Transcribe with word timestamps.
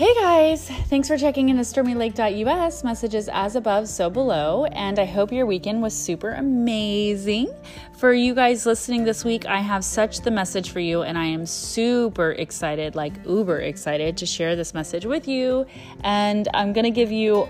Hey 0.00 0.14
guys, 0.14 0.66
thanks 0.88 1.08
for 1.08 1.18
checking 1.18 1.50
in 1.50 1.58
into 1.58 1.70
stormylake.us. 1.70 2.82
Messages 2.82 3.28
as 3.30 3.54
above, 3.54 3.86
so 3.86 4.08
below. 4.08 4.64
And 4.64 4.98
I 4.98 5.04
hope 5.04 5.30
your 5.30 5.44
weekend 5.44 5.82
was 5.82 5.92
super 5.92 6.30
amazing. 6.30 7.54
For 7.98 8.14
you 8.14 8.34
guys 8.34 8.64
listening 8.64 9.04
this 9.04 9.26
week, 9.26 9.44
I 9.44 9.58
have 9.58 9.84
such 9.84 10.20
the 10.20 10.30
message 10.30 10.70
for 10.70 10.80
you, 10.80 11.02
and 11.02 11.18
I 11.18 11.26
am 11.26 11.44
super 11.44 12.30
excited, 12.30 12.94
like 12.94 13.12
uber 13.26 13.58
excited, 13.58 14.16
to 14.16 14.24
share 14.24 14.56
this 14.56 14.72
message 14.72 15.04
with 15.04 15.28
you. 15.28 15.66
And 16.02 16.48
I'm 16.54 16.72
going 16.72 16.86
to 16.86 16.90
give 16.90 17.12
you 17.12 17.46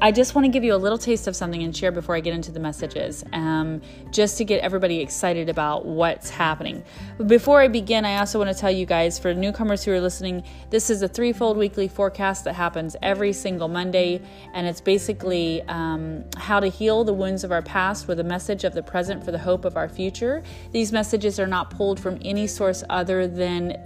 I 0.00 0.12
just 0.12 0.36
want 0.36 0.44
to 0.44 0.48
give 0.48 0.62
you 0.62 0.74
a 0.74 0.76
little 0.76 0.96
taste 0.96 1.26
of 1.26 1.34
something 1.34 1.60
and 1.64 1.76
share 1.76 1.90
before 1.90 2.14
I 2.14 2.20
get 2.20 2.32
into 2.32 2.52
the 2.52 2.60
messages, 2.60 3.24
um, 3.32 3.82
just 4.12 4.38
to 4.38 4.44
get 4.44 4.60
everybody 4.60 5.00
excited 5.00 5.48
about 5.48 5.86
what's 5.86 6.30
happening. 6.30 6.84
Before 7.26 7.60
I 7.60 7.66
begin, 7.66 8.04
I 8.04 8.18
also 8.18 8.38
want 8.38 8.48
to 8.48 8.56
tell 8.56 8.70
you 8.70 8.86
guys, 8.86 9.18
for 9.18 9.34
newcomers 9.34 9.82
who 9.82 9.90
are 9.90 10.00
listening, 10.00 10.44
this 10.70 10.88
is 10.88 11.02
a 11.02 11.08
threefold 11.08 11.56
weekly 11.56 11.88
forecast 11.88 12.44
that 12.44 12.54
happens 12.54 12.94
every 13.02 13.32
single 13.32 13.66
Monday, 13.66 14.22
and 14.54 14.68
it's 14.68 14.80
basically 14.80 15.62
um, 15.62 16.24
how 16.36 16.60
to 16.60 16.68
heal 16.68 17.02
the 17.02 17.12
wounds 17.12 17.42
of 17.42 17.50
our 17.50 17.62
past 17.62 18.06
with 18.06 18.20
a 18.20 18.24
message 18.24 18.62
of 18.62 18.74
the 18.74 18.82
present 18.84 19.24
for 19.24 19.32
the 19.32 19.38
hope 19.38 19.64
of 19.64 19.76
our 19.76 19.88
future. 19.88 20.44
These 20.70 20.92
messages 20.92 21.40
are 21.40 21.48
not 21.48 21.70
pulled 21.70 21.98
from 21.98 22.20
any 22.24 22.46
source 22.46 22.84
other 22.88 23.26
than 23.26 23.76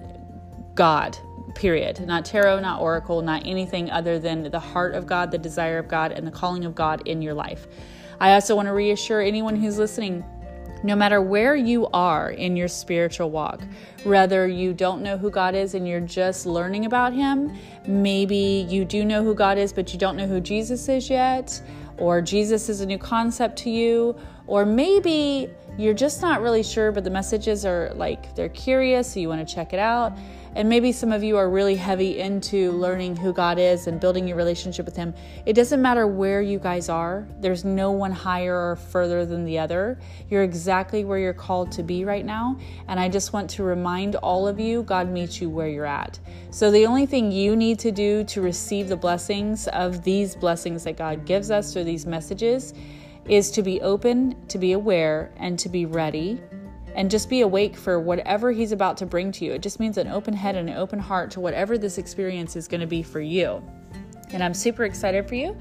God, 0.74 1.16
period. 1.54 2.04
Not 2.06 2.24
tarot, 2.24 2.60
not 2.60 2.80
oracle, 2.80 3.22
not 3.22 3.46
anything 3.46 3.90
other 3.90 4.18
than 4.18 4.50
the 4.50 4.60
heart 4.60 4.94
of 4.94 5.06
God, 5.06 5.30
the 5.30 5.38
desire 5.38 5.78
of 5.78 5.88
God, 5.88 6.12
and 6.12 6.26
the 6.26 6.30
calling 6.30 6.64
of 6.64 6.74
God 6.74 7.06
in 7.06 7.22
your 7.22 7.34
life. 7.34 7.66
I 8.20 8.34
also 8.34 8.54
want 8.54 8.66
to 8.66 8.72
reassure 8.72 9.20
anyone 9.20 9.56
who's 9.56 9.78
listening 9.78 10.24
no 10.84 10.96
matter 10.96 11.20
where 11.20 11.54
you 11.54 11.86
are 11.92 12.30
in 12.30 12.56
your 12.56 12.68
spiritual 12.68 13.30
walk, 13.30 13.62
whether 14.02 14.48
you 14.48 14.72
don't 14.72 15.02
know 15.02 15.16
who 15.16 15.30
God 15.30 15.54
is 15.54 15.74
and 15.74 15.86
you're 15.86 16.00
just 16.00 16.44
learning 16.44 16.86
about 16.86 17.12
Him, 17.12 17.56
maybe 17.86 18.66
you 18.68 18.84
do 18.84 19.04
know 19.04 19.22
who 19.22 19.34
God 19.34 19.58
is, 19.58 19.72
but 19.72 19.92
you 19.92 19.98
don't 19.98 20.16
know 20.16 20.26
who 20.26 20.40
Jesus 20.40 20.88
is 20.88 21.08
yet, 21.08 21.62
or 21.98 22.20
Jesus 22.20 22.68
is 22.68 22.80
a 22.80 22.86
new 22.86 22.98
concept 22.98 23.56
to 23.58 23.70
you, 23.70 24.16
or 24.46 24.66
maybe 24.66 25.50
you're 25.78 25.94
just 25.94 26.20
not 26.20 26.42
really 26.42 26.62
sure, 26.62 26.92
but 26.92 27.02
the 27.02 27.10
messages 27.10 27.64
are 27.64 27.92
like 27.94 28.34
they're 28.34 28.50
curious, 28.50 29.12
so 29.12 29.20
you 29.20 29.28
want 29.28 29.46
to 29.46 29.54
check 29.54 29.72
it 29.72 29.78
out. 29.78 30.12
And 30.54 30.68
maybe 30.68 30.92
some 30.92 31.12
of 31.12 31.22
you 31.22 31.38
are 31.38 31.48
really 31.48 31.76
heavy 31.76 32.18
into 32.18 32.72
learning 32.72 33.16
who 33.16 33.32
God 33.32 33.58
is 33.58 33.86
and 33.86 33.98
building 33.98 34.28
your 34.28 34.36
relationship 34.36 34.84
with 34.84 34.94
Him. 34.94 35.14
It 35.46 35.54
doesn't 35.54 35.80
matter 35.80 36.06
where 36.06 36.42
you 36.42 36.58
guys 36.58 36.90
are, 36.90 37.26
there's 37.40 37.64
no 37.64 37.90
one 37.90 38.12
higher 38.12 38.54
or 38.54 38.76
further 38.76 39.24
than 39.24 39.46
the 39.46 39.58
other. 39.58 39.98
You're 40.28 40.42
exactly 40.42 41.06
where 41.06 41.18
you're 41.18 41.32
called 41.32 41.72
to 41.72 41.82
be 41.82 42.04
right 42.04 42.26
now. 42.26 42.58
And 42.88 43.00
I 43.00 43.08
just 43.08 43.32
want 43.32 43.48
to 43.50 43.62
remind 43.62 44.16
all 44.16 44.46
of 44.46 44.60
you 44.60 44.82
God 44.82 45.08
meets 45.08 45.40
you 45.40 45.48
where 45.48 45.68
you're 45.68 45.86
at. 45.86 46.18
So 46.50 46.70
the 46.70 46.84
only 46.84 47.06
thing 47.06 47.32
you 47.32 47.56
need 47.56 47.78
to 47.78 47.90
do 47.90 48.22
to 48.24 48.42
receive 48.42 48.88
the 48.88 48.96
blessings 48.96 49.68
of 49.68 50.04
these 50.04 50.36
blessings 50.36 50.84
that 50.84 50.98
God 50.98 51.24
gives 51.24 51.50
us 51.50 51.72
through 51.72 51.84
these 51.84 52.04
messages 52.04 52.74
is 53.28 53.50
to 53.52 53.62
be 53.62 53.80
open, 53.80 54.46
to 54.48 54.58
be 54.58 54.72
aware, 54.72 55.32
and 55.36 55.58
to 55.58 55.68
be 55.68 55.86
ready 55.86 56.40
and 56.94 57.10
just 57.10 57.28
be 57.28 57.40
awake 57.40 57.76
for 57.76 57.98
whatever 57.98 58.52
he's 58.52 58.72
about 58.72 58.96
to 58.98 59.06
bring 59.06 59.32
to 59.32 59.44
you. 59.44 59.52
It 59.52 59.62
just 59.62 59.80
means 59.80 59.98
an 59.98 60.08
open 60.08 60.34
head 60.34 60.56
and 60.56 60.68
an 60.68 60.76
open 60.76 60.98
heart 60.98 61.30
to 61.32 61.40
whatever 61.40 61.78
this 61.78 61.98
experience 61.98 62.56
is 62.56 62.68
going 62.68 62.80
to 62.80 62.86
be 62.86 63.02
for 63.02 63.20
you. 63.20 63.62
And 64.30 64.42
I'm 64.42 64.54
super 64.54 64.84
excited 64.84 65.28
for 65.28 65.34
you 65.34 65.56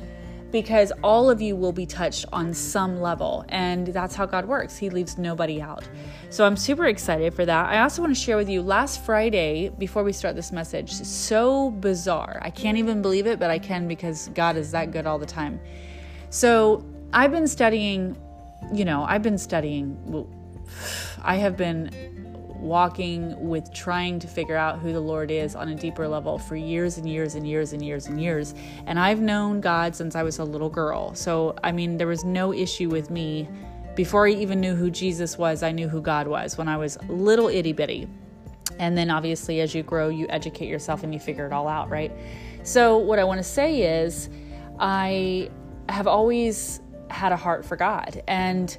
because 0.51 0.91
all 1.01 1.29
of 1.29 1.41
you 1.41 1.55
will 1.55 1.71
be 1.71 1.85
touched 1.85 2.25
on 2.33 2.53
some 2.53 2.99
level. 2.99 3.45
And 3.49 3.87
that's 3.87 4.15
how 4.15 4.25
God 4.25 4.45
works. 4.45 4.77
He 4.77 4.89
leaves 4.89 5.17
nobody 5.17 5.61
out. 5.61 5.87
So 6.29 6.45
I'm 6.45 6.57
super 6.57 6.87
excited 6.87 7.33
for 7.33 7.45
that. 7.45 7.67
I 7.67 7.79
also 7.79 8.01
want 8.01 8.13
to 8.13 8.21
share 8.21 8.35
with 8.35 8.49
you 8.49 8.61
last 8.61 9.05
Friday, 9.05 9.69
before 9.69 10.03
we 10.03 10.11
start 10.11 10.35
this 10.35 10.51
message, 10.51 10.91
so 10.91 11.71
bizarre. 11.71 12.39
I 12.41 12.49
can't 12.49 12.77
even 12.77 13.01
believe 13.01 13.27
it, 13.27 13.39
but 13.39 13.49
I 13.49 13.59
can 13.59 13.87
because 13.87 14.27
God 14.29 14.57
is 14.57 14.71
that 14.71 14.91
good 14.91 15.07
all 15.07 15.17
the 15.17 15.25
time. 15.25 15.59
So 16.29 16.85
I've 17.13 17.31
been 17.31 17.47
studying, 17.47 18.17
you 18.73 18.85
know, 18.85 19.03
I've 19.03 19.23
been 19.23 19.37
studying 19.37 19.97
I 21.23 21.35
have 21.35 21.57
been 21.57 21.91
walking 22.61 23.49
with 23.49 23.73
trying 23.73 24.19
to 24.19 24.27
figure 24.27 24.55
out 24.55 24.79
who 24.79 24.93
the 24.93 24.99
Lord 24.99 25.31
is 25.31 25.55
on 25.55 25.69
a 25.69 25.75
deeper 25.75 26.07
level 26.07 26.37
for 26.37 26.55
years 26.55 26.97
and 26.97 27.09
years 27.09 27.35
and 27.35 27.45
years 27.47 27.73
and 27.73 27.83
years 27.83 28.07
and 28.07 28.21
years. 28.21 28.53
And 28.85 28.99
I've 28.99 29.19
known 29.19 29.61
God 29.61 29.95
since 29.95 30.15
I 30.15 30.23
was 30.23 30.39
a 30.39 30.43
little 30.43 30.69
girl. 30.69 31.15
So, 31.15 31.55
I 31.63 31.71
mean, 31.71 31.97
there 31.97 32.07
was 32.07 32.23
no 32.23 32.53
issue 32.53 32.89
with 32.89 33.09
me. 33.09 33.49
Before 33.95 34.27
I 34.27 34.31
even 34.31 34.61
knew 34.61 34.75
who 34.75 34.89
Jesus 34.89 35.37
was, 35.37 35.63
I 35.63 35.71
knew 35.71 35.89
who 35.89 36.01
God 36.01 36.27
was 36.27 36.57
when 36.57 36.67
I 36.67 36.77
was 36.77 36.97
little 37.09 37.49
itty 37.49 37.73
bitty. 37.73 38.07
And 38.79 38.97
then 38.97 39.09
obviously, 39.09 39.59
as 39.61 39.75
you 39.75 39.83
grow, 39.83 40.09
you 40.09 40.27
educate 40.29 40.67
yourself 40.67 41.03
and 41.03 41.13
you 41.13 41.19
figure 41.19 41.45
it 41.45 41.51
all 41.51 41.67
out, 41.67 41.89
right? 41.89 42.11
So, 42.63 42.97
what 42.97 43.19
I 43.19 43.23
want 43.23 43.39
to 43.39 43.43
say 43.43 44.03
is, 44.03 44.29
I 44.79 45.49
have 45.89 46.07
always 46.07 46.79
had 47.13 47.31
a 47.31 47.37
heart 47.37 47.65
for 47.65 47.75
God. 47.75 48.21
And 48.27 48.77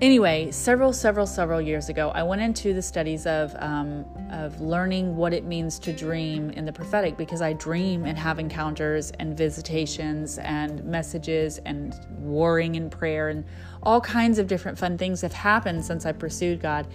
Anyway, 0.00 0.50
several, 0.50 0.94
several, 0.94 1.26
several 1.26 1.60
years 1.60 1.90
ago, 1.90 2.10
I 2.14 2.22
went 2.22 2.40
into 2.40 2.72
the 2.72 2.80
studies 2.80 3.26
of 3.26 3.54
um, 3.58 4.06
of 4.30 4.58
learning 4.58 5.14
what 5.14 5.34
it 5.34 5.44
means 5.44 5.78
to 5.80 5.92
dream 5.92 6.48
in 6.50 6.64
the 6.64 6.72
prophetic 6.72 7.18
because 7.18 7.42
I 7.42 7.52
dream 7.52 8.06
and 8.06 8.16
have 8.16 8.38
encounters 8.38 9.10
and 9.18 9.36
visitations 9.36 10.38
and 10.38 10.82
messages 10.84 11.58
and 11.66 11.94
warring 12.18 12.76
in 12.76 12.88
prayer 12.88 13.28
and 13.28 13.44
all 13.82 14.00
kinds 14.00 14.38
of 14.38 14.46
different 14.46 14.78
fun 14.78 14.96
things 14.96 15.20
have 15.20 15.34
happened 15.34 15.84
since 15.84 16.06
I 16.06 16.12
pursued 16.12 16.60
God 16.60 16.86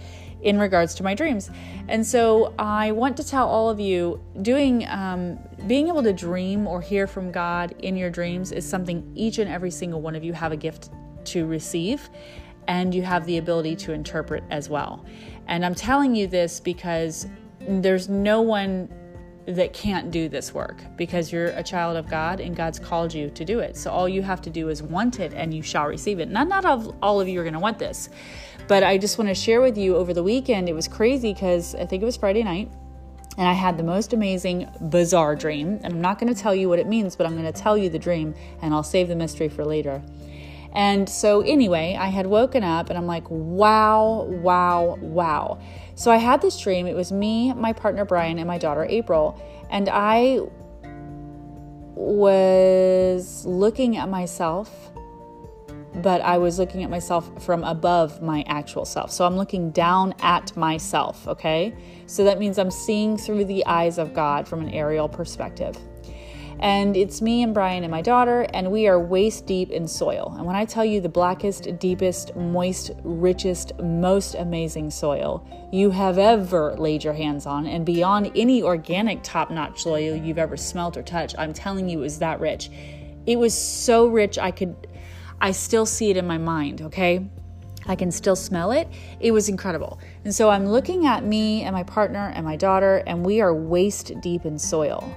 in 0.46 0.60
regards 0.60 0.94
to 0.94 1.02
my 1.02 1.12
dreams. 1.12 1.50
And 1.88 2.06
so 2.06 2.54
I 2.56 2.92
want 2.92 3.16
to 3.16 3.26
tell 3.26 3.48
all 3.48 3.68
of 3.68 3.80
you 3.80 4.22
doing 4.42 4.86
um, 4.86 5.40
being 5.66 5.88
able 5.88 6.04
to 6.04 6.12
dream 6.12 6.68
or 6.68 6.80
hear 6.80 7.08
from 7.08 7.32
God 7.32 7.74
in 7.80 7.96
your 7.96 8.10
dreams 8.10 8.52
is 8.52 8.66
something 8.66 9.10
each 9.16 9.38
and 9.38 9.50
every 9.50 9.72
single 9.72 10.00
one 10.00 10.14
of 10.14 10.22
you 10.22 10.32
have 10.32 10.52
a 10.52 10.56
gift 10.56 10.90
to 11.24 11.46
receive 11.46 12.08
and 12.68 12.94
you 12.94 13.02
have 13.02 13.26
the 13.26 13.38
ability 13.38 13.74
to 13.74 13.92
interpret 13.92 14.44
as 14.50 14.70
well. 14.70 15.04
And 15.48 15.66
I'm 15.66 15.74
telling 15.74 16.14
you 16.14 16.28
this 16.28 16.60
because 16.60 17.26
there's 17.60 18.08
no 18.08 18.40
one 18.40 18.88
that 19.46 19.72
can't 19.72 20.12
do 20.12 20.28
this 20.28 20.54
work 20.54 20.80
because 20.96 21.32
you're 21.32 21.48
a 21.48 21.62
child 21.62 21.96
of 21.96 22.08
God 22.08 22.40
and 22.40 22.54
God's 22.54 22.78
called 22.78 23.12
you 23.12 23.30
to 23.30 23.44
do 23.44 23.58
it. 23.58 23.76
So 23.76 23.90
all 23.90 24.08
you 24.08 24.22
have 24.22 24.40
to 24.42 24.50
do 24.50 24.68
is 24.68 24.80
want 24.80 25.18
it 25.18 25.32
and 25.34 25.52
you 25.52 25.62
shall 25.62 25.86
receive 25.86 26.20
it. 26.20 26.28
Not 26.28 26.46
not 26.46 26.64
all, 26.64 26.96
all 27.02 27.20
of 27.20 27.28
you 27.28 27.40
are 27.40 27.44
going 27.44 27.54
to 27.54 27.60
want 27.60 27.80
this. 27.80 28.08
But 28.68 28.82
I 28.82 28.98
just 28.98 29.18
want 29.18 29.28
to 29.28 29.34
share 29.34 29.60
with 29.60 29.78
you 29.78 29.96
over 29.96 30.12
the 30.12 30.22
weekend 30.22 30.68
it 30.68 30.74
was 30.74 30.88
crazy 30.88 31.34
cuz 31.34 31.74
I 31.74 31.86
think 31.86 32.02
it 32.02 32.06
was 32.06 32.16
Friday 32.16 32.42
night 32.42 32.70
and 33.38 33.46
I 33.46 33.52
had 33.52 33.76
the 33.76 33.84
most 33.84 34.12
amazing 34.12 34.68
bizarre 34.90 35.36
dream 35.36 35.78
and 35.82 35.92
I'm 35.94 36.00
not 36.00 36.18
going 36.18 36.32
to 36.32 36.40
tell 36.40 36.54
you 36.54 36.68
what 36.68 36.78
it 36.78 36.86
means, 36.86 37.16
but 37.16 37.26
I'm 37.26 37.34
going 37.34 37.52
to 37.52 37.60
tell 37.60 37.76
you 37.76 37.88
the 37.90 37.98
dream 37.98 38.34
and 38.62 38.72
I'll 38.72 38.82
save 38.82 39.08
the 39.08 39.16
mystery 39.16 39.48
for 39.48 39.64
later. 39.64 40.02
And 40.76 41.08
so, 41.08 41.40
anyway, 41.40 41.96
I 41.98 42.08
had 42.08 42.26
woken 42.26 42.62
up 42.62 42.90
and 42.90 42.98
I'm 42.98 43.06
like, 43.06 43.24
wow, 43.30 44.24
wow, 44.28 44.98
wow. 45.00 45.58
So 45.94 46.10
I 46.10 46.18
had 46.18 46.42
this 46.42 46.60
dream. 46.60 46.86
It 46.86 46.94
was 46.94 47.10
me, 47.10 47.54
my 47.54 47.72
partner 47.72 48.04
Brian, 48.04 48.38
and 48.38 48.46
my 48.46 48.58
daughter 48.58 48.84
April. 48.84 49.40
And 49.70 49.88
I 49.88 50.40
was 51.94 53.46
looking 53.46 53.96
at 53.96 54.10
myself, 54.10 54.85
but 56.02 56.20
I 56.20 56.38
was 56.38 56.58
looking 56.58 56.82
at 56.82 56.90
myself 56.90 57.44
from 57.44 57.64
above 57.64 58.22
my 58.22 58.44
actual 58.46 58.84
self. 58.84 59.10
So 59.10 59.24
I'm 59.24 59.36
looking 59.36 59.70
down 59.70 60.14
at 60.20 60.56
myself, 60.56 61.26
okay? 61.26 61.74
So 62.06 62.24
that 62.24 62.38
means 62.38 62.58
I'm 62.58 62.70
seeing 62.70 63.16
through 63.16 63.46
the 63.46 63.64
eyes 63.66 63.98
of 63.98 64.14
God 64.14 64.46
from 64.46 64.60
an 64.60 64.70
aerial 64.70 65.08
perspective. 65.08 65.76
And 66.58 66.96
it's 66.96 67.20
me 67.20 67.42
and 67.42 67.52
Brian 67.52 67.84
and 67.84 67.90
my 67.90 68.00
daughter, 68.00 68.46
and 68.54 68.72
we 68.72 68.88
are 68.88 68.98
waist 68.98 69.46
deep 69.46 69.70
in 69.70 69.86
soil. 69.86 70.34
And 70.38 70.46
when 70.46 70.56
I 70.56 70.64
tell 70.64 70.86
you 70.86 71.02
the 71.02 71.08
blackest, 71.08 71.78
deepest, 71.78 72.34
moist, 72.34 72.92
richest, 73.04 73.78
most 73.78 74.34
amazing 74.34 74.90
soil 74.90 75.46
you 75.70 75.90
have 75.90 76.16
ever 76.16 76.74
laid 76.78 77.04
your 77.04 77.12
hands 77.12 77.44
on, 77.44 77.66
and 77.66 77.84
beyond 77.84 78.32
any 78.34 78.62
organic 78.62 79.22
top 79.22 79.50
notch 79.50 79.82
soil 79.82 80.16
you've 80.16 80.38
ever 80.38 80.56
smelt 80.56 80.96
or 80.96 81.02
touched, 81.02 81.34
I'm 81.38 81.52
telling 81.52 81.90
you, 81.90 81.98
it 81.98 82.02
was 82.02 82.20
that 82.20 82.40
rich. 82.40 82.70
It 83.26 83.38
was 83.38 83.52
so 83.52 84.06
rich, 84.06 84.38
I 84.38 84.50
could, 84.50 84.88
I 85.40 85.52
still 85.52 85.86
see 85.86 86.10
it 86.10 86.16
in 86.16 86.26
my 86.26 86.38
mind, 86.38 86.82
okay? 86.82 87.26
I 87.86 87.94
can 87.94 88.10
still 88.10 88.36
smell 88.36 88.72
it. 88.72 88.88
It 89.20 89.30
was 89.30 89.48
incredible. 89.48 90.00
And 90.24 90.34
so 90.34 90.50
I'm 90.50 90.66
looking 90.66 91.06
at 91.06 91.24
me 91.24 91.62
and 91.62 91.72
my 91.72 91.84
partner 91.84 92.32
and 92.34 92.44
my 92.44 92.56
daughter, 92.56 93.02
and 93.06 93.24
we 93.24 93.40
are 93.40 93.54
waist 93.54 94.12
deep 94.20 94.44
in 94.44 94.58
soil. 94.58 95.16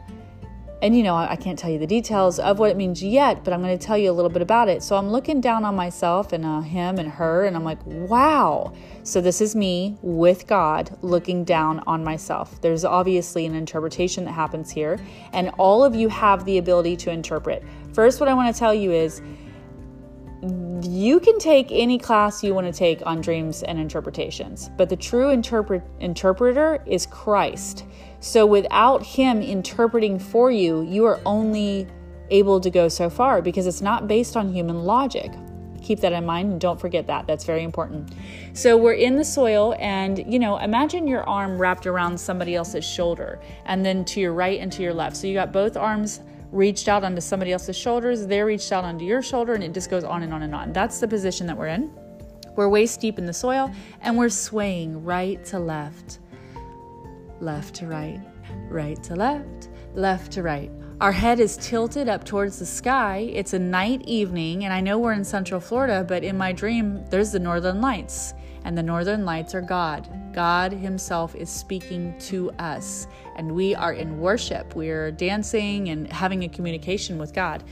And 0.81 0.95
you 0.95 1.03
know, 1.03 1.15
I 1.15 1.35
can't 1.35 1.59
tell 1.59 1.69
you 1.69 1.77
the 1.77 1.87
details 1.87 2.39
of 2.39 2.57
what 2.57 2.69
it 2.69 2.77
means 2.77 3.03
yet, 3.03 3.43
but 3.43 3.53
I'm 3.53 3.61
going 3.61 3.77
to 3.77 3.85
tell 3.85 3.97
you 3.97 4.11
a 4.11 4.13
little 4.13 4.29
bit 4.29 4.41
about 4.41 4.69
it. 4.69 4.81
So 4.81 4.95
I'm 4.95 5.09
looking 5.09 5.41
down 5.41 5.65
on 5.65 5.75
myself 5.75 6.31
and 6.31 6.45
uh, 6.45 6.61
him 6.61 6.99
and 6.99 7.09
her, 7.09 7.43
and 7.45 7.57
I'm 7.57 7.65
like, 7.65 7.85
wow. 7.85 8.73
So 9.03 9.19
this 9.19 9.41
is 9.41 9.57
me 9.57 9.97
with 10.01 10.47
God 10.47 10.97
looking 11.01 11.43
down 11.43 11.81
on 11.85 12.01
myself. 12.01 12.61
There's 12.61 12.85
obviously 12.85 13.45
an 13.45 13.55
interpretation 13.55 14.23
that 14.23 14.31
happens 14.31 14.71
here, 14.71 14.97
and 15.33 15.49
all 15.57 15.83
of 15.83 15.95
you 15.95 16.07
have 16.07 16.45
the 16.45 16.59
ability 16.59 16.95
to 16.97 17.11
interpret. 17.11 17.61
First, 17.91 18.21
what 18.21 18.29
I 18.29 18.33
want 18.33 18.53
to 18.53 18.57
tell 18.57 18.73
you 18.73 18.93
is 18.93 19.21
you 20.41 21.19
can 21.19 21.37
take 21.37 21.67
any 21.71 21.97
class 21.97 22.43
you 22.43 22.53
want 22.53 22.65
to 22.65 22.71
take 22.71 23.05
on 23.05 23.19
dreams 23.19 23.63
and 23.63 23.77
interpretations, 23.77 24.69
but 24.77 24.89
the 24.89 24.95
true 24.95 25.29
interpret- 25.29 25.83
interpreter 25.99 26.81
is 26.85 27.05
Christ. 27.05 27.85
So 28.21 28.45
without 28.45 29.05
Him 29.05 29.41
interpreting 29.41 30.17
for 30.17 30.49
you, 30.49 30.81
you 30.83 31.05
are 31.05 31.19
only 31.25 31.87
able 32.29 32.59
to 32.61 32.69
go 32.69 32.87
so 32.87 33.09
far 33.09 33.41
because 33.41 33.67
it's 33.67 33.81
not 33.81 34.07
based 34.07 34.37
on 34.37 34.53
human 34.53 34.83
logic. 34.83 35.31
Keep 35.81 36.01
that 36.01 36.13
in 36.13 36.25
mind 36.25 36.51
and 36.51 36.61
don't 36.61 36.79
forget 36.79 37.07
that. 37.07 37.25
That's 37.27 37.43
very 37.43 37.63
important. 37.63 38.13
So 38.53 38.77
we're 38.77 38.93
in 38.93 39.15
the 39.15 39.25
soil, 39.25 39.75
and 39.79 40.31
you 40.31 40.39
know, 40.39 40.57
imagine 40.57 41.07
your 41.07 41.27
arm 41.27 41.57
wrapped 41.57 41.87
around 41.87 42.17
somebody 42.17 42.55
else's 42.55 42.85
shoulder, 42.85 43.39
and 43.65 43.85
then 43.85 44.05
to 44.05 44.19
your 44.19 44.33
right 44.33 44.59
and 44.59 44.71
to 44.73 44.83
your 44.83 44.93
left. 44.93 45.17
So 45.17 45.27
you 45.27 45.33
got 45.33 45.51
both 45.51 45.75
arms 45.75 46.21
reached 46.51 46.87
out 46.87 47.03
onto 47.03 47.21
somebody 47.21 47.51
else's 47.51 47.75
shoulders, 47.75 48.25
they're 48.25 48.45
reached 48.45 48.71
out 48.71 48.83
onto 48.83 49.05
your 49.05 49.21
shoulder, 49.21 49.53
and 49.53 49.63
it 49.63 49.73
just 49.73 49.89
goes 49.89 50.03
on 50.03 50.23
and 50.23 50.33
on 50.33 50.41
and 50.43 50.55
on. 50.55 50.73
That's 50.73 50.99
the 50.99 51.07
position 51.07 51.47
that 51.47 51.57
we're 51.57 51.67
in. 51.67 51.91
We're 52.55 52.69
waist 52.69 52.99
deep 52.99 53.17
in 53.19 53.25
the 53.25 53.33
soil, 53.33 53.71
and 54.01 54.17
we're 54.17 54.29
swaying 54.29 55.03
right 55.03 55.43
to 55.45 55.59
left, 55.59 56.19
left 57.39 57.75
to 57.75 57.87
right, 57.87 58.19
right 58.67 59.01
to 59.03 59.15
left, 59.15 59.69
left 59.93 60.31
to 60.33 60.43
right. 60.43 60.71
Our 60.99 61.13
head 61.13 61.39
is 61.39 61.55
tilted 61.55 62.09
up 62.09 62.25
towards 62.25 62.59
the 62.59 62.65
sky. 62.65 63.29
It's 63.31 63.53
a 63.53 63.59
night 63.59 64.01
evening, 64.01 64.65
and 64.65 64.73
I 64.73 64.81
know 64.81 64.99
we're 64.99 65.13
in 65.13 65.23
Central 65.23 65.61
Florida, 65.61 66.03
but 66.05 66.25
in 66.25 66.37
my 66.37 66.51
dream, 66.51 67.05
there's 67.09 67.31
the 67.31 67.39
Northern 67.39 67.79
Lights, 67.79 68.33
and 68.65 68.77
the 68.77 68.83
Northern 68.83 69.23
Lights 69.23 69.55
are 69.55 69.61
God. 69.61 70.09
God 70.33 70.73
Himself 70.73 71.35
is 71.35 71.49
speaking 71.49 72.17
to 72.19 72.51
us, 72.59 73.07
and 73.39 73.55
we 73.55 73.73
are 73.73 73.93
in 73.93 74.19
worship. 74.19 74.75
We're 74.75 75.11
dancing 75.11 75.89
and 75.89 76.11
having 76.11 76.43
a 76.43 76.49
communication 76.49 77.17
with 77.17 77.33
God. 77.33 77.63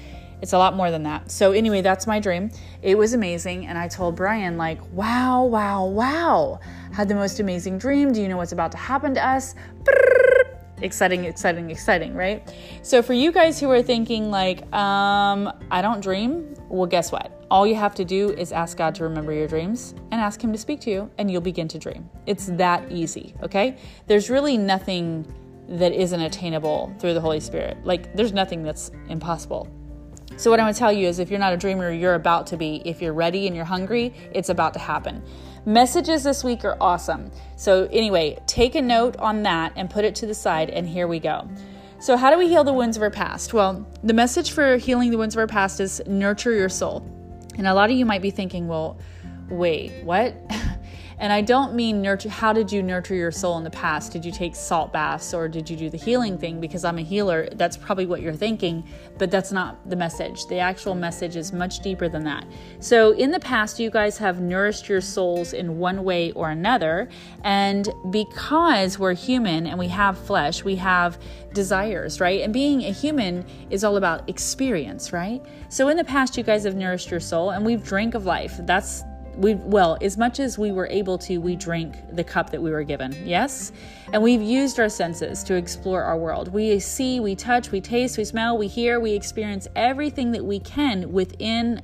It's 0.42 0.54
a 0.54 0.58
lot 0.58 0.76
more 0.76 0.92
than 0.92 1.04
that. 1.04 1.30
So, 1.30 1.52
anyway, 1.52 1.82
that's 1.82 2.08
my 2.08 2.20
dream. 2.20 2.52
It 2.82 2.98
was 2.98 3.14
amazing, 3.14 3.68
and 3.68 3.78
I 3.78 3.88
told 3.88 4.16
Brian, 4.16 4.56
like, 4.56 4.80
wow, 4.94 5.44
wow, 5.44 5.86
wow. 5.86 6.60
Had 6.94 7.10
the 7.10 7.16
most 7.16 7.40
amazing 7.40 7.80
dream. 7.80 8.14
Do 8.14 8.22
you 8.22 8.30
know 8.30 8.38
what's 8.38 8.54
about 8.54 8.72
to 8.72 8.78
happen 8.78 9.14
to 9.16 9.28
us? 9.28 9.56
exciting 10.84 11.26
exciting 11.26 11.72
exciting 11.72 12.14
right 12.14 12.54
so 12.84 13.02
for 13.02 13.14
you 13.14 13.32
guys 13.32 13.60
who 13.60 13.72
are 13.72 13.82
thinking 13.82 14.30
like 14.30 14.62
um 14.76 15.52
i 15.72 15.82
don't 15.82 16.02
dream 16.02 16.54
well 16.70 16.86
guess 16.86 17.12
what 17.12 17.44
all 17.50 17.66
you 17.66 17.74
have 17.74 17.96
to 17.96 18.06
do 18.06 18.30
is 18.34 18.52
ask 18.52 18.78
god 18.78 18.94
to 18.94 19.04
remember 19.04 19.34
your 19.34 19.48
dreams 19.48 19.96
and 20.12 20.22
ask 20.22 20.40
him 20.40 20.52
to 20.52 20.58
speak 20.58 20.80
to 20.80 20.92
you 20.92 21.10
and 21.18 21.32
you'll 21.32 21.42
begin 21.42 21.68
to 21.68 21.80
dream 21.80 22.08
it's 22.28 22.46
that 22.46 22.92
easy 22.92 23.34
okay 23.42 23.76
there's 24.06 24.30
really 24.30 24.56
nothing 24.56 25.26
that 25.68 25.92
isn't 25.92 26.22
attainable 26.22 26.94
through 27.00 27.14
the 27.14 27.22
holy 27.22 27.40
spirit 27.40 27.78
like 27.84 28.14
there's 28.16 28.34
nothing 28.34 28.64
that's 28.64 28.92
impossible 29.10 29.68
so 30.38 30.50
what 30.50 30.60
i'm 30.60 30.66
going 30.66 30.74
to 30.74 30.80
tell 30.80 30.94
you 30.94 31.08
is 31.08 31.20
if 31.20 31.30
you're 31.30 31.40
not 31.40 31.54
a 31.54 31.58
dreamer 31.58 31.92
you're 31.92 32.16
about 32.16 32.48
to 32.48 32.58
be 32.58 32.82
if 32.86 33.02
you're 33.02 33.14
ready 33.14 33.48
and 33.48 33.56
you're 33.56 33.66
hungry 33.66 34.14
it's 34.34 34.50
about 34.50 34.74
to 34.74 34.80
happen 34.80 35.24
Messages 35.68 36.24
this 36.24 36.46
week 36.46 36.64
are 36.64 36.78
awesome. 36.80 37.30
So, 37.58 37.90
anyway, 37.92 38.40
take 38.48 38.76
a 38.76 38.82
note 38.82 39.18
on 39.18 39.44
that 39.44 39.74
and 39.76 39.90
put 39.90 40.06
it 40.06 40.16
to 40.16 40.26
the 40.26 40.34
side, 40.34 40.70
and 40.70 40.88
here 40.88 41.10
we 41.10 41.20
go. 41.20 41.46
So, 42.00 42.16
how 42.16 42.32
do 42.32 42.38
we 42.38 42.48
heal 42.48 42.64
the 42.64 42.72
wounds 42.72 42.96
of 42.96 43.04
our 43.04 43.12
past? 43.12 43.54
Well, 43.54 43.86
the 44.02 44.14
message 44.14 44.52
for 44.52 44.78
healing 44.78 45.12
the 45.12 45.18
wounds 45.18 45.36
of 45.36 45.40
our 45.40 45.48
past 45.48 45.82
is 45.82 46.02
nurture 46.08 46.54
your 46.54 46.70
soul. 46.70 47.06
And 47.58 47.68
a 47.68 47.74
lot 47.74 47.90
of 47.90 47.98
you 47.98 48.06
might 48.06 48.22
be 48.22 48.32
thinking, 48.32 48.70
well, 48.70 48.98
wait, 49.50 49.92
what? 50.06 50.38
And 51.20 51.34
I 51.34 51.42
don't 51.42 51.74
mean 51.74 52.02
nurture, 52.02 52.30
how 52.30 52.54
did 52.54 52.72
you 52.72 52.84
nurture 52.84 53.16
your 53.16 53.32
soul 53.32 53.58
in 53.58 53.64
the 53.64 53.72
past? 53.72 54.12
Did 54.12 54.24
you 54.24 54.32
take 54.32 54.56
salt 54.56 54.94
baths 54.94 55.34
or 55.34 55.48
did 55.48 55.68
you 55.68 55.76
do 55.76 55.90
the 55.90 55.98
healing 55.98 56.38
thing? 56.38 56.62
Because 56.62 56.86
I'm 56.86 57.00
a 57.00 57.02
healer, 57.02 57.50
that's 57.54 57.76
probably 57.76 58.06
what 58.06 58.22
you're 58.22 58.34
thinking, 58.34 58.84
but 59.18 59.32
that's 59.32 59.52
not 59.52 59.90
the 59.90 59.96
message. 59.96 60.46
The 60.46 60.60
actual 60.60 60.94
message 60.94 61.36
is 61.36 61.52
much 61.52 61.80
deeper 61.80 62.08
than 62.08 62.24
that. 62.26 62.46
So, 62.80 63.12
in 63.14 63.32
the 63.32 63.40
past, 63.40 63.80
you 63.80 63.90
guys 63.90 64.18
have 64.20 64.42
nourished 64.42 64.88
your 64.88 65.02
souls 65.02 65.54
in 65.54 65.80
one 65.80 66.04
way 66.04 66.32
or 66.34 66.52
another. 66.52 67.10
And 67.44 67.90
because 68.12 69.00
we're 69.00 69.16
human 69.16 69.66
and 69.66 69.80
we 69.80 69.88
have 69.88 70.20
flesh, 70.20 70.64
we 70.64 70.76
have 70.76 71.20
desires, 71.54 72.20
right? 72.20 72.42
And 72.42 72.54
being 72.54 72.84
a 72.84 72.92
human 72.92 73.44
is 73.72 73.84
all 73.84 73.98
about 73.98 74.30
experience, 74.30 75.12
right? 75.12 75.42
So, 75.70 75.88
in 75.88 75.98
the 75.98 76.04
past, 76.04 76.38
you 76.38 76.44
guys 76.44 76.64
have 76.64 76.76
nourished 76.76 77.10
your 77.10 77.20
soul 77.20 77.50
and 77.52 77.66
we've 77.66 77.84
drank 77.84 78.14
of 78.14 78.26
life. 78.26 78.58
That's 78.60 79.04
we 79.38 79.54
well 79.56 79.98
as 80.02 80.18
much 80.18 80.40
as 80.40 80.58
we 80.58 80.72
were 80.72 80.88
able 80.88 81.18
to 81.20 81.38
we 81.38 81.56
drank 81.56 81.96
the 82.16 82.24
cup 82.24 82.50
that 82.50 82.62
we 82.62 82.72
were 82.72 82.84
given 82.84 83.16
yes? 83.26 83.72
And 84.12 84.22
we've 84.22 84.42
used 84.42 84.80
our 84.80 84.90
senses 84.90 85.44
to 85.44 85.56
explore 85.56 86.04
our 86.04 86.18
world. 86.18 86.50
We 86.50 86.80
see 86.80 87.20
we 87.20 87.36
touch 87.36 87.72
we 87.72 87.80
taste 87.82 88.18
we 88.18 88.26
smell 88.26 88.58
we 88.58 88.68
hear 88.68 89.00
we 89.00 89.14
experience 89.14 89.68
everything 89.76 90.32
that 90.32 90.44
we 90.44 90.60
can 90.60 91.12
within 91.12 91.82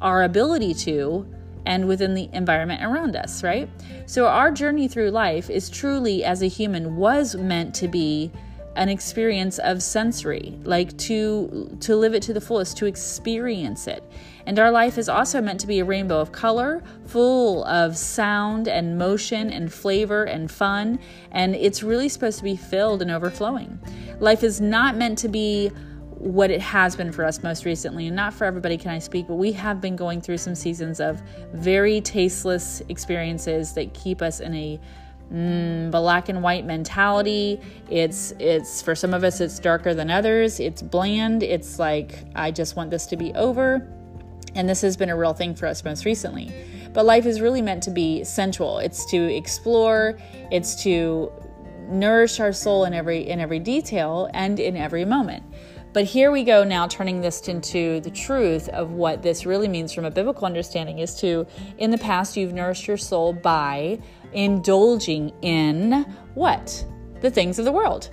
our 0.00 0.22
ability 0.22 0.74
to 0.74 1.26
and 1.66 1.88
within 1.88 2.14
the 2.14 2.28
environment 2.32 2.82
around 2.82 3.16
us 3.16 3.42
right? 3.42 3.68
So 4.06 4.26
our 4.26 4.50
journey 4.50 4.88
through 4.88 5.10
life 5.10 5.50
is 5.50 5.68
truly 5.68 6.24
as 6.24 6.42
a 6.42 6.48
human 6.48 6.96
was 6.96 7.34
meant 7.34 7.74
to 7.76 7.88
be 7.88 8.30
an 8.76 8.88
experience 8.88 9.58
of 9.58 9.82
sensory 9.82 10.58
like 10.64 10.96
to 10.98 11.76
to 11.80 11.96
live 11.96 12.14
it 12.14 12.22
to 12.22 12.32
the 12.32 12.40
fullest 12.40 12.76
to 12.76 12.86
experience 12.86 13.86
it 13.86 14.02
and 14.46 14.58
our 14.58 14.70
life 14.70 14.98
is 14.98 15.08
also 15.08 15.40
meant 15.40 15.60
to 15.60 15.66
be 15.66 15.78
a 15.80 15.84
rainbow 15.84 16.20
of 16.20 16.32
color 16.32 16.82
full 17.06 17.64
of 17.64 17.96
sound 17.96 18.68
and 18.68 18.98
motion 18.98 19.50
and 19.50 19.72
flavor 19.72 20.24
and 20.24 20.50
fun 20.50 20.98
and 21.32 21.54
it's 21.54 21.82
really 21.82 22.08
supposed 22.08 22.38
to 22.38 22.44
be 22.44 22.56
filled 22.56 23.02
and 23.02 23.10
overflowing 23.10 23.78
life 24.20 24.42
is 24.42 24.60
not 24.60 24.96
meant 24.96 25.18
to 25.18 25.28
be 25.28 25.68
what 26.16 26.50
it 26.50 26.60
has 26.60 26.96
been 26.96 27.12
for 27.12 27.24
us 27.24 27.42
most 27.42 27.64
recently 27.64 28.06
and 28.06 28.16
not 28.16 28.32
for 28.32 28.44
everybody 28.44 28.76
can 28.76 28.90
i 28.90 28.98
speak 28.98 29.26
but 29.26 29.34
we 29.34 29.52
have 29.52 29.80
been 29.80 29.96
going 29.96 30.20
through 30.20 30.38
some 30.38 30.54
seasons 30.54 31.00
of 31.00 31.22
very 31.52 32.00
tasteless 32.00 32.82
experiences 32.88 33.72
that 33.72 33.92
keep 33.94 34.22
us 34.22 34.40
in 34.40 34.54
a 34.54 34.80
mm, 35.32 35.90
black 35.90 36.28
and 36.28 36.42
white 36.42 36.64
mentality. 36.64 37.60
It's 37.90 38.32
it's 38.38 38.82
for 38.82 38.94
some 38.94 39.14
of 39.14 39.24
us 39.24 39.40
it's 39.40 39.58
darker 39.58 39.94
than 39.94 40.10
others. 40.10 40.60
It's 40.60 40.82
bland. 40.82 41.42
It's 41.42 41.78
like 41.78 42.24
I 42.34 42.50
just 42.50 42.76
want 42.76 42.90
this 42.90 43.06
to 43.06 43.16
be 43.16 43.32
over. 43.34 43.88
And 44.54 44.68
this 44.68 44.80
has 44.82 44.96
been 44.96 45.10
a 45.10 45.16
real 45.16 45.34
thing 45.34 45.54
for 45.54 45.66
us 45.66 45.84
most 45.84 46.04
recently. 46.04 46.52
But 46.92 47.06
life 47.06 47.26
is 47.26 47.40
really 47.40 47.62
meant 47.62 47.82
to 47.84 47.90
be 47.90 48.22
sensual. 48.24 48.78
It's 48.78 49.04
to 49.10 49.34
explore, 49.34 50.18
it's 50.50 50.82
to 50.84 51.32
nourish 51.88 52.40
our 52.40 52.52
soul 52.52 52.84
in 52.84 52.94
every 52.94 53.28
in 53.28 53.40
every 53.40 53.58
detail 53.58 54.30
and 54.32 54.58
in 54.58 54.76
every 54.76 55.04
moment. 55.04 55.42
But 55.92 56.04
here 56.04 56.32
we 56.32 56.42
go 56.42 56.64
now, 56.64 56.88
turning 56.88 57.20
this 57.20 57.46
into 57.46 58.00
the 58.00 58.10
truth 58.10 58.68
of 58.70 58.90
what 58.90 59.22
this 59.22 59.46
really 59.46 59.68
means 59.68 59.92
from 59.92 60.04
a 60.04 60.10
biblical 60.10 60.44
understanding 60.44 60.98
is 60.98 61.14
to, 61.20 61.46
in 61.78 61.92
the 61.92 61.98
past, 61.98 62.36
you've 62.36 62.52
nourished 62.52 62.88
your 62.88 62.96
soul 62.96 63.32
by 63.32 64.00
indulging 64.32 65.32
in 65.40 66.02
what? 66.34 66.84
The 67.20 67.30
things 67.30 67.60
of 67.60 67.64
the 67.64 67.70
world 67.70 68.10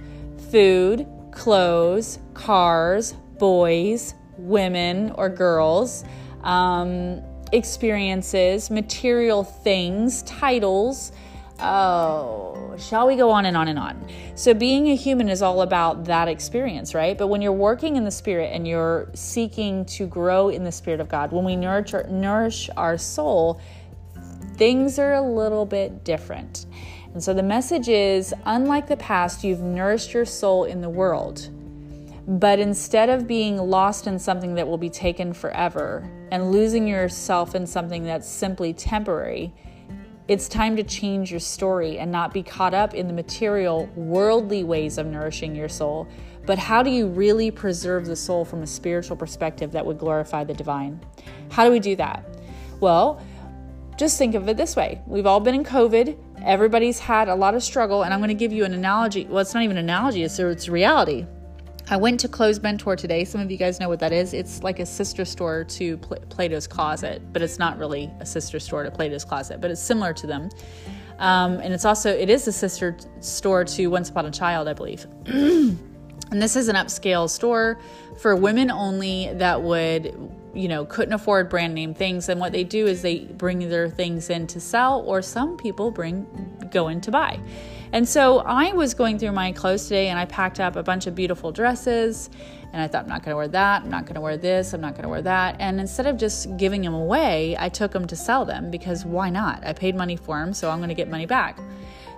food, 0.52 1.08
clothes, 1.32 2.20
cars, 2.36 3.14
boys, 3.40 4.14
women 4.38 5.12
or 5.16 5.30
girls, 5.30 6.04
um, 6.44 7.22
experiences, 7.52 8.70
material 8.70 9.44
things, 9.44 10.24
titles 10.24 11.12
Oh, 11.64 12.76
shall 12.80 13.06
we 13.06 13.16
go 13.16 13.30
on 13.30 13.46
and 13.46 13.56
on 13.56 13.68
and 13.68 13.78
on? 13.78 14.08
So, 14.34 14.56
being 14.56 14.88
a 14.88 14.96
human 14.96 15.30
is 15.30 15.44
all 15.44 15.62
about 15.62 16.06
that 16.06 16.28
experience, 16.28 16.96
right? 16.96 17.16
But 17.16 17.28
when 17.28 17.44
you're 17.44 17.52
working 17.52 17.98
in 17.98 18.04
the 18.04 18.12
Spirit 18.12 18.50
and 18.52 18.68
you're 18.68 19.12
seeking 19.14 19.86
to 19.86 20.08
grow 20.08 20.50
in 20.50 20.64
the 20.64 20.72
Spirit 20.72 21.00
of 21.00 21.08
God, 21.08 21.32
when 21.32 21.46
we 21.46 21.56
nourish, 21.56 21.94
nourish 22.10 22.68
our 22.76 22.98
soul, 22.98 23.62
things 24.56 24.98
are 24.98 25.14
a 25.14 25.22
little 25.22 25.68
bit 25.68 26.04
different. 26.04 26.66
And 27.14 27.24
so, 27.24 27.32
the 27.32 27.44
message 27.44 27.90
is 27.90 28.34
unlike 28.46 28.88
the 28.88 28.98
past, 28.98 29.44
you've 29.44 29.62
nourished 29.62 30.16
your 30.16 30.26
soul 30.26 30.64
in 30.64 30.82
the 30.82 30.90
world. 30.90 31.48
But 32.28 32.58
instead 32.58 33.10
of 33.10 33.28
being 33.28 33.58
lost 33.58 34.08
in 34.08 34.18
something 34.18 34.56
that 34.56 34.68
will 34.68 34.80
be 34.80 34.90
taken 34.90 35.32
forever 35.32 36.10
and 36.32 36.52
losing 36.52 36.88
yourself 36.88 37.54
in 37.54 37.68
something 37.68 38.04
that's 38.04 38.28
simply 38.28 38.74
temporary, 38.74 39.54
it's 40.28 40.48
time 40.48 40.78
to 40.78 40.84
change 40.84 41.30
your 41.30 41.42
story 41.42 42.00
and 42.00 42.10
not 42.10 42.34
be 42.34 42.42
caught 42.42 42.74
up 42.74 42.94
in 42.94 43.06
the 43.06 43.14
material, 43.14 43.88
worldly 43.96 44.64
ways 44.64 44.98
of 44.98 45.06
nourishing 45.06 45.54
your 45.54 45.68
soul. 45.68 46.08
But 46.46 46.58
how 46.58 46.82
do 46.82 46.90
you 46.90 47.08
really 47.08 47.52
preserve 47.52 48.06
the 48.06 48.16
soul 48.16 48.46
from 48.46 48.64
a 48.64 48.68
spiritual 48.68 49.18
perspective 49.18 49.74
that 49.74 49.86
would 49.86 50.00
glorify 50.00 50.46
the 50.46 50.54
divine? 50.54 51.00
How 51.52 51.66
do 51.66 51.72
we 51.72 51.80
do 51.80 51.98
that? 51.98 52.24
Well, 52.80 53.22
just 53.98 54.18
think 54.18 54.34
of 54.34 54.48
it 54.48 54.58
this 54.58 54.76
way 54.76 55.02
we've 55.06 55.26
all 55.26 55.42
been 55.42 55.54
in 55.54 55.64
COVID. 55.64 56.18
Everybody's 56.44 56.98
had 56.98 57.28
a 57.28 57.36
lot 57.36 57.54
of 57.54 57.62
struggle, 57.62 58.04
and 58.04 58.14
I'm 58.14 58.20
going 58.20 58.30
to 58.30 58.34
give 58.34 58.52
you 58.52 58.64
an 58.64 58.74
analogy. 58.74 59.26
Well, 59.26 59.40
it's 59.40 59.54
not 59.54 59.64
even 59.64 59.78
an 59.78 59.84
analogy, 59.84 60.24
it's, 60.24 60.40
it's 60.40 60.70
reality. 60.70 61.28
I 61.92 61.98
went 61.98 62.22
to 62.22 62.30
Clothes 62.30 62.62
Mentor 62.62 62.96
today. 62.96 63.26
Some 63.26 63.42
of 63.42 63.52
you 63.52 63.58
guys 63.58 63.82
know 63.82 63.90
what 63.90 64.00
that 64.00 64.14
is. 64.14 64.34
It's 64.34 64.64
like 64.64 64.80
a 64.80 64.86
sister 64.86 65.26
store 65.26 65.66
to 65.66 65.98
Pl- 65.98 66.20
Plato's 66.30 66.66
Closet, 66.66 67.22
but 67.34 67.42
it's 67.42 67.60
not 67.60 67.78
really 67.78 68.10
a 68.22 68.26
sister 68.26 68.62
store 68.62 68.84
to 68.84 68.92
Plato's 68.92 69.26
Closet, 69.26 69.60
but 69.60 69.70
it's 69.70 69.82
similar 69.82 70.14
to 70.14 70.26
them. 70.26 70.48
Um, 71.20 71.60
and 71.60 71.74
it's 71.74 71.84
also 71.84 72.10
it 72.10 72.30
is 72.30 72.48
a 72.48 72.54
sister 72.54 72.96
store 73.20 73.66
to 73.66 73.88
Once 73.88 74.10
Upon 74.10 74.26
a 74.26 74.32
Child, 74.32 74.70
I 74.70 74.74
believe. 74.74 75.06
and 75.26 75.78
this 76.32 76.56
is 76.56 76.70
an 76.70 76.78
upscale 76.78 77.30
store 77.30 77.78
for 78.22 78.38
women 78.38 78.72
only 78.72 79.34
that 79.34 79.62
would 79.62 80.16
you 80.54 80.68
know, 80.68 80.86
couldn't 80.86 81.14
afford 81.14 81.50
brand 81.50 81.74
name 81.74 81.94
things. 81.94 82.30
And 82.30 82.40
what 82.40 82.52
they 82.52 82.64
do 82.64 82.88
is 82.88 83.02
they 83.02 83.20
bring 83.20 83.60
their 83.70 83.90
things 83.90 84.30
in 84.30 84.48
to 84.48 84.60
sell, 84.60 85.02
or 85.02 85.22
some 85.22 85.58
people 85.58 85.92
bring 85.92 86.26
go 86.72 86.88
in 86.88 87.02
to 87.02 87.12
buy. 87.12 87.40
And 87.94 88.08
so 88.08 88.40
I 88.40 88.72
was 88.72 88.94
going 88.94 89.20
through 89.20 89.34
my 89.34 89.52
clothes 89.52 89.84
today 89.84 90.08
and 90.08 90.18
I 90.18 90.26
packed 90.26 90.60
up 90.60 90.76
a 90.76 90.84
bunch 90.84 91.08
of 91.08 91.16
beautiful 91.16 91.52
dresses 91.52 92.30
and 92.72 92.82
I 92.82 92.88
thought, 92.88 93.04
I'm 93.04 93.10
not 93.10 93.24
going 93.24 93.34
to 93.34 93.36
wear 93.36 93.50
that. 93.50 93.84
I'm 93.84 93.90
not 93.90 94.06
going 94.06 94.16
to 94.16 94.22
wear 94.22 94.38
this. 94.38 94.74
I'm 94.74 94.80
not 94.80 94.94
going 94.94 95.04
to 95.04 95.10
wear 95.10 95.22
that. 95.24 95.58
And 95.60 95.80
instead 95.80 96.08
of 96.08 96.18
just 96.18 96.56
giving 96.56 96.82
them 96.82 96.94
away, 96.94 97.58
I 97.60 97.68
took 97.68 97.92
them 97.92 98.08
to 98.08 98.16
sell 98.16 98.46
them 98.46 98.72
because 98.72 99.04
why 99.04 99.30
not? 99.30 99.66
I 99.66 99.74
paid 99.74 99.96
money 99.96 100.16
for 100.16 100.40
them, 100.40 100.54
so 100.54 100.70
I'm 100.70 100.80
going 100.80 100.90
to 100.90 100.96
get 100.96 101.10
money 101.10 101.26
back. 101.26 101.60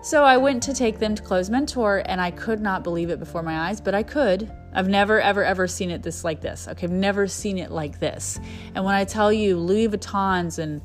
So 0.03 0.24
I 0.24 0.38
went 0.38 0.62
to 0.63 0.74
take 0.74 1.00
them 1.00 1.15
to 1.15 1.24
Clothes 1.24 1.50
Mentor 1.50 2.03
and 2.06 2.22
I 2.22 2.30
could 2.30 2.60
not 2.60 2.84
believe 2.84 3.10
it 3.10 3.20
before 3.20 3.42
my 3.42 3.70
eyes, 3.70 3.82
but 3.82 3.96
I 3.96 4.03
could. 4.03 4.51
I've 4.74 4.89
never, 4.89 5.22
ever, 5.22 5.44
ever 5.44 5.68
seen 5.68 5.89
it 5.89 6.03
this 6.03 6.24
like 6.24 6.42
this. 6.42 6.68
Okay, 6.68 6.86
I've 6.86 6.92
never 6.92 7.25
seen 7.27 7.58
it 7.58 7.72
like 7.72 8.00
this. 8.00 8.39
And 8.75 8.84
when 8.84 8.96
I 8.96 9.06
tell 9.06 9.32
you 9.32 9.58
Louis 9.58 9.88
Vuittons 9.88 10.60
and 10.60 10.82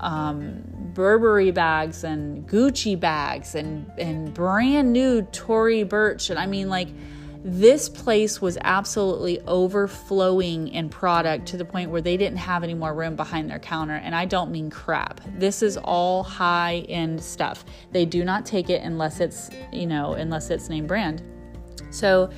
um, 0.00 0.62
Burberry 0.94 1.50
bags 1.50 2.04
and 2.04 2.48
Gucci 2.48 2.98
bags 2.98 3.54
and, 3.54 3.90
and 3.98 4.32
brand 4.32 4.92
new 4.92 5.22
Tory 5.22 5.82
Burch, 5.82 6.30
and 6.30 6.38
I 6.38 6.46
mean, 6.46 6.68
like, 6.68 6.88
this 7.46 7.90
place 7.90 8.40
was 8.40 8.56
absolutely 8.62 9.38
overflowing 9.42 10.68
in 10.68 10.88
product 10.88 11.44
to 11.48 11.58
the 11.58 11.64
point 11.64 11.90
where 11.90 12.00
they 12.00 12.16
didn't 12.16 12.38
have 12.38 12.64
any 12.64 12.72
more 12.72 12.94
room 12.94 13.16
behind 13.16 13.50
their 13.50 13.58
counter. 13.58 13.96
And 13.96 14.14
I 14.14 14.24
don't 14.24 14.50
mean 14.50 14.70
crap. 14.70 15.20
This 15.36 15.62
is 15.62 15.76
all 15.76 16.22
high 16.22 16.86
end 16.88 17.22
stuff. 17.22 17.66
They 17.92 18.06
do 18.06 18.24
not 18.24 18.46
take 18.46 18.70
it 18.70 18.82
unless 18.82 19.20
it's, 19.20 19.50
you 19.70 19.86
know, 19.86 20.14
unless 20.14 20.48
it's 20.48 20.70
name 20.70 20.86
brand. 20.86 21.22
So 21.90 22.30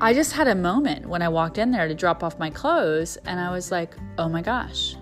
I 0.00 0.14
just 0.14 0.32
had 0.32 0.46
a 0.46 0.54
moment 0.54 1.06
when 1.06 1.20
I 1.20 1.28
walked 1.28 1.58
in 1.58 1.72
there 1.72 1.88
to 1.88 1.94
drop 1.94 2.22
off 2.22 2.38
my 2.38 2.50
clothes 2.50 3.16
and 3.26 3.40
I 3.40 3.50
was 3.50 3.72
like, 3.72 3.96
oh 4.18 4.28
my 4.28 4.40
gosh, 4.40 4.94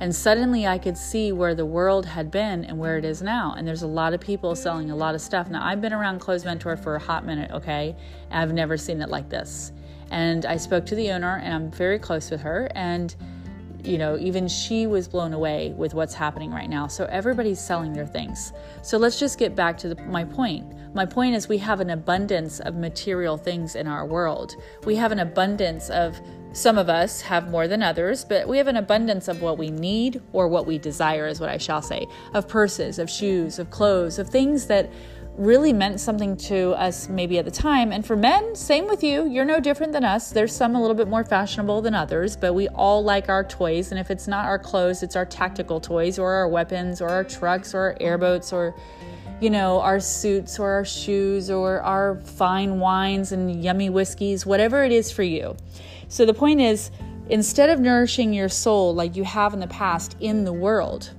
and 0.00 0.14
suddenly 0.14 0.66
I 0.66 0.78
could 0.78 0.96
see 0.96 1.32
where 1.32 1.54
the 1.54 1.66
world 1.66 2.06
had 2.06 2.30
been 2.30 2.64
and 2.64 2.78
where 2.78 2.98
it 2.98 3.04
is 3.04 3.22
now. 3.22 3.54
And 3.56 3.66
there's 3.66 3.82
a 3.82 3.86
lot 3.86 4.14
of 4.14 4.20
people 4.20 4.54
selling 4.54 4.90
a 4.90 4.96
lot 4.96 5.14
of 5.14 5.20
stuff. 5.20 5.48
Now, 5.48 5.64
I've 5.64 5.80
been 5.80 5.92
around 5.92 6.20
Clothes 6.20 6.44
Mentor 6.44 6.76
for 6.76 6.96
a 6.96 7.00
hot 7.00 7.24
minute, 7.24 7.50
okay? 7.52 7.96
I've 8.30 8.52
never 8.52 8.76
seen 8.76 9.00
it 9.00 9.08
like 9.08 9.28
this. 9.28 9.72
And 10.10 10.46
I 10.46 10.56
spoke 10.56 10.86
to 10.86 10.94
the 10.94 11.10
owner, 11.10 11.38
and 11.42 11.54
I'm 11.54 11.70
very 11.70 11.98
close 11.98 12.30
with 12.30 12.40
her. 12.42 12.68
And 12.74 13.14
you 13.84 13.98
know, 13.98 14.16
even 14.18 14.48
she 14.48 14.86
was 14.86 15.06
blown 15.06 15.34
away 15.34 15.74
with 15.76 15.94
what's 15.94 16.14
happening 16.14 16.50
right 16.50 16.70
now. 16.70 16.86
So 16.86 17.04
everybody's 17.10 17.60
selling 17.60 17.92
their 17.92 18.06
things. 18.06 18.52
So 18.82 18.96
let's 18.96 19.20
just 19.20 19.38
get 19.38 19.54
back 19.54 19.76
to 19.78 19.94
the, 19.94 20.02
my 20.04 20.24
point. 20.24 20.64
My 20.94 21.04
point 21.04 21.34
is, 21.34 21.48
we 21.48 21.58
have 21.58 21.80
an 21.80 21.90
abundance 21.90 22.60
of 22.60 22.76
material 22.76 23.36
things 23.36 23.74
in 23.74 23.86
our 23.86 24.06
world. 24.06 24.56
We 24.84 24.96
have 24.96 25.12
an 25.12 25.18
abundance 25.18 25.90
of 25.90 26.18
some 26.54 26.78
of 26.78 26.88
us 26.88 27.20
have 27.20 27.50
more 27.50 27.66
than 27.66 27.82
others, 27.82 28.24
but 28.24 28.46
we 28.46 28.58
have 28.58 28.68
an 28.68 28.76
abundance 28.76 29.26
of 29.26 29.42
what 29.42 29.58
we 29.58 29.70
need 29.70 30.22
or 30.32 30.46
what 30.46 30.66
we 30.66 30.78
desire, 30.78 31.26
is 31.26 31.40
what 31.40 31.50
I 31.50 31.58
shall 31.58 31.82
say 31.82 32.06
of 32.32 32.46
purses, 32.46 33.00
of 33.00 33.10
shoes, 33.10 33.58
of 33.58 33.70
clothes, 33.70 34.20
of 34.20 34.28
things 34.28 34.66
that 34.68 34.88
really 35.36 35.72
meant 35.72 35.98
something 35.98 36.36
to 36.36 36.70
us 36.74 37.08
maybe 37.08 37.38
at 37.40 37.44
the 37.44 37.50
time. 37.50 37.90
And 37.90 38.06
for 38.06 38.14
men, 38.14 38.54
same 38.54 38.86
with 38.86 39.02
you. 39.02 39.26
You're 39.26 39.44
no 39.44 39.58
different 39.58 39.92
than 39.92 40.04
us. 40.04 40.30
There's 40.30 40.54
some 40.54 40.76
a 40.76 40.80
little 40.80 40.94
bit 40.94 41.08
more 41.08 41.24
fashionable 41.24 41.82
than 41.82 41.92
others, 41.92 42.36
but 42.36 42.54
we 42.54 42.68
all 42.68 43.02
like 43.02 43.28
our 43.28 43.42
toys. 43.42 43.90
And 43.90 43.98
if 43.98 44.12
it's 44.12 44.28
not 44.28 44.46
our 44.46 44.60
clothes, 44.60 45.02
it's 45.02 45.16
our 45.16 45.26
tactical 45.26 45.80
toys 45.80 46.20
or 46.20 46.34
our 46.34 46.46
weapons 46.46 47.00
or 47.00 47.08
our 47.08 47.24
trucks 47.24 47.74
or 47.74 47.80
our 47.80 47.96
airboats 48.00 48.52
or 48.52 48.76
you 49.40 49.50
know, 49.50 49.80
our 49.80 49.98
suits 49.98 50.60
or 50.60 50.70
our 50.70 50.84
shoes 50.84 51.50
or 51.50 51.80
our 51.80 52.20
fine 52.20 52.78
wines 52.78 53.32
and 53.32 53.62
yummy 53.62 53.90
whiskeys, 53.90 54.46
whatever 54.46 54.84
it 54.84 54.92
is 54.92 55.10
for 55.10 55.24
you. 55.24 55.56
So 56.08 56.24
the 56.26 56.34
point 56.34 56.60
is, 56.60 56.90
instead 57.28 57.70
of 57.70 57.80
nourishing 57.80 58.32
your 58.32 58.48
soul 58.48 58.94
like 58.94 59.16
you 59.16 59.24
have 59.24 59.54
in 59.54 59.60
the 59.60 59.66
past 59.68 60.16
in 60.20 60.44
the 60.44 60.52
world, 60.52 61.14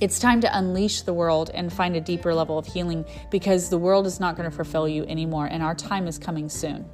it's 0.00 0.20
time 0.20 0.40
to 0.42 0.58
unleash 0.58 1.02
the 1.02 1.12
world 1.12 1.50
and 1.54 1.72
find 1.72 1.96
a 1.96 2.00
deeper 2.00 2.32
level 2.32 2.56
of 2.56 2.66
healing 2.66 3.04
because 3.30 3.68
the 3.68 3.78
world 3.78 4.06
is 4.06 4.20
not 4.20 4.36
going 4.36 4.48
to 4.48 4.54
fulfill 4.54 4.88
you 4.88 5.04
anymore 5.04 5.46
and 5.46 5.62
our 5.62 5.74
time 5.74 6.06
is 6.06 6.18
coming 6.18 6.48
soon. 6.48 6.88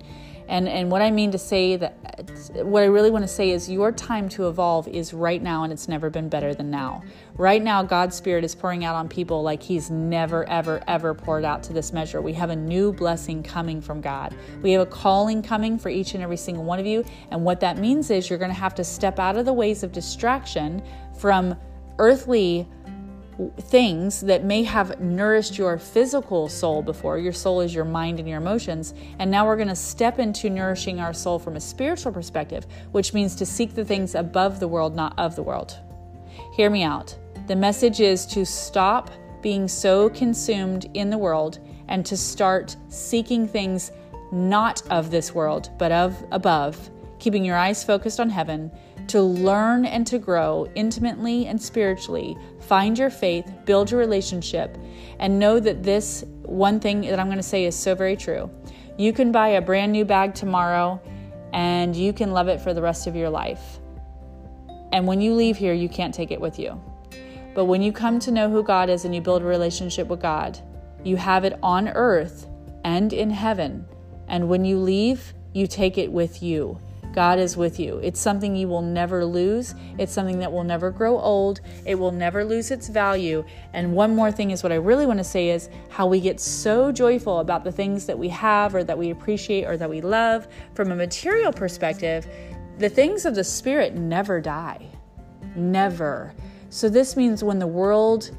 And 0.48 0.68
and 0.68 0.90
what 0.90 1.02
I 1.02 1.10
mean 1.10 1.30
to 1.32 1.38
say 1.38 1.76
that 1.76 1.92
what 2.64 2.82
I 2.82 2.86
really 2.86 3.10
want 3.10 3.22
to 3.24 3.28
say 3.28 3.50
is 3.50 3.70
your 3.70 3.90
time 3.92 4.28
to 4.30 4.48
evolve 4.48 4.86
is 4.88 5.14
right 5.14 5.42
now 5.42 5.64
and 5.64 5.72
it's 5.72 5.88
never 5.88 6.10
been 6.10 6.28
better 6.28 6.54
than 6.54 6.70
now. 6.70 7.02
Right 7.36 7.62
now 7.62 7.82
God's 7.82 8.14
spirit 8.16 8.44
is 8.44 8.54
pouring 8.54 8.84
out 8.84 8.94
on 8.94 9.08
people 9.08 9.42
like 9.42 9.62
he's 9.62 9.90
never 9.90 10.48
ever 10.48 10.82
ever 10.86 11.14
poured 11.14 11.44
out 11.44 11.62
to 11.64 11.72
this 11.72 11.92
measure. 11.92 12.20
We 12.20 12.34
have 12.34 12.50
a 12.50 12.56
new 12.56 12.92
blessing 12.92 13.42
coming 13.42 13.80
from 13.80 14.00
God. 14.00 14.34
We 14.62 14.72
have 14.72 14.82
a 14.82 14.90
calling 14.90 15.42
coming 15.42 15.78
for 15.78 15.88
each 15.88 16.14
and 16.14 16.22
every 16.22 16.36
single 16.36 16.64
one 16.64 16.78
of 16.78 16.86
you 16.86 17.04
and 17.30 17.44
what 17.44 17.60
that 17.60 17.78
means 17.78 18.10
is 18.10 18.28
you're 18.28 18.38
going 18.38 18.50
to 18.50 18.54
have 18.54 18.74
to 18.76 18.84
step 18.84 19.18
out 19.18 19.36
of 19.36 19.44
the 19.46 19.52
ways 19.52 19.82
of 19.82 19.92
distraction 19.92 20.82
from 21.18 21.56
earthly 21.98 22.66
things 23.58 24.20
that 24.20 24.44
may 24.44 24.62
have 24.62 25.00
nourished 25.00 25.58
your 25.58 25.78
physical 25.78 26.48
soul 26.48 26.82
before. 26.82 27.18
Your 27.18 27.32
soul 27.32 27.60
is 27.60 27.74
your 27.74 27.84
mind 27.84 28.18
and 28.18 28.28
your 28.28 28.38
emotions. 28.38 28.94
And 29.18 29.30
now 29.30 29.46
we're 29.46 29.56
going 29.56 29.68
to 29.68 29.76
step 29.76 30.18
into 30.18 30.50
nourishing 30.50 31.00
our 31.00 31.12
soul 31.12 31.38
from 31.38 31.56
a 31.56 31.60
spiritual 31.60 32.12
perspective, 32.12 32.66
which 32.92 33.12
means 33.12 33.34
to 33.36 33.46
seek 33.46 33.74
the 33.74 33.84
things 33.84 34.14
above 34.14 34.60
the 34.60 34.68
world, 34.68 34.94
not 34.94 35.18
of 35.18 35.36
the 35.36 35.42
world. 35.42 35.78
Hear 36.54 36.70
me 36.70 36.82
out. 36.82 37.16
The 37.46 37.56
message 37.56 38.00
is 38.00 38.24
to 38.26 38.44
stop 38.46 39.10
being 39.42 39.68
so 39.68 40.08
consumed 40.10 40.88
in 40.94 41.10
the 41.10 41.18
world 41.18 41.58
and 41.88 42.06
to 42.06 42.16
start 42.16 42.76
seeking 42.88 43.46
things 43.46 43.90
not 44.32 44.82
of 44.90 45.10
this 45.10 45.34
world, 45.34 45.70
but 45.78 45.92
of 45.92 46.16
above, 46.30 46.90
keeping 47.18 47.44
your 47.44 47.56
eyes 47.56 47.84
focused 47.84 48.20
on 48.20 48.30
heaven 48.30 48.70
to 49.08 49.22
learn 49.22 49.84
and 49.84 50.06
to 50.06 50.18
grow 50.18 50.68
intimately 50.74 51.46
and 51.46 51.60
spiritually, 51.60 52.36
find 52.60 52.98
your 52.98 53.10
faith, 53.10 53.50
build 53.64 53.90
your 53.90 54.00
relationship, 54.00 54.76
and 55.18 55.38
know 55.38 55.60
that 55.60 55.82
this 55.82 56.24
one 56.42 56.80
thing 56.80 57.02
that 57.02 57.18
I'm 57.18 57.26
going 57.26 57.36
to 57.36 57.42
say 57.42 57.64
is 57.64 57.76
so 57.76 57.94
very 57.94 58.16
true. 58.16 58.50
You 58.96 59.12
can 59.12 59.32
buy 59.32 59.48
a 59.48 59.60
brand 59.60 59.92
new 59.92 60.04
bag 60.04 60.34
tomorrow 60.34 61.00
and 61.52 61.94
you 61.94 62.12
can 62.12 62.32
love 62.32 62.48
it 62.48 62.60
for 62.60 62.74
the 62.74 62.82
rest 62.82 63.06
of 63.06 63.16
your 63.16 63.30
life. 63.30 63.78
And 64.92 65.06
when 65.06 65.20
you 65.20 65.34
leave 65.34 65.56
here, 65.56 65.72
you 65.72 65.88
can't 65.88 66.14
take 66.14 66.30
it 66.30 66.40
with 66.40 66.58
you. 66.58 66.80
But 67.54 67.66
when 67.66 67.82
you 67.82 67.92
come 67.92 68.18
to 68.20 68.30
know 68.30 68.50
who 68.50 68.62
God 68.62 68.90
is 68.90 69.04
and 69.04 69.14
you 69.14 69.20
build 69.20 69.42
a 69.42 69.46
relationship 69.46 70.08
with 70.08 70.20
God, 70.20 70.58
you 71.04 71.16
have 71.16 71.44
it 71.44 71.58
on 71.62 71.88
earth 71.88 72.48
and 72.84 73.12
in 73.12 73.30
heaven. 73.30 73.86
And 74.28 74.48
when 74.48 74.64
you 74.64 74.78
leave, 74.78 75.34
you 75.52 75.66
take 75.66 75.98
it 75.98 76.10
with 76.10 76.42
you. 76.42 76.78
God 77.14 77.38
is 77.38 77.56
with 77.56 77.78
you. 77.78 78.00
It's 78.02 78.18
something 78.18 78.56
you 78.56 78.66
will 78.66 78.82
never 78.82 79.24
lose. 79.24 79.76
It's 79.98 80.12
something 80.12 80.40
that 80.40 80.50
will 80.50 80.64
never 80.64 80.90
grow 80.90 81.20
old. 81.20 81.60
It 81.86 81.94
will 81.94 82.10
never 82.10 82.44
lose 82.44 82.72
its 82.72 82.88
value. 82.88 83.44
And 83.72 83.94
one 83.94 84.16
more 84.16 84.32
thing 84.32 84.50
is 84.50 84.64
what 84.64 84.72
I 84.72 84.76
really 84.76 85.06
want 85.06 85.18
to 85.18 85.24
say 85.24 85.50
is 85.50 85.70
how 85.90 86.08
we 86.08 86.20
get 86.20 86.40
so 86.40 86.90
joyful 86.90 87.38
about 87.38 87.62
the 87.62 87.70
things 87.70 88.04
that 88.06 88.18
we 88.18 88.28
have 88.30 88.74
or 88.74 88.82
that 88.82 88.98
we 88.98 89.10
appreciate 89.10 89.64
or 89.64 89.76
that 89.76 89.88
we 89.88 90.00
love 90.00 90.48
from 90.74 90.90
a 90.90 90.96
material 90.96 91.52
perspective. 91.52 92.26
The 92.78 92.88
things 92.88 93.26
of 93.26 93.36
the 93.36 93.44
spirit 93.44 93.94
never 93.94 94.40
die. 94.40 94.84
Never. 95.54 96.34
So 96.68 96.88
this 96.88 97.16
means 97.16 97.44
when 97.44 97.60
the 97.60 97.66
world 97.68 98.36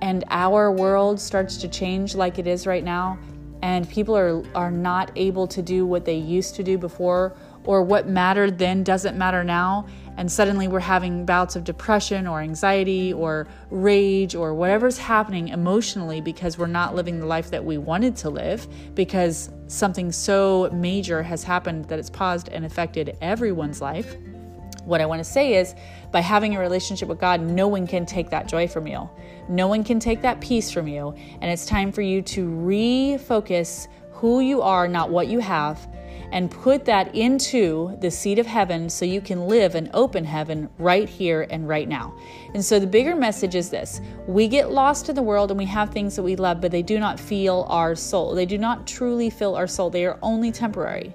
and 0.00 0.24
our 0.30 0.72
world 0.72 1.20
starts 1.20 1.58
to 1.58 1.68
change 1.68 2.14
like 2.14 2.38
it 2.38 2.46
is 2.46 2.66
right 2.66 2.84
now, 2.84 3.18
and 3.60 3.88
people 3.88 4.16
are, 4.16 4.42
are 4.54 4.70
not 4.70 5.10
able 5.16 5.46
to 5.46 5.62
do 5.62 5.86
what 5.86 6.04
they 6.04 6.16
used 6.16 6.54
to 6.54 6.62
do 6.62 6.76
before 6.76 7.34
or 7.64 7.82
what 7.82 8.08
mattered 8.08 8.58
then 8.58 8.82
doesn't 8.82 9.16
matter 9.16 9.42
now, 9.42 9.86
and 10.16 10.30
suddenly 10.30 10.68
we're 10.68 10.80
having 10.80 11.26
bouts 11.26 11.56
of 11.56 11.64
depression 11.64 12.26
or 12.26 12.40
anxiety 12.40 13.12
or 13.12 13.48
rage 13.70 14.34
or 14.34 14.54
whatever's 14.54 14.96
happening 14.96 15.48
emotionally 15.48 16.20
because 16.20 16.56
we're 16.56 16.66
not 16.66 16.94
living 16.94 17.18
the 17.18 17.26
life 17.26 17.50
that 17.50 17.64
we 17.64 17.78
wanted 17.78 18.14
to 18.16 18.30
live 18.30 18.68
because 18.94 19.50
something 19.66 20.12
so 20.12 20.70
major 20.72 21.22
has 21.22 21.42
happened 21.42 21.86
that 21.86 21.98
it's 21.98 22.10
paused 22.10 22.48
and 22.50 22.64
affected 22.64 23.16
everyone's 23.20 23.80
life. 23.80 24.16
What 24.84 25.00
I 25.00 25.06
want 25.06 25.20
to 25.20 25.24
say 25.24 25.54
is, 25.54 25.74
by 26.12 26.20
having 26.20 26.54
a 26.54 26.60
relationship 26.60 27.08
with 27.08 27.18
God, 27.18 27.40
no 27.40 27.66
one 27.66 27.86
can 27.86 28.04
take 28.04 28.30
that 28.30 28.46
joy 28.46 28.68
from 28.68 28.86
you. 28.86 29.08
No 29.48 29.66
one 29.66 29.82
can 29.82 29.98
take 29.98 30.20
that 30.22 30.40
peace 30.40 30.70
from 30.70 30.86
you. 30.86 31.14
And 31.40 31.50
it's 31.50 31.66
time 31.66 31.90
for 31.90 32.02
you 32.02 32.20
to 32.22 32.46
refocus 32.46 33.88
who 34.12 34.40
you 34.40 34.60
are, 34.62 34.86
not 34.86 35.10
what 35.10 35.26
you 35.26 35.38
have, 35.40 35.88
and 36.34 36.50
put 36.50 36.84
that 36.84 37.14
into 37.14 37.96
the 38.00 38.10
seat 38.10 38.40
of 38.40 38.46
heaven 38.46 38.90
so 38.90 39.04
you 39.04 39.20
can 39.20 39.46
live 39.46 39.76
an 39.76 39.88
open 39.94 40.24
heaven 40.24 40.68
right 40.78 41.08
here 41.08 41.46
and 41.48 41.68
right 41.68 41.88
now. 41.88 42.12
And 42.54 42.62
so 42.62 42.80
the 42.80 42.88
bigger 42.88 43.14
message 43.14 43.54
is 43.54 43.70
this 43.70 44.00
we 44.26 44.48
get 44.48 44.72
lost 44.72 45.08
in 45.08 45.14
the 45.14 45.22
world 45.22 45.52
and 45.52 45.58
we 45.58 45.64
have 45.66 45.90
things 45.90 46.16
that 46.16 46.24
we 46.24 46.34
love, 46.34 46.60
but 46.60 46.72
they 46.72 46.82
do 46.82 46.98
not 46.98 47.20
feel 47.20 47.66
our 47.70 47.94
soul. 47.94 48.34
They 48.34 48.46
do 48.46 48.58
not 48.58 48.84
truly 48.84 49.30
fill 49.30 49.54
our 49.54 49.68
soul, 49.68 49.90
they 49.90 50.04
are 50.04 50.18
only 50.22 50.50
temporary. 50.50 51.14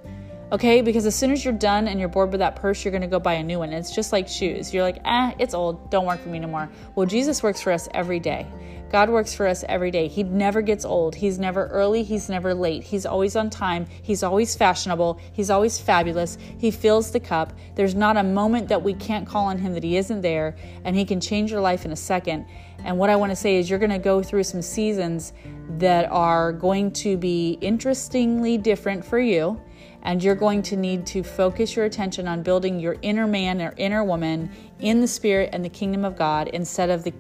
Okay, 0.54 0.82
because 0.82 1.06
as 1.06 1.16
soon 1.16 1.32
as 1.32 1.46
you're 1.46 1.54
done 1.54 1.90
and 1.90 2.00
you're 2.00 2.10
bored 2.10 2.32
with 2.32 2.40
that 2.40 2.56
purse, 2.56 2.84
you're 2.84 2.92
gonna 2.92 3.06
go 3.06 3.20
buy 3.20 3.34
a 3.34 3.44
new 3.44 3.60
one. 3.60 3.74
It's 3.74 3.94
just 3.94 4.14
like 4.14 4.28
shoes. 4.28 4.74
You're 4.74 4.84
like, 4.84 5.00
eh, 5.04 5.34
it's 5.38 5.54
old, 5.54 5.92
don't 5.92 6.06
work 6.06 6.22
for 6.22 6.30
me 6.30 6.40
no 6.40 6.48
more. 6.48 6.70
Well, 6.96 7.06
Jesus 7.06 7.44
works 7.44 7.62
for 7.62 7.72
us 7.74 7.90
every 7.94 8.20
day 8.20 8.48
God 8.90 9.10
works 9.10 9.34
for 9.34 9.48
us 9.48 9.64
every 9.70 9.92
day. 9.92 10.08
He 10.08 10.24
never 10.24 10.62
gets 10.62 10.84
old. 10.84 11.16
He's 11.16 11.38
never 11.38 11.68
early. 11.68 12.04
He's 12.04 12.30
never 12.30 12.54
late. 12.54 12.84
He's 12.84 13.06
always 13.06 13.36
on 13.36 13.50
time. 13.50 13.86
He's 14.02 14.24
always 14.24 14.56
fashionable. 14.56 15.20
He's 15.34 15.50
always 15.50 15.80
fabulous. 15.80 16.38
He 16.58 16.72
fills 16.72 17.12
the 17.12 17.20
cup. 17.20 17.54
There's 17.76 17.96
not 17.96 18.18
a 18.18 18.24
moment 18.24 18.68
that 18.70 18.82
we 18.82 18.94
can't 18.94 19.28
call 19.28 19.46
on 19.46 19.58
Him 19.58 19.74
that 19.74 19.84
He 19.84 19.98
isn't 19.98 20.22
there, 20.22 20.56
and 20.84 20.96
He 20.96 21.06
can 21.06 21.22
change 21.22 21.52
your 21.52 21.62
life 21.62 21.86
in 21.86 21.92
a 21.92 21.96
second. 21.96 22.46
And 22.84 22.98
what 22.98 23.10
I 23.10 23.16
want 23.16 23.32
to 23.32 23.36
say 23.36 23.58
is, 23.58 23.70
you're 23.70 23.80
going 23.80 23.92
to 23.92 24.00
go 24.00 24.24
through 24.24 24.44
some 24.44 24.62
seasons 24.62 25.34
that 25.78 26.10
are 26.12 26.52
going 26.54 26.92
to 26.92 27.18
be 27.18 27.58
interestingly 27.62 28.58
different 28.58 29.06
for 29.06 29.20
you. 29.20 29.62
And 30.02 30.24
you're 30.24 30.36
going 30.36 30.62
to 30.64 30.78
need 30.78 31.06
to 31.08 31.24
focus 31.24 31.76
your 31.76 31.84
attention 31.84 32.26
on 32.26 32.42
building 32.42 32.80
your 32.80 32.96
inner 33.02 33.28
man 33.28 33.62
or 33.62 33.74
inner 33.76 34.02
woman 34.04 34.50
in 34.80 35.02
the 35.02 35.08
spirit 35.08 35.50
and 35.52 35.64
the 35.64 35.70
kingdom 35.70 36.06
of 36.06 36.18
God 36.18 36.48
instead 36.48 36.90
of 36.90 37.04
the 37.04 37.14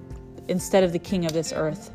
instead 0.49 0.83
of 0.83 0.91
the 0.91 0.99
king 0.99 1.25
of 1.25 1.33
this 1.33 1.53
earth, 1.53 1.91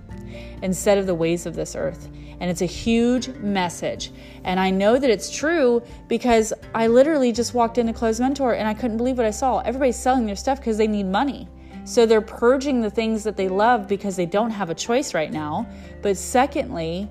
instead 0.63 0.99
of 0.99 1.07
the 1.07 1.15
ways 1.15 1.47
of 1.47 1.55
this 1.55 1.77
earth. 1.77 2.09
And 2.41 2.51
it's 2.51 2.63
a 2.63 2.67
huge 2.67 3.29
message. 3.37 4.11
And 4.45 4.59
I 4.59 4.71
know 4.71 4.99
that 4.99 5.09
it's 5.09 5.35
true 5.35 5.83
because 6.09 6.53
I 6.75 6.89
literally 6.89 7.33
just 7.33 7.55
walked 7.55 7.79
into 7.79 7.93
Clothes 7.93 8.21
Mentor 8.21 8.55
and 8.55 8.67
I 8.67 8.75
couldn't 8.75 8.97
believe 8.97 9.17
what 9.17 9.27
I 9.27 9.31
saw. 9.31 9.61
Everybody's 9.61 9.97
selling 9.97 10.27
their 10.27 10.37
stuff 10.37 10.59
because 10.59 10.77
they 10.77 10.89
need 10.89 11.07
money. 11.07 11.49
So 11.85 12.07
they're 12.07 12.21
purging 12.21 12.81
the 12.81 12.91
things 12.91 13.25
that 13.25 13.37
they 13.37 13.49
love 13.49 13.87
because 13.87 14.17
they 14.17 14.27
don't 14.27 14.51
have 14.51 14.71
a 14.71 14.75
choice 14.75 15.15
right 15.15 15.31
now. 15.31 15.67
But 16.03 16.17
secondly, 16.17 17.09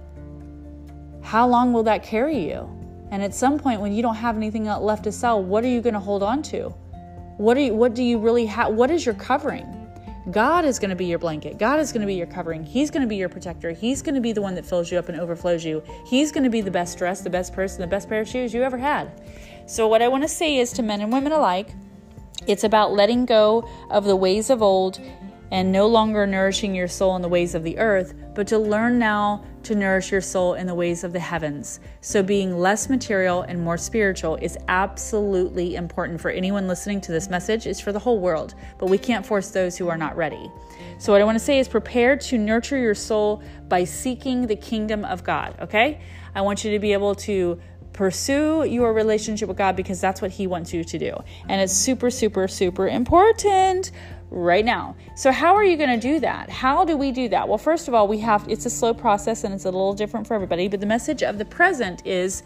how 1.22 1.48
long 1.48 1.74
will 1.74 1.84
that 1.84 2.04
carry 2.04 2.40
you? 2.40 2.70
And 3.12 3.24
at 3.24 3.34
some 3.34 3.60
point 3.60 3.80
when 3.80 3.94
you 3.94 4.02
don't 4.02 4.16
have 4.16 4.36
anything 4.36 4.66
left 4.66 5.04
to 5.04 5.12
sell, 5.12 5.42
what 5.42 5.64
are 5.64 5.68
you 5.68 5.82
going 5.82 5.94
to 5.94 6.00
hold 6.00 6.24
on 6.24 6.42
to? 6.44 6.70
What 7.38 7.56
are 7.58 7.62
you, 7.62 7.74
what 7.74 7.94
do 7.94 8.04
you 8.04 8.18
really 8.18 8.46
have? 8.48 8.74
What 8.74 8.92
is 8.92 9.06
your 9.06 9.16
covering? 9.16 9.83
God 10.32 10.64
is 10.64 10.80
going 10.80 10.90
to 10.90 10.96
be 10.96 11.06
your 11.06 11.20
blanket. 11.20 11.58
God 11.58 11.80
is 11.80 11.92
going 11.92 12.02
to 12.02 12.08
be 12.08 12.16
your 12.16 12.28
covering. 12.28 12.64
He's 12.64 12.90
going 12.90 13.02
to 13.02 13.08
be 13.08 13.18
your 13.18 13.28
protector. 13.28 13.72
He's 13.72 14.02
going 14.02 14.16
to 14.16 14.22
be 14.22 14.32
the 14.32 14.42
one 14.42 14.56
that 14.56 14.66
fills 14.66 14.92
you 14.92 14.98
up 14.98 15.10
and 15.10 15.20
overflows 15.20 15.66
you. 15.66 15.84
He's 16.06 16.32
going 16.32 16.46
to 16.46 16.50
be 16.50 16.62
the 16.62 16.72
best 16.72 16.98
dressed, 16.98 17.26
the 17.26 17.30
best 17.30 17.54
person, 17.54 17.82
the 17.82 17.88
best 17.88 18.08
pair 18.08 18.22
of 18.22 18.28
shoes 18.28 18.54
you 18.54 18.64
ever 18.64 18.78
had. 18.78 19.12
So, 19.66 19.88
what 19.88 20.02
I 20.02 20.08
want 20.08 20.24
to 20.24 20.30
say 20.30 20.58
is 20.58 20.72
to 20.74 20.84
men 20.84 21.02
and 21.02 21.12
women 21.12 21.34
alike, 21.34 21.74
it's 22.48 22.64
about 22.64 22.94
letting 22.94 23.26
go 23.26 23.68
of 23.90 24.06
the 24.06 24.16
ways 24.16 24.50
of 24.50 24.62
old 24.62 25.00
and 25.54 25.72
no 25.72 25.86
longer 25.86 26.26
nourishing 26.26 26.74
your 26.74 26.88
soul 26.88 27.16
in 27.16 27.22
the 27.22 27.28
ways 27.30 27.54
of 27.54 27.62
the 27.62 27.78
earth, 27.78 28.16
but 28.34 28.48
to 28.48 28.58
learn 28.58 28.98
now 28.98 29.46
to 29.62 29.76
nourish 29.76 30.12
your 30.12 30.20
soul 30.20 30.56
in 30.56 30.66
the 30.66 30.74
ways 30.74 31.04
of 31.04 31.14
the 31.14 31.20
heavens. 31.20 31.80
So, 32.02 32.24
being 32.24 32.58
less 32.58 32.90
material 32.90 33.44
and 33.44 33.62
more 33.62 33.78
spiritual 33.78 34.36
is 34.38 34.58
absolutely 34.68 35.76
important 35.76 36.20
for 36.20 36.32
anyone 36.32 36.68
listening 36.68 37.02
to 37.02 37.12
this 37.12 37.30
message. 37.30 37.68
It's 37.68 37.80
for 37.80 37.92
the 37.92 38.00
whole 38.00 38.20
world, 38.20 38.56
but 38.80 38.90
we 38.90 38.98
can't 38.98 39.24
force 39.24 39.52
those 39.52 39.78
who 39.78 39.90
are 39.90 39.98
not 39.98 40.18
ready. 40.18 40.52
So, 40.98 41.14
what 41.14 41.22
I 41.22 41.24
want 41.24 41.38
to 41.38 41.44
say 41.46 41.60
is 41.60 41.68
prepare 41.68 42.18
to 42.18 42.38
nurture 42.40 42.80
your 42.80 42.96
soul 42.96 43.44
by 43.70 43.84
seeking 43.84 44.48
the 44.48 44.56
kingdom 44.56 45.06
of 45.06 45.24
God, 45.24 45.56
okay? 45.62 46.02
I 46.34 46.42
want 46.42 46.64
you 46.64 46.72
to 46.72 46.80
be 46.80 46.94
able 46.94 47.14
to 47.16 47.62
pursue 47.94 48.64
your 48.64 48.92
relationship 48.92 49.48
with 49.48 49.58
God 49.58 49.76
because 49.76 50.02
that's 50.02 50.20
what 50.20 50.32
He 50.32 50.48
wants 50.48 50.74
you 50.74 50.84
to 50.84 50.98
do. 50.98 51.16
And 51.48 51.62
it's 51.62 51.74
super, 51.74 52.10
super, 52.10 52.48
super 52.48 52.88
important 52.88 53.92
right 54.34 54.66
now. 54.66 54.96
So, 55.16 55.32
how 55.32 55.56
are 55.56 55.64
you 55.64 55.78
going 55.78 55.98
to 55.98 56.08
do 56.08 56.20
that? 56.20 56.50
How 56.50 56.84
do 56.84 56.98
we 56.98 57.12
do 57.12 57.30
that? 57.30 57.48
Well, 57.48 57.58
first 57.58 57.88
of 57.88 57.94
all, 57.94 58.08
we 58.08 58.18
have 58.20 58.46
it's 58.50 58.66
a 58.66 58.70
slow 58.70 58.94
process 58.94 59.44
and 59.44 59.54
it's 59.54 59.66
a 59.66 59.72
little 59.72 59.94
different 59.94 60.28
for 60.28 60.34
everybody, 60.34 60.68
but 60.68 60.80
the 60.80 60.86
message 60.86 61.24
of 61.24 61.38
the 61.38 61.46
present 61.46 62.06
is 62.06 62.44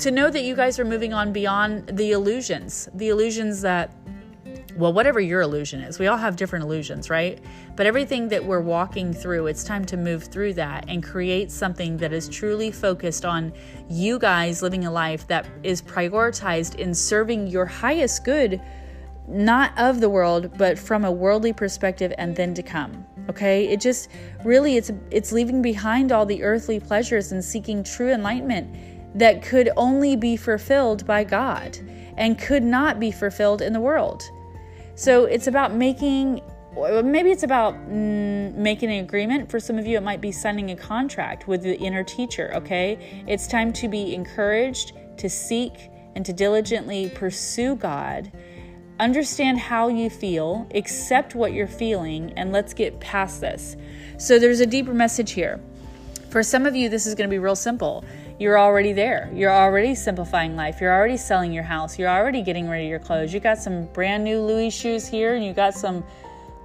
to 0.00 0.10
know 0.10 0.30
that 0.30 0.42
you 0.42 0.56
guys 0.56 0.78
are 0.78 0.84
moving 0.84 1.12
on 1.12 1.32
beyond 1.32 1.86
the 1.86 2.12
illusions, 2.12 2.88
the 2.94 3.08
illusions 3.08 3.60
that 3.60 3.94
well, 4.76 4.92
whatever 4.92 5.20
your 5.20 5.42
illusion 5.42 5.80
is, 5.80 5.98
we 5.98 6.06
all 6.06 6.16
have 6.16 6.36
different 6.36 6.64
illusions, 6.64 7.10
right? 7.10 7.38
But 7.76 7.84
everything 7.86 8.28
that 8.28 8.42
we're 8.42 8.60
walking 8.60 9.12
through, 9.12 9.46
it's 9.48 9.64
time 9.64 9.84
to 9.86 9.98
move 9.98 10.24
through 10.24 10.54
that 10.54 10.86
and 10.88 11.02
create 11.02 11.50
something 11.50 11.98
that 11.98 12.12
is 12.12 12.28
truly 12.28 12.70
focused 12.70 13.26
on 13.26 13.52
you 13.90 14.18
guys 14.18 14.62
living 14.62 14.86
a 14.86 14.90
life 14.90 15.26
that 15.26 15.46
is 15.62 15.82
prioritized 15.82 16.76
in 16.76 16.94
serving 16.94 17.48
your 17.48 17.66
highest 17.66 18.24
good 18.24 18.62
not 19.28 19.72
of 19.78 20.00
the 20.00 20.08
world 20.08 20.56
but 20.58 20.78
from 20.78 21.04
a 21.04 21.12
worldly 21.12 21.52
perspective 21.52 22.12
and 22.18 22.34
then 22.36 22.52
to 22.54 22.62
come 22.62 23.06
okay? 23.28 23.68
It 23.68 23.80
just 23.80 24.08
really 24.44 24.76
it's 24.76 24.90
it's 25.10 25.32
leaving 25.32 25.62
behind 25.62 26.12
all 26.12 26.26
the 26.26 26.42
earthly 26.42 26.80
pleasures 26.80 27.32
and 27.32 27.44
seeking 27.44 27.82
true 27.82 28.10
enlightenment 28.10 28.74
that 29.14 29.42
could 29.42 29.70
only 29.76 30.16
be 30.16 30.36
fulfilled 30.36 31.06
by 31.06 31.24
God 31.24 31.78
and 32.16 32.38
could 32.38 32.62
not 32.62 33.00
be 33.00 33.10
fulfilled 33.10 33.62
in 33.62 33.72
the 33.72 33.80
world. 33.80 34.22
So 34.94 35.24
it's 35.24 35.46
about 35.46 35.74
making 35.74 36.42
maybe 37.04 37.30
it's 37.30 37.42
about 37.42 37.74
mm, 37.88 38.54
making 38.54 38.90
an 38.90 39.04
agreement. 39.04 39.50
For 39.50 39.60
some 39.60 39.78
of 39.78 39.86
you 39.86 39.96
it 39.98 40.02
might 40.02 40.20
be 40.20 40.32
signing 40.32 40.70
a 40.70 40.76
contract 40.76 41.46
with 41.46 41.62
the 41.62 41.76
inner 41.76 42.02
teacher 42.02 42.52
okay? 42.54 43.24
It's 43.26 43.46
time 43.46 43.72
to 43.74 43.88
be 43.88 44.14
encouraged 44.14 44.92
to 45.18 45.28
seek 45.28 45.90
and 46.14 46.26
to 46.26 46.32
diligently 46.32 47.10
pursue 47.10 47.76
God 47.76 48.30
Understand 49.02 49.58
how 49.58 49.88
you 49.88 50.08
feel, 50.08 50.64
accept 50.76 51.34
what 51.34 51.52
you're 51.52 51.66
feeling, 51.66 52.32
and 52.36 52.52
let's 52.52 52.72
get 52.72 53.00
past 53.00 53.40
this. 53.40 53.76
So, 54.16 54.38
there's 54.38 54.60
a 54.60 54.66
deeper 54.66 54.94
message 54.94 55.32
here. 55.32 55.58
For 56.30 56.44
some 56.44 56.66
of 56.66 56.76
you, 56.76 56.88
this 56.88 57.04
is 57.04 57.16
going 57.16 57.28
to 57.28 57.34
be 57.34 57.40
real 57.40 57.56
simple. 57.56 58.04
You're 58.38 58.56
already 58.56 58.92
there. 58.92 59.28
You're 59.34 59.50
already 59.50 59.96
simplifying 59.96 60.54
life. 60.54 60.80
You're 60.80 60.94
already 60.94 61.16
selling 61.16 61.52
your 61.52 61.64
house. 61.64 61.98
You're 61.98 62.10
already 62.10 62.42
getting 62.42 62.68
rid 62.68 62.84
of 62.84 62.88
your 62.88 63.00
clothes. 63.00 63.34
You 63.34 63.40
got 63.40 63.58
some 63.58 63.86
brand 63.86 64.22
new 64.22 64.40
Louis 64.40 64.70
shoes 64.70 65.08
here, 65.08 65.34
and 65.34 65.44
you 65.44 65.52
got 65.52 65.74
some 65.74 66.04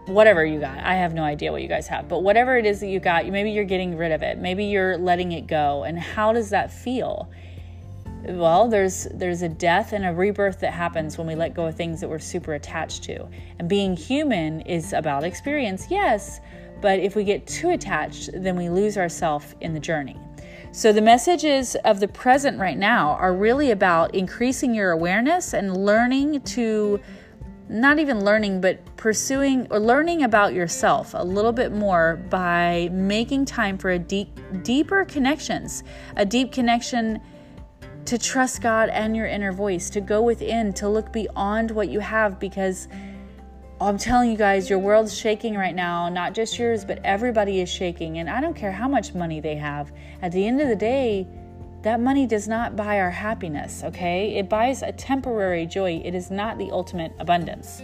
whatever 0.05 0.45
you 0.45 0.59
got. 0.59 0.77
I 0.77 0.93
have 0.93 1.15
no 1.15 1.23
idea 1.23 1.51
what 1.51 1.63
you 1.63 1.67
guys 1.67 1.87
have, 1.87 2.07
but 2.07 2.21
whatever 2.21 2.55
it 2.55 2.67
is 2.67 2.81
that 2.81 2.87
you 2.87 2.99
got, 2.99 3.25
maybe 3.25 3.49
you're 3.49 3.65
getting 3.65 3.97
rid 3.97 4.11
of 4.11 4.21
it. 4.21 4.37
Maybe 4.37 4.65
you're 4.65 4.95
letting 4.95 5.31
it 5.31 5.47
go. 5.47 5.85
And 5.85 5.97
how 5.97 6.33
does 6.33 6.51
that 6.51 6.71
feel? 6.71 7.31
Well 8.23 8.67
there's 8.67 9.07
there's 9.13 9.41
a 9.41 9.49
death 9.49 9.93
and 9.93 10.05
a 10.05 10.13
rebirth 10.13 10.59
that 10.59 10.73
happens 10.73 11.17
when 11.17 11.27
we 11.27 11.35
let 11.35 11.53
go 11.53 11.67
of 11.67 11.75
things 11.75 12.01
that 12.01 12.09
we're 12.09 12.19
super 12.19 12.53
attached 12.53 13.03
to. 13.03 13.27
And 13.59 13.69
being 13.69 13.95
human 13.95 14.61
is 14.61 14.93
about 14.93 15.23
experience 15.23 15.87
yes 15.89 16.39
but 16.81 16.99
if 16.99 17.15
we 17.15 17.23
get 17.23 17.47
too 17.47 17.71
attached 17.71 18.29
then 18.33 18.55
we 18.55 18.69
lose 18.69 18.97
ourselves 18.97 19.55
in 19.61 19.73
the 19.73 19.79
journey. 19.79 20.17
So 20.71 20.93
the 20.93 21.01
messages 21.01 21.75
of 21.85 21.99
the 21.99 22.07
present 22.07 22.59
right 22.59 22.77
now 22.77 23.11
are 23.11 23.33
really 23.33 23.71
about 23.71 24.13
increasing 24.13 24.75
your 24.75 24.91
awareness 24.91 25.53
and 25.53 25.85
learning 25.85 26.41
to 26.41 26.99
not 27.69 27.99
even 27.99 28.23
learning, 28.23 28.61
but 28.61 28.79
pursuing 28.95 29.67
or 29.71 29.79
learning 29.79 30.23
about 30.23 30.53
yourself 30.53 31.13
a 31.13 31.23
little 31.23 31.51
bit 31.51 31.71
more 31.71 32.17
by 32.29 32.89
making 32.91 33.45
time 33.45 33.77
for 33.77 33.91
a 33.91 33.99
deep, 33.99 34.39
deeper 34.63 35.03
connections, 35.05 35.83
a 36.15 36.25
deep 36.25 36.51
connection 36.51 37.19
to 38.07 38.17
trust 38.17 38.61
God 38.61 38.89
and 38.89 39.15
your 39.15 39.27
inner 39.27 39.51
voice, 39.51 39.89
to 39.89 40.01
go 40.01 40.21
within, 40.21 40.73
to 40.73 40.87
look 40.87 41.11
beyond 41.11 41.71
what 41.71 41.89
you 41.89 41.99
have 41.99 42.39
because 42.39 42.87
I'm 43.81 43.97
telling 43.97 44.31
you 44.31 44.37
guys, 44.37 44.69
your 44.69 44.79
world's 44.79 45.15
shaking 45.15 45.55
right 45.55 45.75
now. 45.75 46.07
Not 46.09 46.33
just 46.33 46.57
yours, 46.57 46.85
but 46.85 46.99
everybody 47.03 47.59
is 47.59 47.69
shaking. 47.69 48.17
And 48.17 48.29
I 48.29 48.39
don't 48.41 48.55
care 48.55 48.71
how 48.71 48.87
much 48.87 49.13
money 49.13 49.39
they 49.41 49.55
have. 49.55 49.91
At 50.21 50.31
the 50.31 50.47
end 50.47 50.61
of 50.61 50.69
the 50.69 50.75
day, 50.75 51.27
that 51.83 51.99
money 51.99 52.25
does 52.25 52.47
not 52.47 52.75
buy 52.75 52.99
our 52.99 53.11
happiness, 53.11 53.83
okay? 53.83 54.35
It 54.37 54.49
buys 54.49 54.81
a 54.81 54.93
temporary 54.93 55.65
joy. 55.65 56.01
It 56.03 56.15
is 56.15 56.31
not 56.31 56.57
the 56.57 56.71
ultimate 56.71 57.13
abundance. 57.19 57.81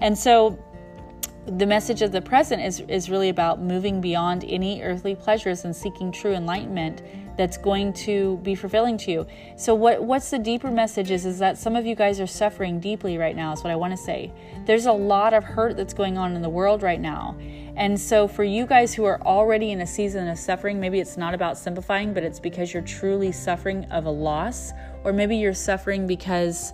And 0.00 0.18
so 0.18 0.58
the 1.46 1.66
message 1.66 2.02
of 2.02 2.12
the 2.12 2.20
present 2.20 2.60
is, 2.62 2.80
is 2.80 3.08
really 3.08 3.28
about 3.28 3.62
moving 3.62 4.00
beyond 4.00 4.44
any 4.44 4.82
earthly 4.82 5.14
pleasures 5.14 5.64
and 5.64 5.74
seeking 5.74 6.12
true 6.12 6.34
enlightenment 6.34 7.02
that's 7.36 7.56
going 7.56 7.92
to 7.92 8.38
be 8.38 8.54
fulfilling 8.54 8.98
to 8.98 9.10
you. 9.10 9.26
So 9.56 9.74
what 9.74 10.02
what's 10.02 10.30
the 10.30 10.38
deeper 10.38 10.70
message 10.70 11.10
is 11.10 11.24
is 11.26 11.38
that 11.38 11.58
some 11.58 11.76
of 11.76 11.86
you 11.86 11.94
guys 11.94 12.20
are 12.20 12.26
suffering 12.26 12.80
deeply 12.80 13.18
right 13.18 13.36
now 13.36 13.52
is 13.52 13.62
what 13.62 13.70
I 13.70 13.76
want 13.76 13.92
to 13.92 13.96
say. 13.96 14.32
There's 14.66 14.86
a 14.86 14.92
lot 14.92 15.34
of 15.34 15.44
hurt 15.44 15.76
that's 15.76 15.94
going 15.94 16.18
on 16.18 16.34
in 16.36 16.42
the 16.42 16.48
world 16.48 16.82
right 16.82 17.00
now. 17.00 17.36
And 17.76 17.98
so 17.98 18.28
for 18.28 18.44
you 18.44 18.66
guys 18.66 18.92
who 18.92 19.04
are 19.04 19.20
already 19.22 19.70
in 19.70 19.80
a 19.80 19.86
season 19.86 20.28
of 20.28 20.38
suffering, 20.38 20.80
maybe 20.80 21.00
it's 21.00 21.16
not 21.16 21.34
about 21.34 21.56
simplifying, 21.56 22.12
but 22.12 22.22
it's 22.22 22.40
because 22.40 22.74
you're 22.74 22.82
truly 22.82 23.32
suffering 23.32 23.84
of 23.86 24.06
a 24.06 24.10
loss 24.10 24.72
or 25.04 25.12
maybe 25.12 25.36
you're 25.36 25.54
suffering 25.54 26.06
because 26.06 26.72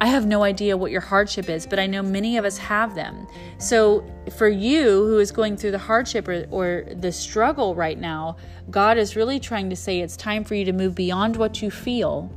I 0.00 0.06
have 0.06 0.26
no 0.26 0.42
idea 0.42 0.76
what 0.76 0.90
your 0.90 1.00
hardship 1.00 1.48
is, 1.48 1.66
but 1.66 1.78
I 1.78 1.86
know 1.86 2.02
many 2.02 2.36
of 2.36 2.44
us 2.44 2.58
have 2.58 2.94
them. 2.94 3.26
So, 3.58 4.04
for 4.36 4.48
you 4.48 5.06
who 5.06 5.18
is 5.18 5.30
going 5.30 5.56
through 5.56 5.70
the 5.70 5.78
hardship 5.78 6.26
or, 6.26 6.46
or, 6.50 6.84
the 6.96 7.12
struggle 7.12 7.74
right 7.74 7.98
now, 7.98 8.36
God 8.70 8.98
is 8.98 9.14
really 9.14 9.38
trying 9.38 9.70
to 9.70 9.76
say 9.76 10.00
it's 10.00 10.16
time 10.16 10.42
for 10.42 10.54
you 10.54 10.64
to 10.64 10.72
move 10.72 10.94
beyond 10.94 11.36
what 11.36 11.62
you 11.62 11.70
feel 11.70 12.32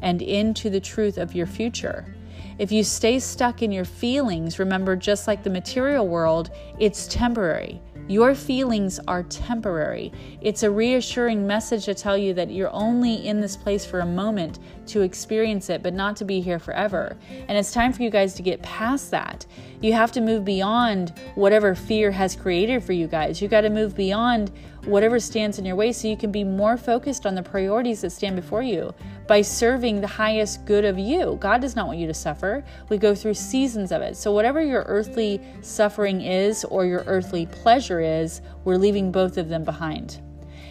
and 0.00 0.22
into 0.22 0.70
the 0.70 0.80
truth 0.80 1.18
of 1.18 1.34
your 1.34 1.46
future. 1.46 2.14
If 2.58 2.70
you 2.70 2.84
stay 2.84 3.18
stuck 3.18 3.62
in 3.62 3.72
your 3.72 3.86
feelings, 3.86 4.58
remember, 4.58 4.94
just 4.96 5.26
like 5.26 5.42
the 5.42 5.50
material 5.50 6.06
world, 6.06 6.50
it's 6.78 7.06
temporary. 7.06 7.80
Your 8.08 8.34
feelings 8.34 8.98
are 9.06 9.22
temporary. 9.24 10.12
It's 10.40 10.62
a 10.62 10.70
reassuring 10.70 11.46
message 11.46 11.84
to 11.84 11.94
tell 11.94 12.16
you 12.16 12.34
that 12.34 12.50
you're 12.50 12.72
only 12.72 13.26
in 13.26 13.40
this 13.40 13.56
place 13.56 13.84
for 13.84 14.00
a 14.00 14.06
moment 14.06 14.58
to 14.88 15.02
experience 15.02 15.70
it, 15.70 15.82
but 15.82 15.94
not 15.94 16.16
to 16.16 16.24
be 16.24 16.40
here 16.40 16.58
forever. 16.58 17.16
And 17.48 17.56
it's 17.56 17.72
time 17.72 17.92
for 17.92 18.02
you 18.02 18.10
guys 18.10 18.34
to 18.34 18.42
get 18.42 18.60
past 18.62 19.10
that. 19.12 19.46
You 19.80 19.92
have 19.92 20.12
to 20.12 20.20
move 20.20 20.44
beyond 20.44 21.14
whatever 21.36 21.74
fear 21.74 22.10
has 22.10 22.34
created 22.34 22.82
for 22.82 22.92
you 22.92 23.06
guys. 23.06 23.40
You 23.40 23.48
got 23.48 23.62
to 23.62 23.70
move 23.70 23.94
beyond 23.94 24.50
whatever 24.84 25.20
stands 25.20 25.58
in 25.58 25.64
your 25.64 25.76
way 25.76 25.92
so 25.92 26.08
you 26.08 26.16
can 26.16 26.32
be 26.32 26.44
more 26.44 26.76
focused 26.76 27.26
on 27.26 27.34
the 27.34 27.42
priorities 27.42 28.00
that 28.00 28.10
stand 28.10 28.36
before 28.36 28.62
you 28.62 28.94
by 29.26 29.42
serving 29.42 30.00
the 30.00 30.06
highest 30.06 30.64
good 30.64 30.84
of 30.84 30.98
you. 30.98 31.36
God 31.40 31.60
does 31.60 31.76
not 31.76 31.86
want 31.86 31.98
you 31.98 32.06
to 32.06 32.14
suffer. 32.14 32.64
We 32.88 32.98
go 32.98 33.14
through 33.14 33.34
seasons 33.34 33.92
of 33.92 34.02
it. 34.02 34.16
So, 34.16 34.32
whatever 34.32 34.62
your 34.62 34.84
earthly 34.86 35.40
suffering 35.60 36.22
is 36.22 36.64
or 36.64 36.86
your 36.86 37.04
earthly 37.06 37.46
pleasure 37.46 38.00
is, 38.00 38.40
we're 38.64 38.76
leaving 38.76 39.12
both 39.12 39.36
of 39.36 39.48
them 39.48 39.64
behind. 39.64 40.20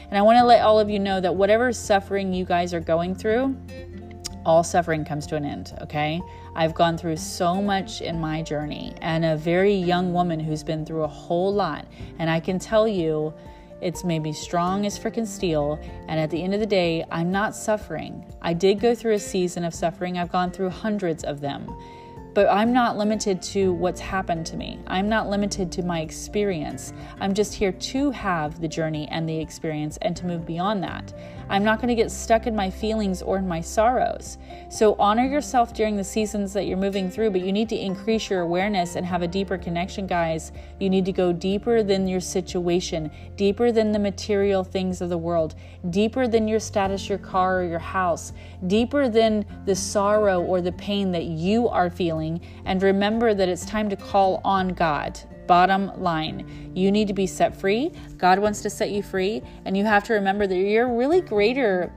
And 0.10 0.18
I 0.18 0.22
want 0.24 0.38
to 0.38 0.44
let 0.44 0.62
all 0.62 0.80
of 0.80 0.90
you 0.90 1.00
know 1.00 1.22
that 1.22 1.36
whatever 1.36 1.72
suffering 1.72 2.34
you 2.34 2.44
guys 2.44 2.74
are 2.74 2.80
going 2.80 3.14
through, 3.14 3.56
all 4.46 4.64
suffering 4.64 5.06
comes 5.06 5.28
to 5.28 5.36
an 5.36 5.46
end, 5.46 5.78
okay? 5.82 6.20
I've 6.56 6.74
gone 6.74 6.98
through 6.98 7.18
so 7.18 7.62
much 7.62 8.02
in 8.02 8.20
my 8.20 8.42
journey 8.42 8.96
and 9.02 9.24
a 9.24 9.38
very 9.38 9.74
young 9.74 10.12
woman 10.14 10.40
who's 10.40 10.64
been 10.64 10.86
through 10.86 11.04
a 11.04 11.08
whole 11.08 11.54
lot. 11.54 11.86
And 12.18 12.30
I 12.30 12.40
can 12.40 12.58
tell 12.58 12.88
you, 12.88 13.34
it's 13.82 14.04
made 14.04 14.20
me 14.20 14.34
strong 14.34 14.86
as 14.86 14.98
freaking 14.98 15.28
steel. 15.28 15.80
And 16.08 16.20
at 16.20 16.30
the 16.30 16.42
end 16.42 16.54
of 16.54 16.60
the 16.60 16.66
day, 16.66 17.06
I'm 17.12 17.32
not 17.32 17.56
suffering. 17.56 18.26
I 18.42 18.54
did 18.54 18.80
go 18.80 18.96
through 18.96 19.14
a 19.14 19.20
season 19.20 19.64
of 19.64 19.74
suffering, 19.74 20.18
I've 20.18 20.32
gone 20.32 20.52
through 20.52 20.70
hundreds 20.70 21.24
of 21.24 21.42
them. 21.42 21.70
But 22.34 22.48
I'm 22.48 22.72
not 22.72 22.98
limited 22.98 23.42
to 23.42 23.74
what's 23.74 24.00
happened 24.00 24.46
to 24.48 24.58
me. 24.58 24.80
I'm 24.88 25.10
not 25.10 25.30
limited 25.30 25.72
to 25.74 25.84
my 25.84 26.02
experience. 26.02 26.94
I'm 27.20 27.34
just 27.34 27.56
here 27.56 27.72
to 27.72 28.12
have 28.12 28.62
the 28.62 28.68
journey 28.68 29.08
and 29.10 29.28
the 29.28 29.40
experience 29.40 29.98
and 30.02 30.16
to 30.16 30.26
move 30.26 30.46
beyond 30.46 30.84
that. 30.84 31.14
I'm 31.50 31.64
not 31.64 31.80
going 31.80 31.90
to 31.90 31.96
get 31.96 32.12
stuck 32.12 32.46
in 32.46 32.56
my 32.56 32.70
feelings 32.70 33.24
or 33.24 33.38
in 33.38 33.48
my 33.48 33.60
sorrows. 33.60 34.38
So 34.70 34.96
honor 35.00 35.26
yourself 35.26 35.74
during 35.74 35.98
the 35.98 36.04
seasons 36.04 36.54
that 36.54 36.66
you're 36.66 36.78
moving 36.78 37.10
through, 37.10 37.32
but 37.32 37.42
you 37.42 37.52
need 37.52 37.70
to 37.70 37.76
increase 37.76 38.30
your 38.30 38.42
awareness 38.42 38.96
and 38.96 39.06
have 39.06 39.24
a 39.24 39.28
deeper 39.28 39.58
connection, 39.58 40.06
guys. 40.06 40.52
You 40.80 40.90
need 40.92 41.06
to 41.06 41.12
go 41.12 41.34
deeper 41.34 41.82
than 41.82 42.08
your 42.08 42.20
situation, 42.20 43.10
deeper 43.36 43.72
than 43.72 43.92
the 43.92 44.00
material 44.00 44.64
things 44.64 45.02
of 45.02 45.10
the 45.10 45.18
world, 45.18 45.56
deeper 45.90 46.28
than 46.28 46.48
your 46.48 46.60
status, 46.60 47.10
your 47.10 47.18
car, 47.18 47.62
or 47.62 47.64
your 47.64 47.80
house, 47.80 48.32
deeper 48.68 49.10
than 49.10 49.44
the 49.66 49.76
sorrow 49.76 50.42
or 50.42 50.62
the 50.62 50.72
pain 50.74 51.12
that 51.12 51.26
you 51.26 51.68
are 51.68 51.90
feeling. 51.90 52.40
And 52.66 52.84
remember 52.84 53.34
that 53.34 53.50
it's 53.50 53.66
time 53.66 53.90
to 53.90 53.96
call 53.96 54.40
on 54.44 54.70
God. 54.70 55.20
Bottom 55.50 55.92
line, 56.00 56.72
you 56.76 56.92
need 56.92 57.08
to 57.08 57.14
be 57.16 57.26
set 57.26 57.60
free. 57.60 57.92
God 58.20 58.38
wants 58.38 58.62
to 58.62 58.70
set 58.70 58.92
you 58.92 59.02
free. 59.02 59.42
And 59.66 59.76
you 59.76 59.84
have 59.84 60.04
to 60.04 60.14
remember 60.14 60.46
that 60.46 60.56
you're 60.56 60.88
really 60.88 61.22
greater. 61.22 61.92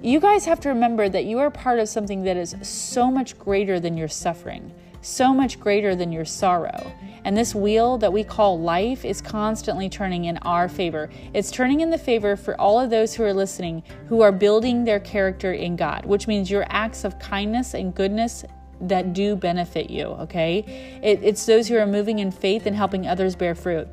You 0.00 0.20
guys 0.20 0.44
have 0.44 0.60
to 0.60 0.68
remember 0.68 1.08
that 1.08 1.24
you 1.24 1.40
are 1.40 1.50
part 1.50 1.80
of 1.80 1.88
something 1.88 2.22
that 2.22 2.36
is 2.36 2.54
so 2.62 3.10
much 3.10 3.36
greater 3.36 3.80
than 3.80 3.96
your 3.96 4.06
suffering, 4.06 4.72
so 5.00 5.34
much 5.34 5.58
greater 5.58 5.96
than 5.96 6.12
your 6.12 6.24
sorrow. 6.24 6.92
And 7.24 7.36
this 7.36 7.52
wheel 7.52 7.98
that 7.98 8.12
we 8.12 8.22
call 8.22 8.60
life 8.60 9.04
is 9.04 9.20
constantly 9.20 9.88
turning 9.88 10.26
in 10.26 10.38
our 10.38 10.68
favor. 10.68 11.10
It's 11.34 11.50
turning 11.50 11.80
in 11.80 11.90
the 11.90 11.98
favor 11.98 12.36
for 12.36 12.54
all 12.60 12.78
of 12.78 12.90
those 12.90 13.12
who 13.12 13.24
are 13.24 13.34
listening 13.34 13.82
who 14.08 14.20
are 14.20 14.30
building 14.30 14.84
their 14.84 15.00
character 15.00 15.52
in 15.52 15.74
God, 15.74 16.06
which 16.06 16.28
means 16.28 16.48
your 16.48 16.64
acts 16.68 17.02
of 17.02 17.18
kindness 17.18 17.74
and 17.74 17.92
goodness 17.92 18.44
that 18.80 19.12
do 19.12 19.36
benefit 19.36 19.90
you, 19.90 20.06
okay? 20.06 21.00
It, 21.02 21.20
it's 21.22 21.44
those 21.46 21.68
who 21.68 21.76
are 21.76 21.86
moving 21.86 22.18
in 22.18 22.30
faith 22.30 22.66
and 22.66 22.76
helping 22.76 23.06
others 23.06 23.34
bear 23.34 23.54
fruit. 23.54 23.88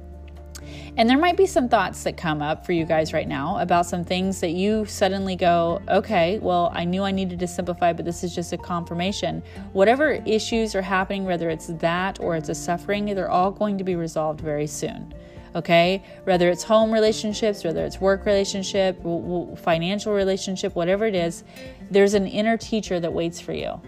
And 0.98 1.10
there 1.10 1.18
might 1.18 1.36
be 1.36 1.46
some 1.46 1.68
thoughts 1.68 2.04
that 2.04 2.16
come 2.16 2.42
up 2.42 2.66
for 2.66 2.72
you 2.72 2.86
guys 2.86 3.12
right 3.12 3.28
now 3.28 3.60
about 3.60 3.86
some 3.86 4.06
things 4.06 4.40
that 4.40 4.52
you 4.52 4.86
suddenly 4.86 5.36
go, 5.36 5.82
okay, 5.90 6.40
well, 6.40 6.72
I 6.74 6.86
knew 6.86 7.04
I 7.04 7.12
needed 7.12 7.40
to 7.40 7.48
simplify, 7.48 7.92
but 7.92 8.06
this 8.06 8.24
is 8.24 8.34
just 8.34 8.54
a 8.54 8.58
confirmation. 8.58 9.44
Whatever 9.74 10.14
issues 10.26 10.74
are 10.74 10.82
happening, 10.82 11.26
whether 11.26 11.50
it's 11.50 11.68
that 11.68 12.20
or 12.22 12.36
it's 12.38 12.50
a 12.50 12.56
suffering, 12.56 13.06
they're 13.14 13.30
all 13.30 13.52
going 13.52 13.78
to 13.78 13.84
be 13.84 13.96
resolved 13.96 14.40
very 14.40 14.68
soon. 14.68 15.14
Okay, 15.54 16.04
whether 16.26 16.50
it's 16.50 16.64
home 16.64 16.92
relationships, 16.92 17.64
whether 17.64 17.86
it's 17.86 18.02
work 18.02 18.26
relationship, 18.26 19.02
financial 19.58 20.14
relationship, 20.14 20.76
whatever 20.76 21.06
it 21.06 21.16
is, 21.16 21.46
there's 21.90 22.14
an 22.14 22.28
inner 22.28 22.58
teacher 22.58 23.00
that 23.00 23.14
waits 23.14 23.40
for 23.40 23.54
you 23.54 23.80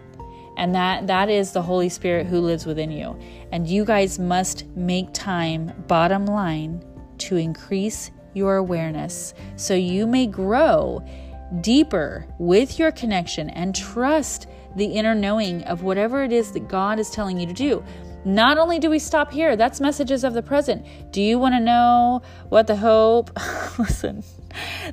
and 0.58 0.76
that 0.76 1.08
that 1.08 1.30
is 1.30 1.54
the 1.54 1.62
holy 1.62 1.88
spirit 1.88 2.28
who 2.28 2.42
lives 2.42 2.66
within 2.66 2.92
you 2.92 3.18
and 3.52 3.68
you 3.68 3.86
guys 3.86 4.20
must 4.20 4.66
make 4.76 5.08
time 5.14 5.72
bottom 5.88 6.26
line 6.26 6.84
to 7.18 7.38
increase 7.38 8.12
your 8.34 8.58
awareness 8.58 9.34
so 9.56 9.74
you 9.74 10.06
may 10.06 10.28
grow 10.28 11.02
deeper 11.62 12.28
with 12.40 12.78
your 12.78 12.92
connection 12.92 13.50
and 13.52 13.74
trust 13.74 14.48
the 14.76 14.86
inner 14.86 15.16
knowing 15.16 15.64
of 15.64 15.84
whatever 15.84 16.24
it 16.24 16.32
is 16.32 16.52
that 16.52 16.68
God 16.68 17.00
is 17.00 17.10
telling 17.10 17.40
you 17.40 17.48
to 17.48 17.54
do. 17.54 17.84
Not 18.26 18.58
only 18.58 18.78
do 18.78 18.90
we 18.90 19.00
stop 19.00 19.32
here, 19.32 19.56
that's 19.56 19.80
messages 19.80 20.24
of 20.24 20.34
the 20.34 20.44
present. 20.44 20.86
Do 21.12 21.22
you 21.22 21.40
want 21.40 21.56
to 21.56 21.60
know 21.60 22.22
what 22.50 22.68
the 22.68 22.76
hope? 22.76 23.32
Listen, 23.80 24.24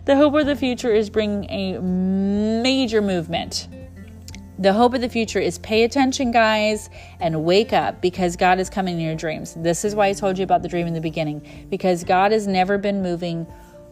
the 0.04 0.16
hope 0.16 0.34
of 0.34 0.46
the 0.46 0.54
future 0.56 0.94
is 0.94 1.10
bringing 1.10 1.50
a 1.50 1.80
major 1.80 3.02
movement 3.02 3.68
the 4.58 4.72
hope 4.72 4.94
of 4.94 5.00
the 5.00 5.08
future 5.08 5.40
is 5.40 5.58
pay 5.58 5.82
attention, 5.82 6.30
guys, 6.30 6.88
and 7.20 7.44
wake 7.44 7.72
up 7.72 8.00
because 8.00 8.36
God 8.36 8.60
is 8.60 8.70
coming 8.70 8.94
in 8.94 9.04
your 9.04 9.16
dreams. 9.16 9.54
This 9.54 9.84
is 9.84 9.94
why 9.94 10.08
I 10.08 10.12
told 10.12 10.38
you 10.38 10.44
about 10.44 10.62
the 10.62 10.68
dream 10.68 10.86
in 10.86 10.94
the 10.94 11.00
beginning 11.00 11.66
because 11.70 12.04
God 12.04 12.30
has 12.30 12.46
never 12.46 12.78
been 12.78 13.02
moving, 13.02 13.46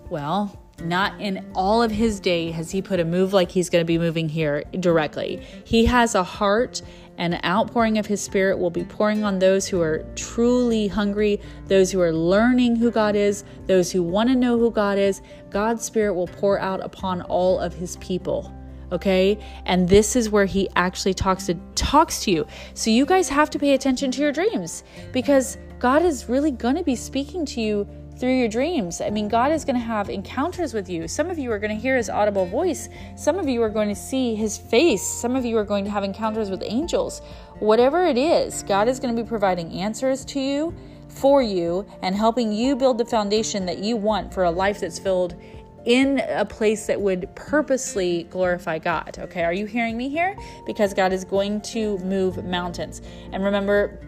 well, 0.09 0.57
not 0.85 1.21
in 1.21 1.45
all 1.55 1.83
of 1.83 1.91
his 1.91 2.21
day 2.21 2.51
has 2.53 2.71
he 2.71 2.81
put 2.81 3.01
a 3.01 3.05
move 3.05 3.33
like 3.33 3.51
he's 3.51 3.71
going 3.71 3.83
to 3.83 3.87
be 3.87 3.99
moving 3.99 4.29
here 4.29 4.65
directly. 4.79 5.45
He 5.65 5.85
has 5.87 6.15
a 6.15 6.23
heart 6.23 6.81
and 7.19 7.45
outpouring 7.45 7.99
of 7.99 8.07
his 8.07 8.23
spirit 8.23 8.59
will 8.59 8.71
be 8.71 8.85
pouring 8.85 9.23
on 9.23 9.39
those 9.39 9.69
who 9.69 9.81
are 9.81 10.05
truly 10.15 10.89
hungry, 10.89 11.41
those 11.67 11.91
who 11.91 12.01
are 12.01 12.13
learning 12.13 12.77
who 12.77 12.91
God 12.91 13.17
is, 13.17 13.45
those 13.67 13.93
who 13.93 14.03
want 14.03 14.29
to 14.31 14.35
know 14.35 14.59
who 14.59 14.71
God 14.71 14.97
is. 14.97 15.21
God's 15.51 15.85
spirit 15.85 16.15
will 16.15 16.27
pour 16.27 16.59
out 16.59 16.81
upon 16.83 17.23
all 17.23 17.59
of 17.59 17.75
his 17.75 17.97
people 17.97 18.53
okay 18.93 19.39
and 19.67 19.89
this 19.89 20.15
is 20.15 20.31
where 20.31 20.45
he 20.45 20.69
actually 20.77 21.15
talks 21.15 21.47
to 21.47 21.55
talks 21.75 22.23
to 22.23 22.31
you 22.31 22.47
so 22.75 22.91
you 22.91 23.05
guys 23.05 23.29
have 23.29 23.51
to 23.51 23.59
pay 23.59 23.75
attention 23.75 24.11
to 24.11 24.21
your 24.21 24.33
dreams 24.33 24.85
because 25.13 25.59
god 25.79 26.03
is 26.03 26.29
really 26.29 26.51
going 26.51 26.77
to 26.77 26.85
be 26.85 26.95
speaking 26.95 27.45
to 27.45 27.61
you 27.61 27.89
through 28.23 28.39
your 28.39 28.49
dreams. 28.49 29.01
I 29.01 29.11
mean, 29.11 29.27
God 29.27 29.51
is 29.51 29.65
going 29.65 29.75
to 29.75 29.85
have 29.85 30.09
encounters 30.09 30.75
with 30.75 30.89
you. 30.89 31.09
Some 31.09 31.29
of 31.29 31.41
you 31.41 31.51
are 31.51 31.59
going 31.59 31.75
to 31.75 31.81
hear 31.81 31.97
his 31.97 32.09
audible 32.09 32.47
voice. 32.47 32.89
Some 33.17 33.37
of 33.37 33.49
you 33.49 33.61
are 33.63 33.69
going 33.69 33.89
to 33.89 33.97
see 33.97 34.37
his 34.37 34.57
face. 34.57 35.03
Some 35.03 35.35
of 35.35 35.45
you 35.45 35.57
are 35.59 35.65
going 35.65 35.85
to 35.85 35.91
have 35.91 36.05
encounters 36.05 36.49
with 36.49 36.63
angels. 36.65 37.21
Whatever 37.59 38.07
it 38.07 38.17
is, 38.17 38.63
God 38.63 38.87
is 38.87 39.01
going 39.01 39.17
to 39.17 39.23
be 39.23 39.29
providing 39.29 39.73
answers 39.73 40.25
to 40.27 40.41
you, 40.41 40.73
for 41.09 41.43
you, 41.43 41.85
and 42.03 42.15
helping 42.15 42.53
you 42.53 42.77
build 42.77 42.99
the 42.99 43.05
foundation 43.05 43.67
that 43.67 43.79
you 43.79 43.97
want 43.97 44.33
for 44.33 44.45
a 44.45 44.51
life 44.53 44.79
that's 44.79 45.01
filled 45.01 45.35
in 45.85 46.21
a 46.29 46.45
place 46.45 46.87
that 46.87 47.01
would 47.01 47.29
purposely 47.35 48.25
glorify 48.25 48.79
God. 48.79 49.17
Okay, 49.19 49.45
are 49.45 49.53
you 49.53 49.67
hearing 49.67 49.97
me 49.97 50.09
here? 50.09 50.37
Because 50.67 50.95
God 50.95 51.13
is 51.13 51.25
going 51.25 51.61
to 51.63 51.99
move 51.99 52.45
mountains. 52.45 53.03
And 53.33 53.43
remember, 53.43 53.99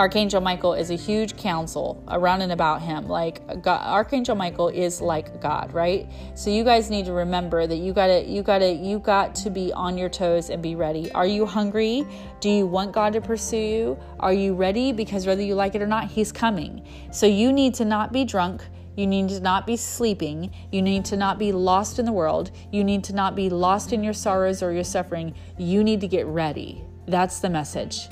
Archangel 0.00 0.40
Michael 0.40 0.74
is 0.74 0.90
a 0.90 0.96
huge 0.96 1.36
council 1.36 2.02
around 2.08 2.42
and 2.42 2.50
about 2.50 2.82
him. 2.82 3.06
Like 3.06 3.62
God, 3.62 3.80
Archangel 3.86 4.34
Michael 4.34 4.68
is 4.68 5.00
like 5.00 5.40
God, 5.40 5.72
right? 5.72 6.08
So 6.34 6.50
you 6.50 6.64
guys 6.64 6.90
need 6.90 7.06
to 7.06 7.12
remember 7.12 7.68
that 7.68 7.76
you 7.76 7.92
gotta, 7.92 8.24
you 8.24 8.42
gotta, 8.42 8.72
you 8.72 8.98
got 8.98 9.36
to 9.36 9.50
be 9.50 9.72
on 9.72 9.96
your 9.96 10.08
toes 10.08 10.50
and 10.50 10.60
be 10.60 10.74
ready. 10.74 11.12
Are 11.12 11.26
you 11.26 11.46
hungry? 11.46 12.04
Do 12.40 12.50
you 12.50 12.66
want 12.66 12.90
God 12.90 13.12
to 13.12 13.20
pursue 13.20 13.56
you? 13.56 13.98
Are 14.18 14.32
you 14.32 14.54
ready? 14.54 14.90
Because 14.90 15.28
whether 15.28 15.42
you 15.42 15.54
like 15.54 15.76
it 15.76 15.82
or 15.82 15.86
not, 15.86 16.10
He's 16.10 16.32
coming. 16.32 16.84
So 17.12 17.26
you 17.26 17.52
need 17.52 17.74
to 17.74 17.84
not 17.84 18.12
be 18.12 18.24
drunk. 18.24 18.62
You 18.96 19.06
need 19.06 19.28
to 19.30 19.40
not 19.40 19.66
be 19.66 19.76
sleeping. 19.76 20.52
You 20.70 20.82
need 20.82 21.04
to 21.06 21.16
not 21.16 21.38
be 21.38 21.52
lost 21.52 21.98
in 21.98 22.04
the 22.04 22.12
world. 22.12 22.50
You 22.70 22.84
need 22.84 23.04
to 23.04 23.14
not 23.14 23.34
be 23.34 23.50
lost 23.50 23.92
in 23.92 24.04
your 24.04 24.12
sorrows 24.12 24.62
or 24.62 24.72
your 24.72 24.84
suffering. 24.84 25.34
You 25.58 25.82
need 25.82 26.00
to 26.00 26.08
get 26.08 26.26
ready. 26.26 26.84
That's 27.06 27.40
the 27.40 27.50
message. 27.50 28.08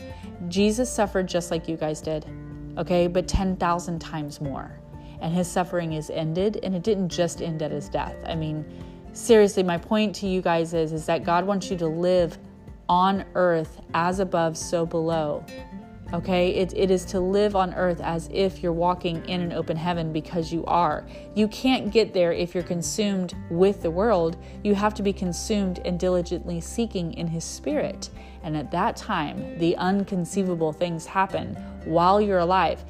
Jesus 0.49 0.93
suffered 0.93 1.29
just 1.29 1.51
like 1.51 1.69
you 1.69 1.77
guys 1.77 2.01
did, 2.01 2.27
okay, 2.77 3.07
but 3.07 3.29
10,000 3.29 3.99
times 4.01 4.41
more. 4.41 4.79
And 5.21 5.33
his 5.33 5.49
suffering 5.49 5.93
is 5.93 6.11
ended, 6.11 6.59
and 6.65 6.75
it 6.75 6.83
didn't 6.83 7.09
just 7.09 7.41
end 7.41 7.63
at 7.63 7.71
his 7.71 7.89
death. 7.89 8.17
I 8.27 8.35
mean, 8.35 8.65
seriously, 9.13 9.63
my 9.63 9.79
point 9.79 10.17
to 10.17 10.27
you 10.27 10.43
guys 10.43 10.75
is, 10.75 10.93
is 10.93 11.07
that 11.07 11.25
God 11.25 11.47
wants 11.47 11.71
you 11.71 11.77
to 11.77 11.87
live 11.87 12.39
on 12.89 13.25
earth 13.35 13.81
as 13.95 14.19
above, 14.19 14.57
so 14.57 14.85
below. 14.85 15.45
Okay, 16.15 16.51
it, 16.51 16.75
it 16.77 16.91
is 16.91 17.07
to 17.07 17.21
live 17.21 17.57
on 17.57 17.73
earth 17.73 18.03
as 18.03 18.29
if 18.31 18.63
you're 18.63 18.71
walking 18.71 19.25
in 19.25 19.41
an 19.41 19.53
open 19.53 19.79
heaven 19.79 20.13
because 20.13 20.53
you 20.53 20.63
are. 20.67 21.07
You 21.35 21.49
can't 21.49 21.91
get 21.91 22.13
there 22.13 22.33
if 22.33 22.55
you're 22.55 22.63
consumed 22.63 23.35
with 23.51 23.81
the 23.81 23.91
world. 23.91 24.37
You 24.63 24.75
have 24.75 24.93
to 24.95 25.03
be 25.03 25.15
consumed 25.15 25.81
and 25.87 25.99
diligently 25.99 26.61
seeking 26.61 27.15
in 27.15 27.27
His 27.29 27.45
Spirit. 27.45 28.11
And 28.43 28.59
at 28.59 28.71
that 28.73 28.95
time, 28.95 29.59
the 29.59 29.75
unconceivable 29.77 30.75
things 30.75 31.07
happen 31.07 31.55
while 31.87 32.21
you're 32.21 32.41
alive. 32.41 32.85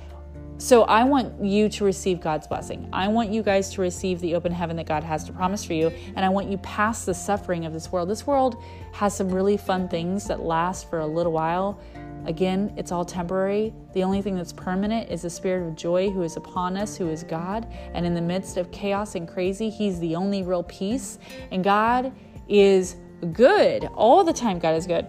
So 0.58 0.82
I 0.84 1.02
want 1.02 1.44
you 1.44 1.68
to 1.68 1.84
receive 1.84 2.20
God's 2.20 2.46
blessing. 2.46 2.88
I 2.92 3.08
want 3.08 3.30
you 3.30 3.42
guys 3.42 3.70
to 3.70 3.80
receive 3.80 4.20
the 4.20 4.34
open 4.36 4.52
heaven 4.52 4.76
that 4.76 4.86
God 4.86 5.02
has 5.02 5.24
to 5.24 5.32
promise 5.32 5.64
for 5.64 5.72
you. 5.72 5.88
And 6.14 6.24
I 6.24 6.28
want 6.28 6.48
you 6.48 6.58
past 6.58 7.06
the 7.06 7.14
suffering 7.14 7.66
of 7.66 7.72
this 7.72 7.90
world. 7.90 8.08
This 8.08 8.26
world 8.26 8.62
has 8.92 9.16
some 9.16 9.28
really 9.28 9.56
fun 9.56 9.88
things 9.88 10.28
that 10.28 10.40
last 10.40 10.88
for 10.88 11.00
a 11.00 11.06
little 11.06 11.32
while. 11.32 11.80
Again, 12.26 12.72
it's 12.76 12.92
all 12.92 13.04
temporary. 13.04 13.74
The 13.94 14.02
only 14.02 14.22
thing 14.22 14.36
that's 14.36 14.52
permanent 14.52 15.10
is 15.10 15.22
the 15.22 15.30
spirit 15.30 15.66
of 15.66 15.76
joy 15.76 16.10
who 16.10 16.22
is 16.22 16.36
upon 16.36 16.76
us, 16.76 16.96
who 16.96 17.08
is 17.08 17.22
God. 17.24 17.66
And 17.94 18.06
in 18.06 18.14
the 18.14 18.20
midst 18.20 18.56
of 18.56 18.70
chaos 18.70 19.14
and 19.14 19.28
crazy, 19.28 19.70
He's 19.70 19.98
the 20.00 20.14
only 20.16 20.42
real 20.42 20.62
peace. 20.64 21.18
And 21.50 21.62
God 21.64 22.12
is 22.48 22.96
good. 23.32 23.84
All 23.94 24.24
the 24.24 24.32
time, 24.32 24.58
God 24.58 24.74
is 24.76 24.86
good. 24.86 25.06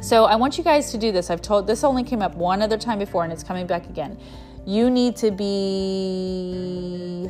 So 0.00 0.24
I 0.24 0.36
want 0.36 0.58
you 0.58 0.64
guys 0.64 0.90
to 0.92 0.98
do 0.98 1.10
this. 1.10 1.30
I've 1.30 1.42
told 1.42 1.66
this 1.66 1.82
only 1.82 2.04
came 2.04 2.22
up 2.22 2.34
one 2.34 2.60
other 2.62 2.76
time 2.76 2.98
before 2.98 3.24
and 3.24 3.32
it's 3.32 3.42
coming 3.42 3.66
back 3.66 3.88
again 3.88 4.18
you 4.66 4.90
need 4.90 5.14
to 5.14 5.30
be 5.30 7.28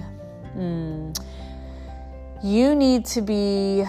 hmm, 0.55 1.12
you 2.42 2.74
need 2.74 3.05
to 3.05 3.20
be 3.20 3.85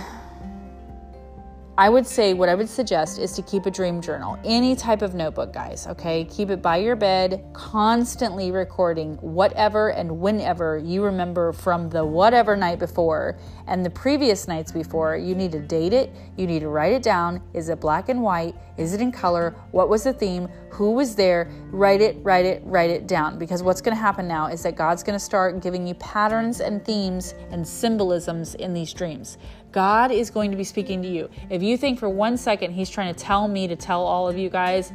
I 1.79 1.89
would 1.89 2.07
say 2.07 2.33
what 2.33 2.49
I 2.49 2.55
would 2.55 2.67
suggest 2.67 3.19
is 3.19 3.33
to 3.33 3.43
keep 3.43 3.67
a 3.67 3.71
dream 3.71 4.01
journal, 4.01 4.39
any 4.43 4.75
type 4.75 5.03
of 5.03 5.13
notebook, 5.13 5.53
guys, 5.53 5.85
okay? 5.85 6.25
Keep 6.25 6.49
it 6.49 6.59
by 6.59 6.77
your 6.77 6.95
bed, 6.95 7.45
constantly 7.53 8.49
recording 8.49 9.13
whatever 9.17 9.89
and 9.89 10.19
whenever 10.19 10.79
you 10.79 11.03
remember 11.03 11.53
from 11.53 11.87
the 11.87 12.03
whatever 12.03 12.55
night 12.55 12.79
before 12.79 13.37
and 13.67 13.85
the 13.85 13.91
previous 13.91 14.47
nights 14.47 14.71
before. 14.71 15.17
You 15.17 15.35
need 15.35 15.51
to 15.51 15.59
date 15.59 15.93
it, 15.93 16.11
you 16.35 16.47
need 16.47 16.61
to 16.61 16.69
write 16.69 16.93
it 16.93 17.03
down. 17.03 17.43
Is 17.53 17.69
it 17.69 17.79
black 17.79 18.09
and 18.09 18.23
white? 18.23 18.55
Is 18.77 18.93
it 18.93 19.01
in 19.01 19.11
color? 19.11 19.55
What 19.69 19.87
was 19.87 20.03
the 20.03 20.13
theme? 20.13 20.47
Who 20.71 20.91
was 20.91 21.15
there? 21.15 21.49
Write 21.71 22.01
it, 22.01 22.17
write 22.23 22.45
it, 22.45 22.61
write 22.65 22.89
it 22.89 23.07
down. 23.07 23.37
Because 23.37 23.61
what's 23.61 23.81
to 23.95 24.01
happen 24.01 24.27
now 24.27 24.47
is 24.47 24.63
that 24.63 24.75
God's 24.75 25.03
to 25.17 25.23
start 25.23 25.61
giving 25.61 25.85
you 25.85 25.93
patterns 25.95 26.59
and 26.59 26.83
themes 26.83 27.33
and 27.51 27.67
symbolisms 27.67 28.55
in 28.55 28.73
these 28.73 28.93
dreams. 28.93 29.37
God 29.77 30.09
is 30.09 30.31
going 30.31 30.49
to 30.49 30.57
be 30.57 30.63
speaking 30.63 31.03
to 31.03 31.07
you. 31.07 31.29
If 31.51 31.61
you 31.61 31.77
think 31.77 31.99
for 31.99 32.09
one 32.09 32.35
second 32.35 32.71
He's 32.71 32.89
trying 32.89 33.13
to 33.13 33.23
tell 33.23 33.47
me 33.47 33.67
to 33.67 33.75
tell 33.75 34.03
all 34.03 34.27
of 34.27 34.35
you 34.35 34.49
guys, 34.49 34.91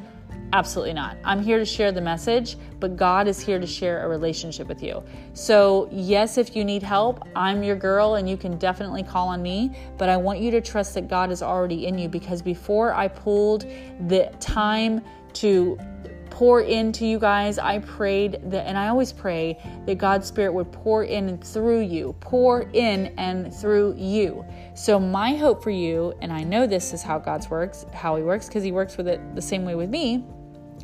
absolutely 0.53 0.92
not. 0.92 1.16
I'm 1.25 1.40
here 1.40 1.61
to 1.61 1.64
share 1.64 1.92
the 1.92 2.01
message, 2.01 2.57
but 2.81 2.97
God 2.97 3.29
is 3.29 3.38
here 3.38 3.61
to 3.61 3.66
share 3.66 4.05
a 4.05 4.09
relationship 4.09 4.66
with 4.66 4.83
you. 4.83 5.01
So, 5.35 5.88
yes, 5.92 6.37
if 6.37 6.57
you 6.57 6.64
need 6.64 6.83
help, 6.83 7.23
I'm 7.37 7.62
your 7.62 7.77
girl 7.77 8.16
and 8.16 8.29
you 8.29 8.37
can 8.37 8.59
definitely 8.59 9.05
call 9.05 9.29
on 9.29 9.40
me, 9.40 9.71
but 9.99 10.09
I 10.09 10.16
want 10.16 10.40
you 10.40 10.51
to 10.51 10.61
trust 10.61 10.95
that 10.95 11.07
God 11.07 11.31
is 11.31 11.45
already 11.45 11.87
in 11.87 11.97
you 11.97 12.09
because 12.09 12.42
before 12.42 12.92
I 12.92 13.07
pulled 13.07 13.66
the 14.09 14.33
time 14.40 15.01
to 15.35 15.79
pour 16.33 16.62
into 16.62 17.05
you 17.07 17.18
guys. 17.18 17.59
I 17.59 17.81
prayed 17.81 18.40
that, 18.45 18.66
and 18.66 18.79
I 18.79 18.88
always 18.88 19.12
pray 19.12 19.59
that 19.85 19.99
God's 19.99 20.27
Spirit 20.27 20.55
would 20.55 20.73
pour 20.73 21.05
in 21.05 21.29
and 21.29 21.45
through 21.45 21.81
you, 21.81 22.16
pour 22.21 22.62
in 22.73 23.12
and 23.18 23.55
through 23.55 23.95
you. 23.99 24.42
So, 24.75 24.99
my 24.99 25.35
hope 25.35 25.62
for 25.62 25.71
you, 25.71 26.14
and 26.23 26.33
I 26.33 26.42
know 26.42 26.66
this 26.66 26.95
is 26.95 27.03
how 27.03 27.18
God's 27.18 27.51
works, 27.51 27.85
how 27.92 28.16
He 28.16 28.23
works, 28.23 28.47
because 28.47 28.64
He 28.64 28.73
works 28.73 28.97
with 28.97 29.09
it 29.09 29.21
the 29.35 29.42
same 29.42 29.66
way 29.66 29.75
with 29.75 29.90
me, 29.90 30.25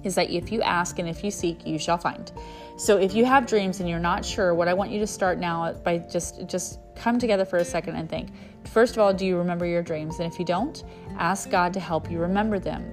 is 0.05 0.15
that 0.17 0.31
if 0.31 0.53
you 0.53 0.61
ask 0.61 0.99
and 0.99 1.09
if 1.09 1.25
you 1.25 1.31
seek, 1.31 1.67
you 1.67 1.79
shall 1.79 1.99
find. 1.99 2.31
So, 2.77 2.99
if 2.99 3.15
you 3.15 3.25
have 3.25 3.47
dreams 3.47 3.81
and 3.81 3.89
you're 3.89 3.99
not 3.99 4.27
sure, 4.27 4.55
what 4.55 4.69
I 4.69 4.75
want 4.75 4.91
you 4.91 5.01
to 5.01 5.07
start 5.07 5.39
now 5.39 5.73
by 5.73 5.97
just 5.97 6.47
just 6.47 6.79
come 6.95 7.19
together 7.19 7.47
for 7.47 7.57
a 7.57 7.65
second 7.65 7.97
and 7.97 8.07
think. 8.07 8.29
First 8.65 8.97
of 8.97 8.99
all, 8.99 9.15
do 9.15 9.25
you 9.25 9.39
remember 9.39 9.65
your 9.65 9.83
dreams? 9.83 10.19
And 10.19 10.31
if 10.31 10.39
you 10.39 10.45
don't, 10.45 10.85
ask 11.17 11.49
God 11.49 11.73
to 11.73 11.81
help 11.81 12.11
you 12.11 12.19
remember 12.19 12.59
them. 12.59 12.85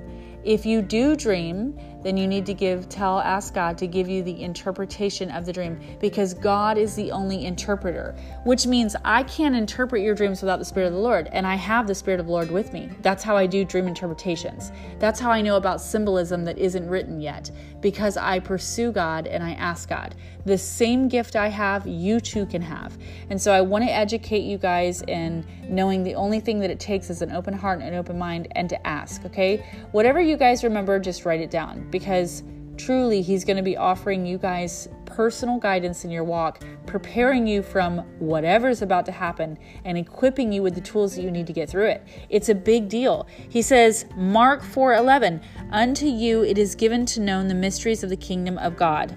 If 0.46 0.64
you 0.64 0.84
do 0.84 1.16
dream, 1.16 1.76
then 2.06 2.18
you 2.18 2.28
need 2.28 2.46
to 2.46 2.54
give, 2.54 2.88
tell, 2.88 3.20
ask 3.20 3.56
God 3.56 3.80
to 3.80 3.88
give 3.88 4.08
you 4.08 4.22
the 4.22 4.44
interpretation 4.44 5.32
of 5.32 5.44
the 5.44 5.52
dream 5.52 5.80
because 6.00 6.36
God 6.36 6.78
is 6.78 6.94
the 6.94 7.12
only 7.12 7.46
interpreter, 7.46 8.16
which 8.44 8.68
means 8.68 8.96
I 9.04 9.24
can't 9.24 9.56
interpret 9.56 10.04
your 10.04 10.14
dreams 10.14 10.40
without 10.40 10.60
the 10.60 10.66
Spirit 10.66 10.86
of 10.86 10.94
the 10.94 11.00
Lord, 11.00 11.30
and 11.32 11.48
I 11.48 11.56
have 11.56 11.88
the 11.88 11.96
Spirit 11.96 12.20
of 12.20 12.28
the 12.28 12.32
Lord 12.32 12.52
with 12.52 12.74
me. 12.74 12.92
That's 13.02 13.24
how 13.24 13.36
I 13.36 13.48
do 13.48 13.66
dream 13.66 13.88
interpretations. 13.88 14.72
That's 15.00 15.20
how 15.20 15.32
I 15.32 15.42
know 15.42 15.58
about 15.58 15.82
symbolism 15.82 16.46
that 16.46 16.60
isn't 16.60 16.88
written 16.88 17.20
yet 17.20 17.50
because 17.82 18.18
I 18.18 18.40
pursue 18.40 18.92
God 18.92 19.26
and 19.26 19.44
I 19.44 19.54
ask 19.54 19.90
God. 19.90 20.14
The 20.46 20.60
same 20.60 21.08
gift 21.08 21.36
I 21.36 21.48
have, 21.48 21.88
you 21.88 22.20
too 22.20 22.46
can 22.46 22.62
have. 22.62 22.96
And 23.32 23.42
so 23.42 23.52
I 23.52 23.62
want 23.62 23.84
to 23.84 23.92
educate 23.92 24.44
you 24.44 24.60
guys 24.60 25.02
in 25.08 25.44
knowing 25.68 26.04
the 26.04 26.14
only 26.14 26.40
thing 26.40 26.60
that 26.60 26.70
it 26.70 26.80
takes 26.80 27.10
is 27.10 27.24
an 27.24 27.32
open 27.32 27.54
heart 27.54 27.80
and 27.80 27.90
an 27.90 27.96
open 27.96 28.20
mind 28.20 28.48
and 28.52 28.70
to 28.70 28.88
ask, 28.88 29.26
okay? 29.26 29.66
Whatever 29.92 30.22
you 30.22 30.38
guys 30.38 30.64
remember, 30.64 31.00
just 31.00 31.26
write 31.26 31.42
it 31.42 31.50
down 31.50 31.88
because 31.96 32.44
truly 32.76 33.22
He's 33.22 33.46
going 33.46 33.56
to 33.56 33.64
be 33.64 33.78
offering 33.78 34.26
you 34.26 34.38
guys 34.38 34.90
personal 35.06 35.58
guidance 35.60 36.04
in 36.04 36.12
your 36.12 36.26
walk, 36.26 36.62
preparing 36.86 37.48
you 37.48 37.64
from 37.64 38.00
whatever's 38.20 38.82
about 38.82 39.06
to 39.06 39.14
happen 39.14 39.58
and 39.86 39.98
equipping 39.98 40.52
you 40.52 40.62
with 40.62 40.76
the 40.76 40.82
tools 40.82 41.16
that 41.16 41.22
you 41.22 41.32
need 41.32 41.48
to 41.48 41.54
get 41.54 41.70
through 41.70 41.86
it. 41.86 42.06
It's 42.30 42.50
a 42.50 42.54
big 42.54 42.90
deal. 42.90 43.28
He 43.48 43.62
says, 43.62 44.08
Mark 44.18 44.62
4:11, 44.62 45.40
"Unto 45.72 46.06
you 46.06 46.44
it 46.44 46.58
is 46.58 46.76
given 46.76 47.06
to 47.06 47.22
know 47.22 47.48
the 47.48 47.56
mysteries 47.56 48.04
of 48.04 48.10
the 48.10 48.18
kingdom 48.18 48.58
of 48.58 48.76
God." 48.76 49.16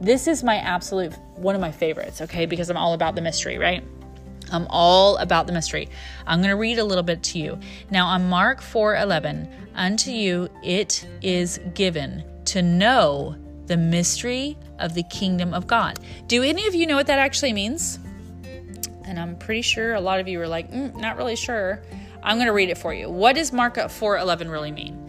This 0.00 0.26
is 0.26 0.42
my 0.42 0.56
absolute 0.56 1.12
one 1.36 1.54
of 1.54 1.60
my 1.60 1.70
favorites, 1.70 2.20
okay? 2.20 2.46
Because 2.46 2.68
I'm 2.68 2.76
all 2.76 2.94
about 2.94 3.14
the 3.14 3.22
mystery, 3.22 3.58
right? 3.58 3.84
I'm 4.50 4.66
all 4.70 5.18
about 5.18 5.46
the 5.46 5.52
mystery. 5.52 5.88
I'm 6.26 6.40
going 6.40 6.50
to 6.50 6.56
read 6.56 6.78
a 6.78 6.84
little 6.84 7.04
bit 7.04 7.22
to 7.24 7.38
you. 7.38 7.58
Now 7.90 8.06
on 8.06 8.28
Mark 8.28 8.60
4:11, 8.60 9.46
unto 9.78 10.10
you 10.10 10.50
it 10.62 11.06
is 11.22 11.58
given 11.72 12.24
to 12.46 12.60
know 12.60 13.36
the 13.66 13.76
mystery 13.76 14.58
of 14.78 14.94
the 14.94 15.02
kingdom 15.04 15.54
of 15.54 15.66
God. 15.66 15.98
Do 16.26 16.42
any 16.42 16.66
of 16.66 16.74
you 16.74 16.86
know 16.86 16.96
what 16.96 17.06
that 17.06 17.18
actually 17.18 17.52
means? 17.52 17.98
And 19.04 19.18
I'm 19.18 19.36
pretty 19.36 19.62
sure 19.62 19.94
a 19.94 20.00
lot 20.00 20.20
of 20.20 20.28
you 20.28 20.40
are 20.40 20.48
like, 20.48 20.70
mm, 20.70 20.94
not 20.96 21.16
really 21.16 21.36
sure. 21.36 21.82
I'm 22.22 22.36
going 22.36 22.46
to 22.46 22.52
read 22.52 22.68
it 22.68 22.76
for 22.76 22.92
you. 22.92 23.08
What 23.08 23.36
does 23.36 23.52
Mark 23.52 23.76
4:11 23.76 24.50
really 24.50 24.72
mean? 24.72 25.07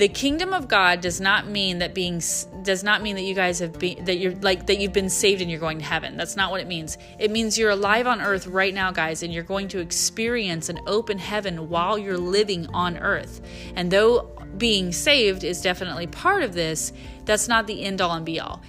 The 0.00 0.08
kingdom 0.08 0.54
of 0.54 0.66
God 0.66 1.02
does 1.02 1.20
not 1.20 1.46
mean 1.46 1.80
that 1.80 1.92
being 1.92 2.22
does 2.62 2.82
not 2.82 3.02
mean 3.02 3.16
that 3.16 3.22
you 3.22 3.34
guys 3.34 3.58
have 3.58 3.78
been 3.78 4.02
that 4.06 4.16
you're 4.16 4.34
like 4.36 4.66
that 4.68 4.78
you've 4.78 4.94
been 4.94 5.10
saved 5.10 5.42
and 5.42 5.50
you're 5.50 5.60
going 5.60 5.78
to 5.78 5.84
heaven. 5.84 6.16
That's 6.16 6.36
not 6.36 6.50
what 6.50 6.62
it 6.62 6.66
means. 6.66 6.96
It 7.18 7.30
means 7.30 7.58
you're 7.58 7.68
alive 7.68 8.06
on 8.06 8.22
earth 8.22 8.46
right 8.46 8.72
now, 8.72 8.92
guys, 8.92 9.22
and 9.22 9.30
you're 9.30 9.42
going 9.42 9.68
to 9.68 9.78
experience 9.78 10.70
an 10.70 10.80
open 10.86 11.18
heaven 11.18 11.68
while 11.68 11.98
you're 11.98 12.16
living 12.16 12.66
on 12.68 12.96
earth. 12.96 13.42
And 13.76 13.90
though 13.90 14.30
being 14.56 14.90
saved 14.90 15.44
is 15.44 15.60
definitely 15.60 16.06
part 16.06 16.44
of 16.44 16.54
this, 16.54 16.94
that's 17.26 17.46
not 17.46 17.66
the 17.66 17.82
end 17.82 18.00
all 18.00 18.12
and 18.16 18.24
be 18.24 18.40
all. 18.40 18.62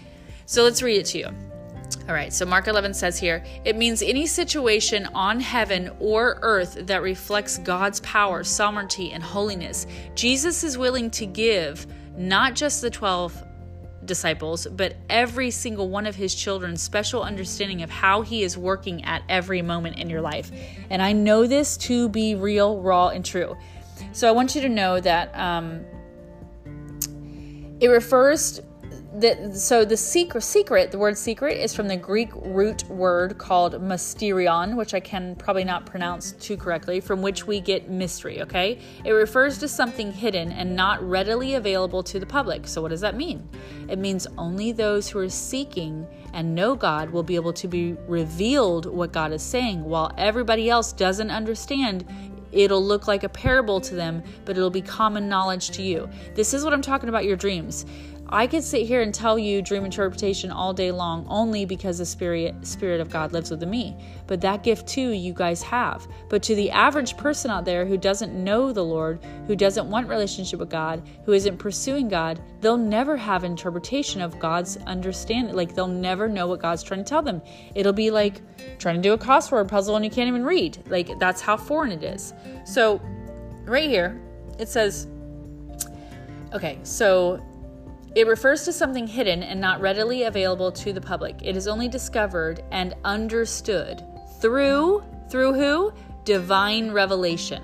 So 0.47 0.63
let's 0.63 0.81
read 0.81 0.97
it 0.97 1.05
to 1.05 1.17
you. 1.17 1.50
All 2.11 2.17
right, 2.17 2.33
so 2.33 2.45
Mark 2.45 2.67
11 2.67 2.93
says 2.93 3.17
here, 3.17 3.41
it 3.63 3.77
means 3.77 4.01
any 4.01 4.27
situation 4.27 5.05
on 5.13 5.39
heaven 5.39 5.89
or 6.01 6.39
earth 6.41 6.85
that 6.87 7.01
reflects 7.01 7.57
God's 7.57 8.01
power, 8.01 8.43
sovereignty, 8.43 9.13
and 9.13 9.23
holiness. 9.23 9.87
Jesus 10.13 10.65
is 10.65 10.77
willing 10.77 11.09
to 11.11 11.25
give 11.25 11.87
not 12.17 12.53
just 12.53 12.81
the 12.81 12.89
12 12.89 13.41
disciples, 14.03 14.67
but 14.67 14.97
every 15.09 15.49
single 15.51 15.87
one 15.87 16.05
of 16.05 16.13
his 16.13 16.35
children 16.35 16.75
special 16.75 17.23
understanding 17.23 17.81
of 17.81 17.89
how 17.89 18.23
he 18.23 18.43
is 18.43 18.57
working 18.57 19.05
at 19.05 19.23
every 19.29 19.61
moment 19.61 19.97
in 19.97 20.09
your 20.09 20.19
life. 20.19 20.51
And 20.89 21.01
I 21.01 21.13
know 21.13 21.47
this 21.47 21.77
to 21.77 22.09
be 22.09 22.35
real, 22.35 22.81
raw, 22.81 23.07
and 23.07 23.23
true. 23.23 23.55
So 24.11 24.27
I 24.27 24.31
want 24.31 24.53
you 24.53 24.59
to 24.59 24.69
know 24.69 24.99
that 24.99 25.33
um, 25.33 25.85
it 27.79 27.87
refers 27.87 28.59
the, 29.13 29.53
so 29.53 29.83
the 29.83 29.97
secret, 29.97 30.41
secret, 30.41 30.91
the 30.91 30.97
word 30.97 31.17
secret 31.17 31.57
is 31.57 31.75
from 31.75 31.89
the 31.89 31.97
Greek 31.97 32.29
root 32.33 32.87
word 32.87 33.37
called 33.37 33.73
mysterion, 33.73 34.75
which 34.77 34.93
I 34.93 35.01
can 35.01 35.35
probably 35.35 35.65
not 35.65 35.85
pronounce 35.85 36.31
too 36.33 36.55
correctly, 36.55 37.01
from 37.01 37.21
which 37.21 37.45
we 37.45 37.59
get 37.59 37.89
mystery, 37.89 38.41
okay? 38.41 38.79
It 39.03 39.11
refers 39.11 39.57
to 39.59 39.67
something 39.67 40.13
hidden 40.13 40.53
and 40.53 40.75
not 40.77 41.03
readily 41.03 41.55
available 41.55 42.03
to 42.03 42.19
the 42.19 42.25
public. 42.25 42.67
So 42.67 42.81
what 42.81 42.89
does 42.89 43.01
that 43.01 43.17
mean? 43.17 43.49
It 43.89 43.99
means 43.99 44.27
only 44.37 44.71
those 44.71 45.09
who 45.09 45.19
are 45.19 45.29
seeking 45.29 46.07
and 46.33 46.55
know 46.55 46.75
God 46.75 47.09
will 47.09 47.23
be 47.23 47.35
able 47.35 47.53
to 47.53 47.67
be 47.67 47.97
revealed 48.07 48.85
what 48.85 49.11
God 49.11 49.33
is 49.33 49.43
saying, 49.43 49.83
while 49.83 50.13
everybody 50.17 50.69
else 50.69 50.93
doesn't 50.93 51.31
understand 51.31 52.05
It'll 52.51 52.83
look 52.83 53.07
like 53.07 53.23
a 53.23 53.29
parable 53.29 53.79
to 53.81 53.95
them, 53.95 54.23
but 54.45 54.57
it'll 54.57 54.69
be 54.69 54.81
common 54.81 55.29
knowledge 55.29 55.71
to 55.71 55.81
you. 55.81 56.09
This 56.35 56.53
is 56.53 56.63
what 56.63 56.73
I'm 56.73 56.81
talking 56.81 57.09
about 57.09 57.25
your 57.25 57.37
dreams. 57.37 57.85
I 58.33 58.47
could 58.47 58.63
sit 58.63 58.87
here 58.87 59.01
and 59.01 59.13
tell 59.13 59.37
you 59.37 59.61
dream 59.61 59.83
interpretation 59.83 60.51
all 60.51 60.73
day 60.73 60.89
long 60.89 61.25
only 61.27 61.65
because 61.65 61.97
the 61.97 62.05
spirit 62.05 62.55
spirit 62.65 63.01
of 63.01 63.09
God 63.09 63.33
lives 63.33 63.51
within 63.51 63.69
me. 63.69 63.97
But 64.25 64.39
that 64.39 64.63
gift 64.63 64.87
too 64.87 65.09
you 65.09 65.33
guys 65.33 65.61
have. 65.63 66.07
But 66.29 66.41
to 66.43 66.55
the 66.55 66.71
average 66.71 67.17
person 67.17 67.51
out 67.51 67.65
there 67.65 67.85
who 67.85 67.97
doesn't 67.97 68.31
know 68.33 68.71
the 68.71 68.85
Lord, 68.85 69.19
who 69.47 69.55
doesn't 69.57 69.89
want 69.89 70.07
relationship 70.07 70.61
with 70.61 70.69
God, 70.69 71.05
who 71.25 71.33
isn't 71.33 71.57
pursuing 71.57 72.07
God, 72.07 72.41
they'll 72.61 72.77
never 72.77 73.17
have 73.17 73.43
interpretation 73.43 74.21
of 74.21 74.39
God's 74.39 74.77
understanding. 74.87 75.53
Like 75.53 75.75
they'll 75.75 75.87
never 75.87 76.29
know 76.29 76.47
what 76.47 76.61
God's 76.61 76.83
trying 76.83 77.03
to 77.03 77.09
tell 77.09 77.21
them. 77.21 77.41
It'll 77.75 77.91
be 77.91 78.11
like 78.11 78.41
trying 78.79 78.95
to 78.95 79.01
do 79.01 79.11
a 79.11 79.17
crossword 79.17 79.67
puzzle 79.67 79.97
and 79.97 80.05
you 80.05 80.11
can't 80.11 80.29
even 80.29 80.45
read. 80.45 80.77
Like 80.87 81.19
that's 81.19 81.41
how 81.41 81.57
foreign 81.57 81.91
it 81.91 82.03
is. 82.03 82.33
So 82.63 83.01
right 83.65 83.89
here 83.89 84.21
it 84.57 84.69
says 84.69 85.07
okay, 86.53 86.79
so 86.83 87.41
it 88.15 88.27
refers 88.27 88.65
to 88.65 88.73
something 88.73 89.07
hidden 89.07 89.43
and 89.43 89.59
not 89.59 89.79
readily 89.79 90.23
available 90.23 90.71
to 90.71 90.91
the 90.91 91.01
public. 91.01 91.41
It 91.41 91.55
is 91.55 91.67
only 91.67 91.87
discovered 91.87 92.63
and 92.71 92.93
understood 93.05 94.03
through 94.39 95.03
through 95.29 95.53
who? 95.53 95.93
Divine 96.25 96.91
revelation. 96.91 97.63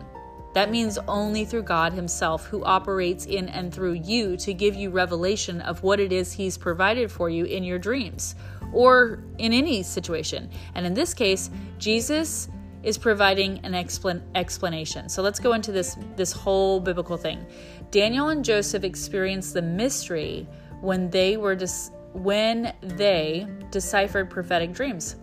That 0.54 0.72
means 0.72 0.98
only 1.08 1.44
through 1.44 1.64
God 1.64 1.92
Himself, 1.92 2.46
who 2.46 2.64
operates 2.64 3.26
in 3.26 3.50
and 3.50 3.74
through 3.74 3.94
you 3.94 4.38
to 4.38 4.54
give 4.54 4.74
you 4.74 4.90
revelation 4.90 5.62
of 5.62 5.84
what 5.84 6.00
it 6.00 6.14
is 6.14 6.32
He's 6.32 6.58
provided 6.58 7.12
for 7.12 7.30
you 7.30 7.44
in 7.46 7.64
your 7.64 7.78
dreams 7.78 8.36
or 8.72 9.24
in 9.38 9.54
any 9.54 9.84
situation. 9.84 10.50
And 10.76 10.86
in 10.86 10.94
this 10.94 11.14
case, 11.14 11.50
Jesus 11.78 12.50
is 12.84 12.98
providing 12.98 13.60
an 13.66 13.74
explan- 13.74 14.22
explanation. 14.34 15.10
So 15.10 15.22
let's 15.22 15.40
go 15.40 15.54
into 15.54 15.72
this 15.72 15.98
this 16.16 16.32
whole 16.32 16.80
biblical 16.80 17.18
thing. 17.18 17.46
Daniel 17.92 18.30
and 18.30 18.44
Joseph 18.44 18.84
experienced 18.84 19.54
the 19.54 19.62
mystery 19.62 20.48
when 20.82 21.10
they 21.10 21.38
were 21.38 21.56
dis- 21.56 21.92
when 22.14 22.74
they 22.82 23.48
deciphered 23.72 24.30
prophetic 24.30 24.74
dreams. 24.74 25.16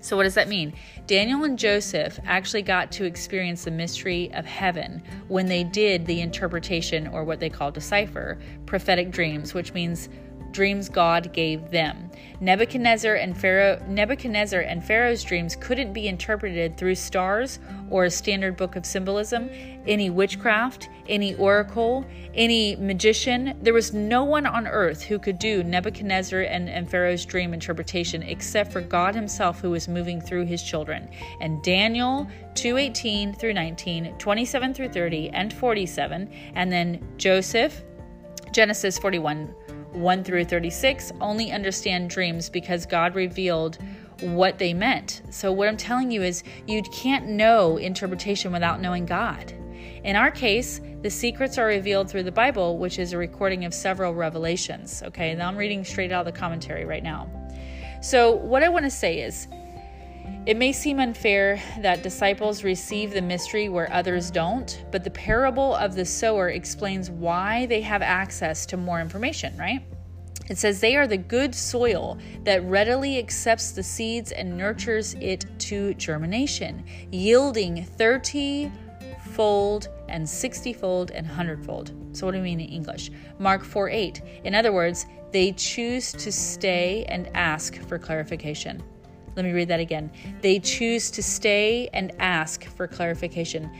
So, 0.00 0.16
what 0.16 0.22
does 0.22 0.34
that 0.34 0.48
mean? 0.48 0.74
Daniel 1.06 1.44
and 1.44 1.58
Joseph 1.58 2.20
actually 2.24 2.62
got 2.62 2.92
to 2.92 3.04
experience 3.04 3.64
the 3.64 3.70
mystery 3.70 4.32
of 4.32 4.46
heaven 4.46 5.02
when 5.26 5.46
they 5.46 5.64
did 5.64 6.06
the 6.06 6.20
interpretation, 6.20 7.08
or 7.08 7.24
what 7.24 7.40
they 7.40 7.50
call 7.50 7.72
decipher, 7.72 8.38
prophetic 8.64 9.10
dreams, 9.10 9.54
which 9.54 9.74
means 9.74 10.08
dreams 10.58 10.88
God 10.88 11.32
gave 11.32 11.70
them. 11.70 12.10
Nebuchadnezzar 12.40 13.14
and 13.14 13.38
Pharaoh 13.38 13.80
Nebuchadnezzar 13.86 14.62
and 14.62 14.82
Pharaoh's 14.82 15.22
dreams 15.22 15.54
couldn't 15.54 15.92
be 15.92 16.08
interpreted 16.08 16.76
through 16.76 16.96
stars 16.96 17.60
or 17.90 18.06
a 18.06 18.10
standard 18.10 18.56
book 18.56 18.74
of 18.74 18.84
symbolism, 18.84 19.50
any 19.86 20.10
witchcraft, 20.10 20.88
any 21.08 21.36
oracle, 21.36 22.04
any 22.34 22.74
magician. 22.74 23.56
There 23.62 23.72
was 23.72 23.94
no 23.94 24.24
one 24.24 24.46
on 24.46 24.66
earth 24.66 25.00
who 25.00 25.20
could 25.20 25.38
do 25.38 25.62
Nebuchadnezzar 25.62 26.40
and, 26.40 26.68
and 26.68 26.90
Pharaoh's 26.90 27.24
dream 27.24 27.54
interpretation 27.54 28.24
except 28.24 28.72
for 28.72 28.80
God 28.80 29.14
himself 29.14 29.60
who 29.60 29.70
was 29.70 29.86
moving 29.86 30.20
through 30.20 30.46
his 30.46 30.64
children. 30.64 31.08
And 31.40 31.62
Daniel 31.62 32.26
2:18 32.54 33.38
through 33.38 33.52
19, 33.52 34.18
27 34.18 34.74
through 34.74 34.88
30 34.88 35.30
and 35.30 35.52
47, 35.52 36.28
and 36.56 36.72
then 36.72 37.00
Joseph 37.16 37.84
Genesis 38.50 38.98
41 38.98 39.54
1 39.98 40.24
through 40.24 40.44
36 40.44 41.12
only 41.20 41.52
understand 41.52 42.10
dreams 42.10 42.48
because 42.48 42.86
God 42.86 43.14
revealed 43.14 43.78
what 44.20 44.58
they 44.58 44.74
meant. 44.74 45.22
So, 45.30 45.52
what 45.52 45.68
I'm 45.68 45.76
telling 45.76 46.10
you 46.10 46.22
is 46.22 46.42
you 46.66 46.82
can't 46.82 47.26
know 47.26 47.76
interpretation 47.76 48.52
without 48.52 48.80
knowing 48.80 49.06
God. 49.06 49.52
In 50.04 50.16
our 50.16 50.30
case, 50.30 50.80
the 51.02 51.10
secrets 51.10 51.58
are 51.58 51.66
revealed 51.66 52.10
through 52.10 52.24
the 52.24 52.32
Bible, 52.32 52.78
which 52.78 52.98
is 52.98 53.12
a 53.12 53.18
recording 53.18 53.64
of 53.64 53.74
several 53.74 54.14
revelations. 54.14 55.02
Okay, 55.04 55.34
now 55.34 55.48
I'm 55.48 55.56
reading 55.56 55.84
straight 55.84 56.12
out 56.12 56.26
of 56.26 56.32
the 56.32 56.38
commentary 56.38 56.84
right 56.84 57.02
now. 57.02 57.28
So, 58.00 58.34
what 58.34 58.62
I 58.62 58.68
want 58.68 58.84
to 58.84 58.90
say 58.90 59.20
is 59.20 59.48
it 60.48 60.56
may 60.56 60.72
seem 60.72 60.98
unfair 60.98 61.62
that 61.80 62.02
disciples 62.02 62.64
receive 62.64 63.12
the 63.12 63.20
mystery 63.20 63.68
where 63.68 63.92
others 63.92 64.30
don't, 64.30 64.82
but 64.90 65.04
the 65.04 65.10
parable 65.10 65.74
of 65.74 65.94
the 65.94 66.06
sower 66.06 66.48
explains 66.48 67.10
why 67.10 67.66
they 67.66 67.82
have 67.82 68.00
access 68.00 68.64
to 68.64 68.78
more 68.78 68.98
information, 68.98 69.54
right? 69.58 69.82
It 70.48 70.56
says 70.56 70.80
they 70.80 70.96
are 70.96 71.06
the 71.06 71.18
good 71.18 71.54
soil 71.54 72.16
that 72.44 72.64
readily 72.64 73.18
accepts 73.18 73.72
the 73.72 73.82
seeds 73.82 74.32
and 74.32 74.56
nurtures 74.56 75.12
it 75.20 75.44
to 75.58 75.92
germination, 75.92 76.82
yielding 77.12 77.84
30 77.84 78.72
fold 79.32 79.88
and 80.08 80.26
60 80.26 80.72
fold 80.72 81.10
and 81.10 81.26
100 81.26 81.62
fold. 81.62 81.92
So, 82.12 82.24
what 82.24 82.32
do 82.32 82.38
I 82.38 82.40
mean 82.40 82.60
in 82.60 82.70
English? 82.70 83.10
Mark 83.38 83.64
4 83.64 83.90
8. 83.90 84.22
In 84.44 84.54
other 84.54 84.72
words, 84.72 85.04
they 85.30 85.52
choose 85.52 86.10
to 86.12 86.32
stay 86.32 87.04
and 87.10 87.28
ask 87.34 87.76
for 87.82 87.98
clarification. 87.98 88.82
Let 89.38 89.44
me 89.44 89.52
read 89.52 89.68
that 89.68 89.78
again. 89.78 90.10
They 90.40 90.58
choose 90.58 91.12
to 91.12 91.22
stay 91.22 91.88
and 91.92 92.10
ask 92.18 92.64
for 92.64 92.88
clarification. 92.88 93.70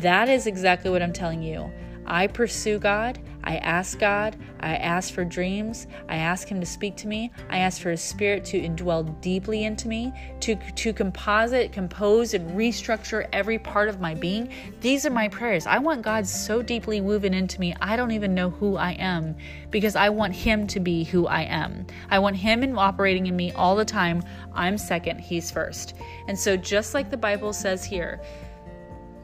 That 0.00 0.28
is 0.28 0.48
exactly 0.48 0.90
what 0.90 1.02
I'm 1.02 1.12
telling 1.12 1.40
you. 1.40 1.70
I 2.06 2.26
pursue 2.26 2.78
God. 2.78 3.18
I 3.44 3.56
ask 3.56 3.98
God. 3.98 4.36
I 4.60 4.76
ask 4.76 5.12
for 5.12 5.24
dreams. 5.24 5.86
I 6.08 6.16
ask 6.16 6.48
Him 6.48 6.60
to 6.60 6.66
speak 6.66 6.96
to 6.96 7.06
me. 7.06 7.30
I 7.50 7.58
ask 7.58 7.80
for 7.80 7.90
His 7.90 8.02
Spirit 8.02 8.44
to 8.46 8.60
indwell 8.60 9.20
deeply 9.20 9.64
into 9.64 9.88
me, 9.88 10.12
to, 10.40 10.54
to 10.54 10.92
composite, 10.92 11.70
compose, 11.72 12.32
and 12.32 12.50
restructure 12.52 13.28
every 13.32 13.58
part 13.58 13.88
of 13.88 14.00
my 14.00 14.14
being. 14.14 14.50
These 14.80 15.04
are 15.04 15.10
my 15.10 15.28
prayers. 15.28 15.66
I 15.66 15.78
want 15.78 16.02
God 16.02 16.26
so 16.26 16.62
deeply 16.62 17.00
woven 17.02 17.34
into 17.34 17.60
me, 17.60 17.74
I 17.80 17.96
don't 17.96 18.12
even 18.12 18.34
know 18.34 18.50
who 18.50 18.76
I 18.76 18.92
am 18.92 19.36
because 19.70 19.96
I 19.96 20.08
want 20.08 20.34
Him 20.34 20.66
to 20.68 20.80
be 20.80 21.04
who 21.04 21.26
I 21.26 21.42
am. 21.42 21.86
I 22.10 22.18
want 22.18 22.36
Him 22.36 22.62
in, 22.62 22.78
operating 22.78 23.26
in 23.26 23.36
me 23.36 23.52
all 23.52 23.76
the 23.76 23.84
time. 23.84 24.22
I'm 24.54 24.78
second, 24.78 25.18
He's 25.20 25.50
first. 25.50 25.94
And 26.28 26.38
so, 26.38 26.56
just 26.56 26.94
like 26.94 27.10
the 27.10 27.16
Bible 27.16 27.52
says 27.52 27.84
here, 27.84 28.20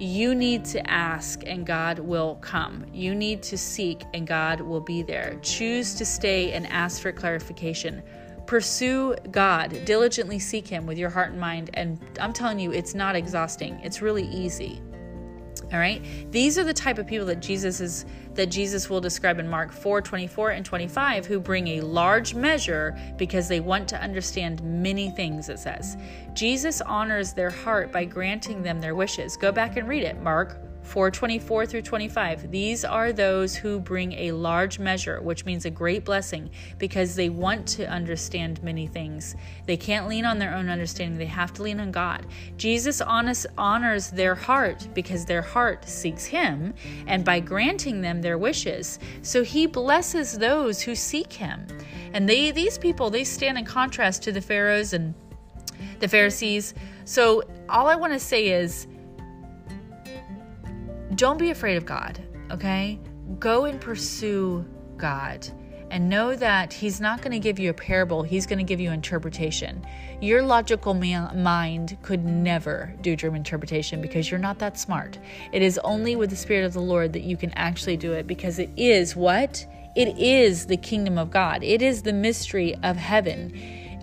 you 0.01 0.35
need 0.35 0.65
to 0.65 0.91
ask 0.91 1.43
and 1.47 1.67
God 1.67 1.99
will 1.99 2.37
come. 2.37 2.87
You 2.93 3.15
need 3.15 3.43
to 3.45 3.59
seek 3.59 4.03
and 4.15 4.27
God 4.27 4.61
will 4.61 4.81
be 4.81 5.03
there. 5.03 5.39
Choose 5.43 5.95
to 5.97 6.07
stay 6.07 6.53
and 6.53 6.67
ask 6.69 7.03
for 7.03 7.13
clarification. 7.13 8.03
Pursue 8.47 9.15
God, 9.31 9.85
diligently 9.85 10.39
seek 10.39 10.67
Him 10.67 10.87
with 10.87 10.97
your 10.97 11.11
heart 11.11 11.33
and 11.33 11.41
mind. 11.41 11.71
And 11.75 12.01
I'm 12.19 12.33
telling 12.33 12.59
you, 12.59 12.73
it's 12.73 12.95
not 12.95 13.15
exhausting, 13.15 13.79
it's 13.83 14.01
really 14.01 14.27
easy. 14.29 14.81
All 15.73 15.79
right. 15.79 16.03
These 16.33 16.59
are 16.59 16.65
the 16.65 16.75
type 16.75 16.99
of 16.99 17.07
people 17.07 17.27
that 17.27 17.41
Jesus 17.41 17.81
is 17.81 18.05
that 18.41 18.47
Jesus 18.47 18.89
will 18.89 19.03
describe 19.03 19.39
in 19.39 19.47
Mark 19.47 19.71
4, 19.71 20.01
24 20.01 20.53
and 20.53 20.65
25 20.65 21.27
who 21.27 21.39
bring 21.39 21.69
a 21.69 21.83
large 21.83 22.35
measure 22.35 22.99
because 23.19 23.49
they 23.49 23.61
want 23.61 23.87
to 23.89 24.01
understand 24.01 24.63
many 24.63 25.11
things, 25.11 25.51
it 25.51 25.59
says. 25.59 25.99
Jesus 26.33 26.81
honors 26.81 27.35
their 27.35 27.51
heart 27.51 27.93
by 27.93 28.07
granting 28.07 28.63
them 28.63 28.81
their 28.81 28.95
wishes. 28.95 29.37
Go 29.37 29.53
back 29.53 29.77
and 29.77 29.87
read 29.87 30.05
it. 30.05 30.23
Mark 30.23 30.57
424 30.91 31.67
through 31.67 31.83
25. 31.83 32.51
These 32.51 32.85
are 32.85 33.13
those 33.13 33.55
who 33.55 33.79
bring 33.79 34.13
a 34.15 34.33
large 34.33 34.81
measure, 34.81 35.23
which 35.23 35.45
means 35.45 35.65
a 35.65 35.71
great 35.71 36.05
blessing, 36.05 36.51
because 36.79 37.15
they 37.15 37.29
want 37.29 37.65
to 37.69 37.89
understand 37.89 38.61
many 38.65 38.89
things. 38.89 39.37
They 39.67 39.77
can't 39.77 40.09
lean 40.09 40.25
on 40.25 40.41
their 40.41 40.53
own 40.53 40.69
understanding, 40.69 41.17
they 41.17 41.27
have 41.27 41.53
to 41.55 41.63
lean 41.63 41.79
on 41.79 41.93
God. 41.93 42.27
Jesus 42.57 43.01
honest, 43.01 43.47
honors 43.57 44.11
their 44.11 44.35
heart 44.35 44.89
because 44.93 45.25
their 45.25 45.43
heart 45.43 45.89
seeks 45.89 46.25
Him, 46.25 46.75
and 47.07 47.25
by 47.25 47.39
granting 47.39 48.01
them 48.01 48.21
their 48.21 48.37
wishes. 48.37 48.99
So 49.23 49.45
He 49.45 49.67
blesses 49.67 50.37
those 50.37 50.83
who 50.83 50.97
seek 50.97 51.33
Him. 51.33 51.69
And 52.13 52.29
they 52.29 52.51
these 52.51 52.79
people, 52.79 53.11
they 53.11 53.23
stand 53.23 53.59
in 53.59 53.65
contrast 53.65 54.25
to 54.25 54.33
the 54.33 54.41
Pharaohs 54.41 54.93
and 54.93 55.15
the 56.01 56.09
Pharisees. 56.09 56.75
So 57.05 57.45
all 57.69 57.87
I 57.87 57.95
want 57.95 58.13
to 58.13 58.19
say 58.19 58.49
is 58.49 58.89
don't 61.21 61.37
be 61.37 61.51
afraid 61.51 61.77
of 61.77 61.85
God, 61.85 62.19
okay? 62.51 62.99
Go 63.39 63.67
and 63.67 63.79
pursue 63.79 64.65
God 64.97 65.47
and 65.91 66.09
know 66.09 66.35
that 66.35 66.73
He's 66.73 66.99
not 66.99 67.21
going 67.21 67.33
to 67.33 67.39
give 67.39 67.59
you 67.59 67.69
a 67.69 67.75
parable, 67.75 68.23
He's 68.23 68.47
going 68.47 68.59
to 68.59 68.65
give 68.65 68.81
you 68.81 68.91
interpretation. 68.91 69.85
Your 70.23 70.43
logical 70.43 70.95
mind 70.95 71.99
could 72.01 72.25
never 72.25 72.95
do 73.03 73.17
dream 73.17 73.35
interpretation 73.35 74.01
because 74.01 74.31
you're 74.31 74.41
not 74.41 74.59
that 74.61 74.79
smart. 74.79 75.19
It 75.53 75.61
is 75.61 75.79
only 75.85 76.17
with 76.17 76.31
the 76.31 76.37
Spirit 76.37 76.65
of 76.65 76.73
the 76.73 76.81
Lord 76.81 77.13
that 77.13 77.23
you 77.23 77.37
can 77.37 77.51
actually 77.51 77.99
do 77.99 78.15
it 78.15 78.27
because 78.27 78.59
it 78.59 78.71
is 78.79 79.15
what? 79.15 79.67
It 79.97 80.17
is 80.17 80.65
the 80.65 80.79
kingdom 80.79 81.19
of 81.19 81.31
God, 81.31 81.63
it 81.63 81.83
is 81.83 82.01
the 82.01 82.15
mystery 82.15 82.75
of 82.83 82.97
heaven. 82.97 83.53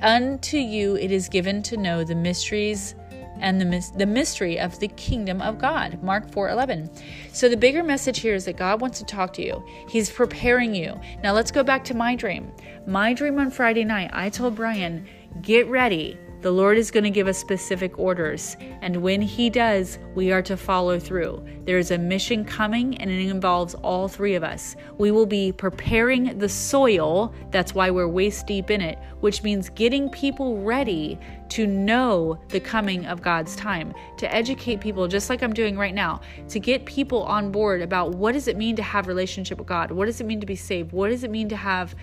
Unto 0.04 0.58
you 0.58 0.96
it 0.98 1.12
is 1.12 1.30
given 1.30 1.64
to 1.64 1.78
know 1.78 2.04
the 2.04 2.14
mysteries 2.14 2.94
and 3.40 3.62
the, 3.62 3.92
the 3.96 4.06
mystery 4.06 4.60
of 4.60 4.80
the 4.80 4.88
kingdom 4.90 5.42
of 5.42 5.58
God. 5.58 6.02
Mark 6.04 6.32
4 6.32 6.50
11. 6.50 6.90
So 7.34 7.50
the 7.50 7.58
bigger 7.58 7.84
message 7.84 8.20
here 8.20 8.36
is 8.36 8.46
that 8.46 8.58
God 8.58 8.82
wants 8.82 9.00
to 9.00 9.06
talk 9.06 9.34
to 9.34 9.46
you, 9.46 9.64
He's 9.90 10.10
preparing 10.10 10.76
you. 10.76 11.00
Now 11.24 11.34
let's 11.34 11.52
go 11.52 11.64
back 11.64 11.84
to 11.86 11.94
my 11.94 12.16
dream. 12.16 12.52
My 12.86 13.14
dream 13.14 13.40
on 13.40 13.52
Friday 13.52 13.84
night, 13.84 14.12
I 14.14 14.30
told 14.30 14.56
Brian, 14.56 15.08
get 15.42 15.68
ready 15.68 16.18
the 16.42 16.52
Lord 16.52 16.78
is 16.78 16.92
going 16.92 17.04
to 17.04 17.10
give 17.10 17.28
us 17.28 17.38
specific 17.38 17.98
orders, 17.98 18.56
and 18.82 18.98
when 18.98 19.22
He 19.22 19.50
does, 19.50 19.98
we 20.14 20.32
are 20.32 20.42
to 20.44 20.56
follow 20.56 21.00
through. 21.00 21.44
There 21.66 21.78
is 21.78 21.92
a 21.92 21.98
mission 21.98 22.46
coming, 22.46 22.96
and 22.98 23.10
it 23.10 23.28
involves 23.28 23.74
all 23.76 24.08
three 24.08 24.36
of 24.36 24.44
us. 24.44 24.76
We 24.98 25.12
will 25.12 25.26
be 25.26 25.52
preparing 25.52 26.38
the 26.38 26.48
soil, 26.48 27.34
that's 27.50 27.74
why 27.74 27.90
we're 27.90 28.08
waist 28.08 28.46
deep 28.46 28.70
in 28.70 28.82
it, 28.82 29.00
which 29.22 29.42
means 29.42 29.70
getting 29.70 30.10
people 30.10 30.62
ready 30.62 31.20
to 31.50 31.66
know 31.66 32.40
the 32.50 32.60
coming 32.60 33.06
of 33.08 33.22
God's 33.22 33.56
time, 33.56 33.94
to 34.18 34.32
educate 34.34 34.80
people, 34.80 35.08
just 35.08 35.30
like 35.30 35.42
I'm 35.42 35.54
doing 35.54 35.78
right 35.78 35.94
now, 35.94 36.22
to 36.50 36.60
get 36.60 36.86
people 36.86 37.24
on 37.24 37.52
board 37.52 37.82
about 37.82 38.16
what 38.16 38.34
does 38.34 38.48
it 38.48 38.58
mean 38.58 38.76
to 38.76 38.84
have 38.84 39.08
relationship 39.08 39.58
with 39.58 39.68
God? 39.68 39.92
What 39.92 40.06
does 40.06 40.22
it 40.22 40.28
mean 40.28 40.40
to 40.42 40.46
be 40.46 40.56
saved? 40.56 40.92
What 40.92 41.10
does 41.10 41.24
it 41.24 41.32
mean 41.32 41.50
to 41.50 41.56
have 41.56 41.96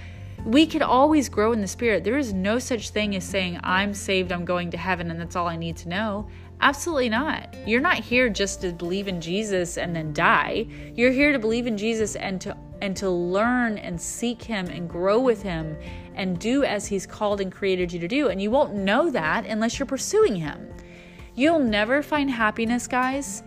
we 0.45 0.67
could 0.67 0.83
always 0.83 1.29
grow 1.29 1.53
in 1.53 1.61
the 1.61 1.67
spirit. 1.67 2.05
There 2.05 2.19
is 2.19 2.33
no 2.33 2.59
such 2.59 2.91
thing 2.91 3.17
as 3.17 3.25
saying, 3.25 3.61
I'm 3.63 3.95
saved, 3.95 4.31
I'm 4.31 4.45
going 4.45 4.71
to 4.73 4.77
heaven, 4.77 5.11
and 5.11 5.21
that's 5.21 5.37
all 5.37 5.47
I 5.47 5.57
need 5.57 5.77
to 5.79 5.89
know. 5.89 6.29
Absolutely 6.61 7.09
not. 7.09 7.55
You're 7.67 7.81
not 7.81 7.99
here 7.99 8.29
just 8.29 8.61
to 8.61 8.73
believe 8.73 9.09
in 9.09 9.21
Jesus 9.21 9.77
and 9.77 9.95
then 9.95 10.13
die. 10.13 10.67
You're 10.95 11.13
here 11.13 11.33
to 11.33 11.39
believe 11.39 11.67
in 11.67 11.77
Jesus 11.77 12.17
and 12.17 12.41
to 12.43 12.57
and 12.81 12.97
to 12.97 13.09
learn 13.09 13.79
and 13.79 13.99
seek 13.99 14.43
Him 14.43 14.67
and 14.67 14.89
grow 14.89 15.19
with 15.19 15.43
Him 15.43 15.77
and 16.15 16.39
do 16.39 16.65
as 16.65 16.87
He's 16.87 17.07
called 17.07 17.41
and 17.41 17.51
created 17.51 17.93
you 17.93 17.99
to 18.01 18.09
do. 18.09 18.29
And 18.29 18.43
you 18.43 18.51
won't 18.51 18.75
know 18.75 19.11
that 19.11 19.47
unless 19.47 19.79
you're 19.79 19.87
pursuing 19.87 20.37
Him. 20.37 20.69
You'll 21.35 21.61
never 21.61 22.03
find 22.03 22.31
happiness, 22.31 22.87
guys, 22.87 23.43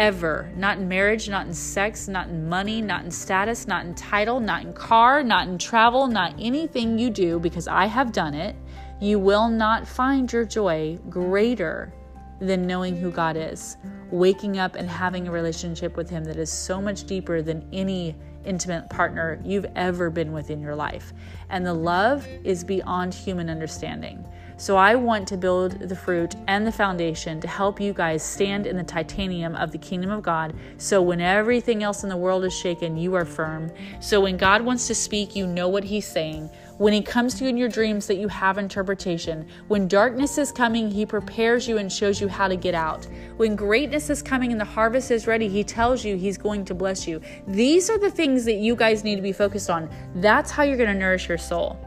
ever. 0.00 0.50
Not 0.56 0.78
in 0.78 0.88
marriage, 0.88 1.28
not 1.28 1.46
in 1.46 1.52
sex, 1.52 2.08
not 2.08 2.28
in 2.28 2.48
money, 2.48 2.80
not 2.80 3.04
in 3.04 3.10
status, 3.10 3.68
not 3.68 3.84
in 3.84 3.94
title, 3.94 4.40
not 4.40 4.62
in 4.64 4.72
car, 4.72 5.22
not 5.22 5.46
in 5.46 5.58
travel, 5.58 6.06
not 6.06 6.34
anything 6.40 6.98
you 6.98 7.10
do, 7.10 7.38
because 7.38 7.68
I 7.68 7.84
have 7.84 8.10
done 8.10 8.32
it. 8.32 8.56
You 8.98 9.18
will 9.18 9.48
not 9.48 9.86
find 9.86 10.32
your 10.32 10.46
joy 10.46 10.98
greater 11.10 11.92
than 12.40 12.66
knowing 12.66 12.96
who 12.96 13.10
God 13.10 13.36
is, 13.36 13.76
waking 14.10 14.58
up 14.58 14.74
and 14.74 14.88
having 14.88 15.28
a 15.28 15.30
relationship 15.30 15.98
with 15.98 16.08
Him 16.08 16.24
that 16.24 16.38
is 16.38 16.50
so 16.50 16.80
much 16.80 17.04
deeper 17.04 17.42
than 17.42 17.68
any 17.70 18.16
intimate 18.46 18.88
partner 18.88 19.38
you've 19.44 19.66
ever 19.76 20.08
been 20.08 20.32
with 20.32 20.48
in 20.48 20.62
your 20.62 20.74
life. 20.74 21.12
And 21.50 21.66
the 21.66 21.74
love 21.74 22.26
is 22.42 22.64
beyond 22.64 23.12
human 23.12 23.50
understanding. 23.50 24.24
So 24.60 24.76
I 24.76 24.94
want 24.94 25.26
to 25.28 25.38
build 25.38 25.88
the 25.88 25.96
fruit 25.96 26.34
and 26.46 26.66
the 26.66 26.70
foundation 26.70 27.40
to 27.40 27.48
help 27.48 27.80
you 27.80 27.94
guys 27.94 28.22
stand 28.22 28.66
in 28.66 28.76
the 28.76 28.82
titanium 28.82 29.54
of 29.56 29.72
the 29.72 29.78
kingdom 29.78 30.10
of 30.10 30.22
God. 30.22 30.54
So 30.76 31.00
when 31.00 31.18
everything 31.18 31.82
else 31.82 32.02
in 32.02 32.10
the 32.10 32.16
world 32.18 32.44
is 32.44 32.54
shaken, 32.54 32.98
you 32.98 33.14
are 33.14 33.24
firm. 33.24 33.72
So 34.00 34.20
when 34.20 34.36
God 34.36 34.60
wants 34.60 34.86
to 34.88 34.94
speak, 34.94 35.34
you 35.34 35.46
know 35.46 35.70
what 35.70 35.82
He's 35.82 36.06
saying. 36.06 36.50
When 36.76 36.92
He 36.92 37.00
comes 37.00 37.36
to 37.36 37.44
you 37.44 37.48
in 37.48 37.56
your 37.56 37.70
dreams, 37.70 38.06
that 38.08 38.18
you 38.18 38.28
have 38.28 38.58
interpretation. 38.58 39.48
When 39.68 39.88
darkness 39.88 40.36
is 40.36 40.52
coming, 40.52 40.90
He 40.90 41.06
prepares 41.06 41.66
you 41.66 41.78
and 41.78 41.90
shows 41.90 42.20
you 42.20 42.28
how 42.28 42.46
to 42.46 42.56
get 42.56 42.74
out. 42.74 43.06
When 43.38 43.56
greatness 43.56 44.10
is 44.10 44.20
coming 44.20 44.52
and 44.52 44.60
the 44.60 44.66
harvest 44.66 45.10
is 45.10 45.26
ready, 45.26 45.48
He 45.48 45.64
tells 45.64 46.04
you 46.04 46.16
He's 46.16 46.36
going 46.36 46.66
to 46.66 46.74
bless 46.74 47.08
you. 47.08 47.22
These 47.46 47.88
are 47.88 47.98
the 47.98 48.10
things 48.10 48.44
that 48.44 48.56
you 48.56 48.76
guys 48.76 49.04
need 49.04 49.16
to 49.16 49.22
be 49.22 49.32
focused 49.32 49.70
on. 49.70 49.88
That's 50.16 50.50
how 50.50 50.64
you're 50.64 50.76
going 50.76 50.92
to 50.92 51.00
nourish 51.00 51.30
your 51.30 51.38
soul. 51.38 51.78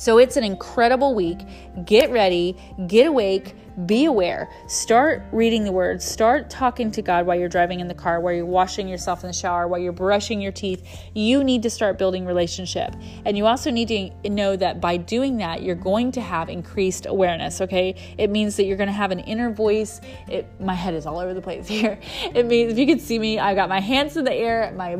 So 0.00 0.16
it's 0.16 0.38
an 0.38 0.44
incredible 0.44 1.14
week. 1.14 1.40
Get 1.84 2.10
ready, 2.10 2.56
get 2.86 3.06
awake, 3.06 3.54
be 3.84 4.06
aware. 4.06 4.48
Start 4.66 5.24
reading 5.30 5.64
the 5.64 5.72
word. 5.72 6.00
Start 6.00 6.48
talking 6.48 6.90
to 6.92 7.02
God 7.02 7.26
while 7.26 7.38
you're 7.38 7.50
driving 7.50 7.80
in 7.80 7.86
the 7.86 7.92
car, 7.92 8.18
while 8.18 8.32
you're 8.32 8.46
washing 8.46 8.88
yourself 8.88 9.22
in 9.22 9.26
the 9.26 9.34
shower, 9.34 9.68
while 9.68 9.78
you're 9.78 9.92
brushing 9.92 10.40
your 10.40 10.52
teeth. 10.52 10.88
You 11.12 11.44
need 11.44 11.62
to 11.64 11.70
start 11.70 11.98
building 11.98 12.24
relationship. 12.24 12.96
And 13.26 13.36
you 13.36 13.44
also 13.44 13.70
need 13.70 13.88
to 13.88 14.30
know 14.30 14.56
that 14.56 14.80
by 14.80 14.96
doing 14.96 15.36
that, 15.36 15.62
you're 15.62 15.74
going 15.74 16.12
to 16.12 16.22
have 16.22 16.48
increased 16.48 17.04
awareness, 17.04 17.60
okay? 17.60 17.94
It 18.16 18.30
means 18.30 18.56
that 18.56 18.64
you're 18.64 18.78
going 18.78 18.88
to 18.88 18.94
have 18.94 19.10
an 19.10 19.20
inner 19.20 19.52
voice. 19.52 20.00
It, 20.28 20.46
my 20.58 20.74
head 20.74 20.94
is 20.94 21.04
all 21.04 21.18
over 21.18 21.34
the 21.34 21.42
place 21.42 21.68
here. 21.68 22.00
It 22.34 22.46
means 22.46 22.72
if 22.72 22.78
you 22.78 22.86
could 22.86 23.02
see 23.02 23.18
me, 23.18 23.38
I've 23.38 23.56
got 23.56 23.68
my 23.68 23.80
hands 23.80 24.16
in 24.16 24.24
the 24.24 24.32
air, 24.32 24.72
my 24.74 24.94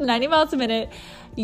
90 0.00 0.26
miles 0.26 0.52
a 0.52 0.56
minute. 0.56 0.90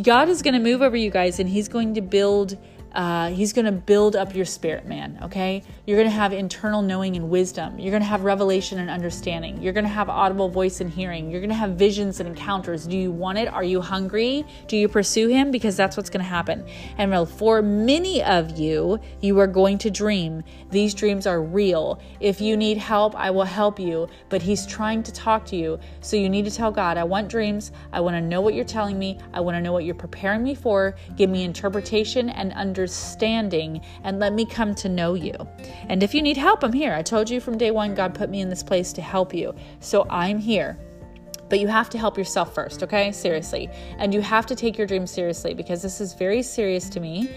God 0.02 0.28
is 0.28 0.42
going 0.42 0.54
to 0.54 0.60
move 0.60 0.82
over 0.82 0.96
you 0.96 1.10
guys 1.10 1.38
and 1.38 1.48
he's 1.48 1.68
going 1.68 1.94
to 1.94 2.02
build 2.02 2.58
uh, 2.98 3.30
he's 3.30 3.52
going 3.52 3.64
to 3.64 3.70
build 3.70 4.16
up 4.16 4.34
your 4.34 4.44
spirit, 4.44 4.84
man. 4.84 5.20
Okay. 5.22 5.62
You're 5.86 5.96
going 5.96 6.08
to 6.08 6.16
have 6.16 6.32
internal 6.32 6.82
knowing 6.82 7.14
and 7.14 7.30
wisdom. 7.30 7.78
You're 7.78 7.92
going 7.92 8.02
to 8.02 8.08
have 8.08 8.24
revelation 8.24 8.80
and 8.80 8.90
understanding. 8.90 9.62
You're 9.62 9.72
going 9.72 9.84
to 9.84 9.88
have 9.88 10.08
audible 10.08 10.48
voice 10.48 10.80
and 10.80 10.90
hearing. 10.90 11.30
You're 11.30 11.40
going 11.40 11.48
to 11.50 11.54
have 11.54 11.76
visions 11.76 12.18
and 12.18 12.28
encounters. 12.28 12.88
Do 12.88 12.98
you 12.98 13.12
want 13.12 13.38
it? 13.38 13.46
Are 13.46 13.62
you 13.62 13.80
hungry? 13.80 14.44
Do 14.66 14.76
you 14.76 14.88
pursue 14.88 15.28
him? 15.28 15.52
Because 15.52 15.76
that's 15.76 15.96
what's 15.96 16.10
going 16.10 16.24
to 16.24 16.28
happen. 16.28 16.66
And 16.98 17.28
for 17.28 17.62
many 17.62 18.20
of 18.20 18.58
you, 18.58 18.98
you 19.20 19.38
are 19.38 19.46
going 19.46 19.78
to 19.78 19.92
dream. 19.92 20.42
These 20.72 20.92
dreams 20.92 21.24
are 21.24 21.40
real. 21.40 22.00
If 22.18 22.40
you 22.40 22.56
need 22.56 22.78
help, 22.78 23.14
I 23.14 23.30
will 23.30 23.44
help 23.44 23.78
you. 23.78 24.08
But 24.28 24.42
he's 24.42 24.66
trying 24.66 25.04
to 25.04 25.12
talk 25.12 25.46
to 25.46 25.56
you. 25.56 25.78
So 26.00 26.16
you 26.16 26.28
need 26.28 26.46
to 26.46 26.50
tell 26.50 26.72
God, 26.72 26.96
I 26.96 27.04
want 27.04 27.28
dreams. 27.28 27.70
I 27.92 28.00
want 28.00 28.16
to 28.16 28.20
know 28.20 28.40
what 28.40 28.54
you're 28.54 28.64
telling 28.64 28.98
me. 28.98 29.20
I 29.32 29.38
want 29.38 29.56
to 29.56 29.60
know 29.60 29.72
what 29.72 29.84
you're 29.84 29.94
preparing 29.94 30.42
me 30.42 30.56
for. 30.56 30.96
Give 31.14 31.30
me 31.30 31.44
interpretation 31.44 32.28
and 32.30 32.52
understanding 32.54 32.87
understanding 32.88 33.82
and 34.02 34.18
let 34.18 34.32
me 34.32 34.46
come 34.46 34.74
to 34.74 34.88
know 34.88 35.12
you. 35.12 35.34
And 35.88 36.02
if 36.02 36.14
you 36.14 36.22
need 36.22 36.38
help, 36.38 36.64
I'm 36.64 36.72
here. 36.72 36.94
I 36.94 37.02
told 37.02 37.28
you 37.28 37.38
from 37.38 37.58
day 37.58 37.70
one, 37.70 37.94
God 37.94 38.14
put 38.14 38.30
me 38.30 38.40
in 38.40 38.48
this 38.48 38.62
place 38.62 38.94
to 38.94 39.02
help 39.02 39.34
you. 39.34 39.54
So 39.80 40.06
I'm 40.08 40.38
here. 40.38 40.78
But 41.50 41.60
you 41.60 41.68
have 41.68 41.90
to 41.90 41.98
help 41.98 42.16
yourself 42.16 42.54
first, 42.54 42.82
okay? 42.82 43.12
Seriously. 43.12 43.68
And 43.98 44.14
you 44.14 44.22
have 44.22 44.46
to 44.46 44.54
take 44.54 44.78
your 44.78 44.86
dreams 44.86 45.10
seriously 45.10 45.52
because 45.52 45.82
this 45.82 46.00
is 46.00 46.14
very 46.14 46.42
serious 46.42 46.88
to 46.90 47.00
me 47.00 47.30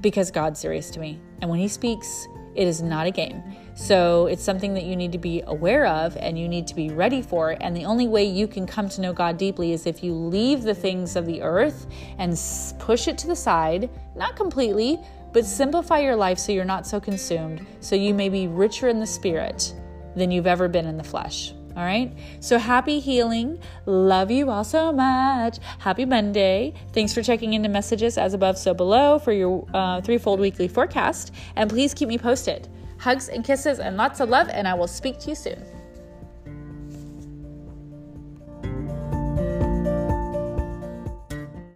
because 0.00 0.30
God's 0.30 0.60
serious 0.60 0.88
to 0.92 1.00
me. 1.00 1.20
And 1.40 1.50
when 1.50 1.58
He 1.58 1.68
speaks, 1.68 2.28
it 2.54 2.68
is 2.68 2.80
not 2.80 3.08
a 3.08 3.10
game. 3.10 3.42
So 3.74 4.26
it's 4.26 4.42
something 4.42 4.74
that 4.74 4.84
you 4.84 4.96
need 4.96 5.12
to 5.12 5.18
be 5.18 5.42
aware 5.46 5.86
of 5.86 6.16
and 6.16 6.38
you 6.38 6.48
need 6.48 6.66
to 6.68 6.74
be 6.74 6.90
ready 6.90 7.22
for. 7.22 7.56
And 7.60 7.76
the 7.76 7.84
only 7.84 8.06
way 8.06 8.24
you 8.24 8.46
can 8.46 8.66
come 8.66 8.88
to 8.90 9.00
know 9.00 9.12
God 9.12 9.38
deeply 9.38 9.72
is 9.72 9.86
if 9.86 10.04
you 10.04 10.14
leave 10.14 10.62
the 10.62 10.74
things 10.74 11.16
of 11.16 11.26
the 11.26 11.42
earth 11.42 11.86
and 12.18 12.38
push 12.78 13.08
it 13.08 13.18
to 13.18 13.26
the 13.26 13.36
side, 13.36 13.90
not 14.14 14.36
completely, 14.36 14.98
but 15.32 15.46
simplify 15.46 16.00
your 16.00 16.16
life 16.16 16.38
so 16.38 16.52
you're 16.52 16.64
not 16.64 16.86
so 16.86 17.00
consumed, 17.00 17.66
so 17.80 17.96
you 17.96 18.12
may 18.12 18.28
be 18.28 18.46
richer 18.46 18.88
in 18.88 19.00
the 19.00 19.06
spirit 19.06 19.74
than 20.14 20.30
you've 20.30 20.46
ever 20.46 20.68
been 20.68 20.86
in 20.86 20.98
the 20.98 21.04
flesh. 21.04 21.54
All 21.74 21.82
right. 21.82 22.12
So 22.40 22.58
happy 22.58 23.00
healing. 23.00 23.58
Love 23.86 24.30
you 24.30 24.50
all 24.50 24.62
so 24.64 24.92
much. 24.92 25.56
Happy 25.78 26.04
Monday. 26.04 26.74
Thanks 26.92 27.14
for 27.14 27.22
checking 27.22 27.54
into 27.54 27.70
messages 27.70 28.18
as 28.18 28.34
above, 28.34 28.58
so 28.58 28.74
below 28.74 29.18
for 29.18 29.32
your 29.32 29.66
uh, 29.72 30.02
threefold 30.02 30.38
weekly 30.38 30.68
forecast. 30.68 31.32
And 31.56 31.70
please 31.70 31.94
keep 31.94 32.08
me 32.08 32.18
posted. 32.18 32.68
Hugs 33.02 33.28
and 33.28 33.44
kisses 33.44 33.80
and 33.80 33.96
lots 33.96 34.20
of 34.20 34.28
love, 34.28 34.48
and 34.48 34.68
I 34.68 34.74
will 34.74 34.86
speak 34.86 35.18
to 35.20 35.30
you 35.30 35.34
soon. 35.34 35.60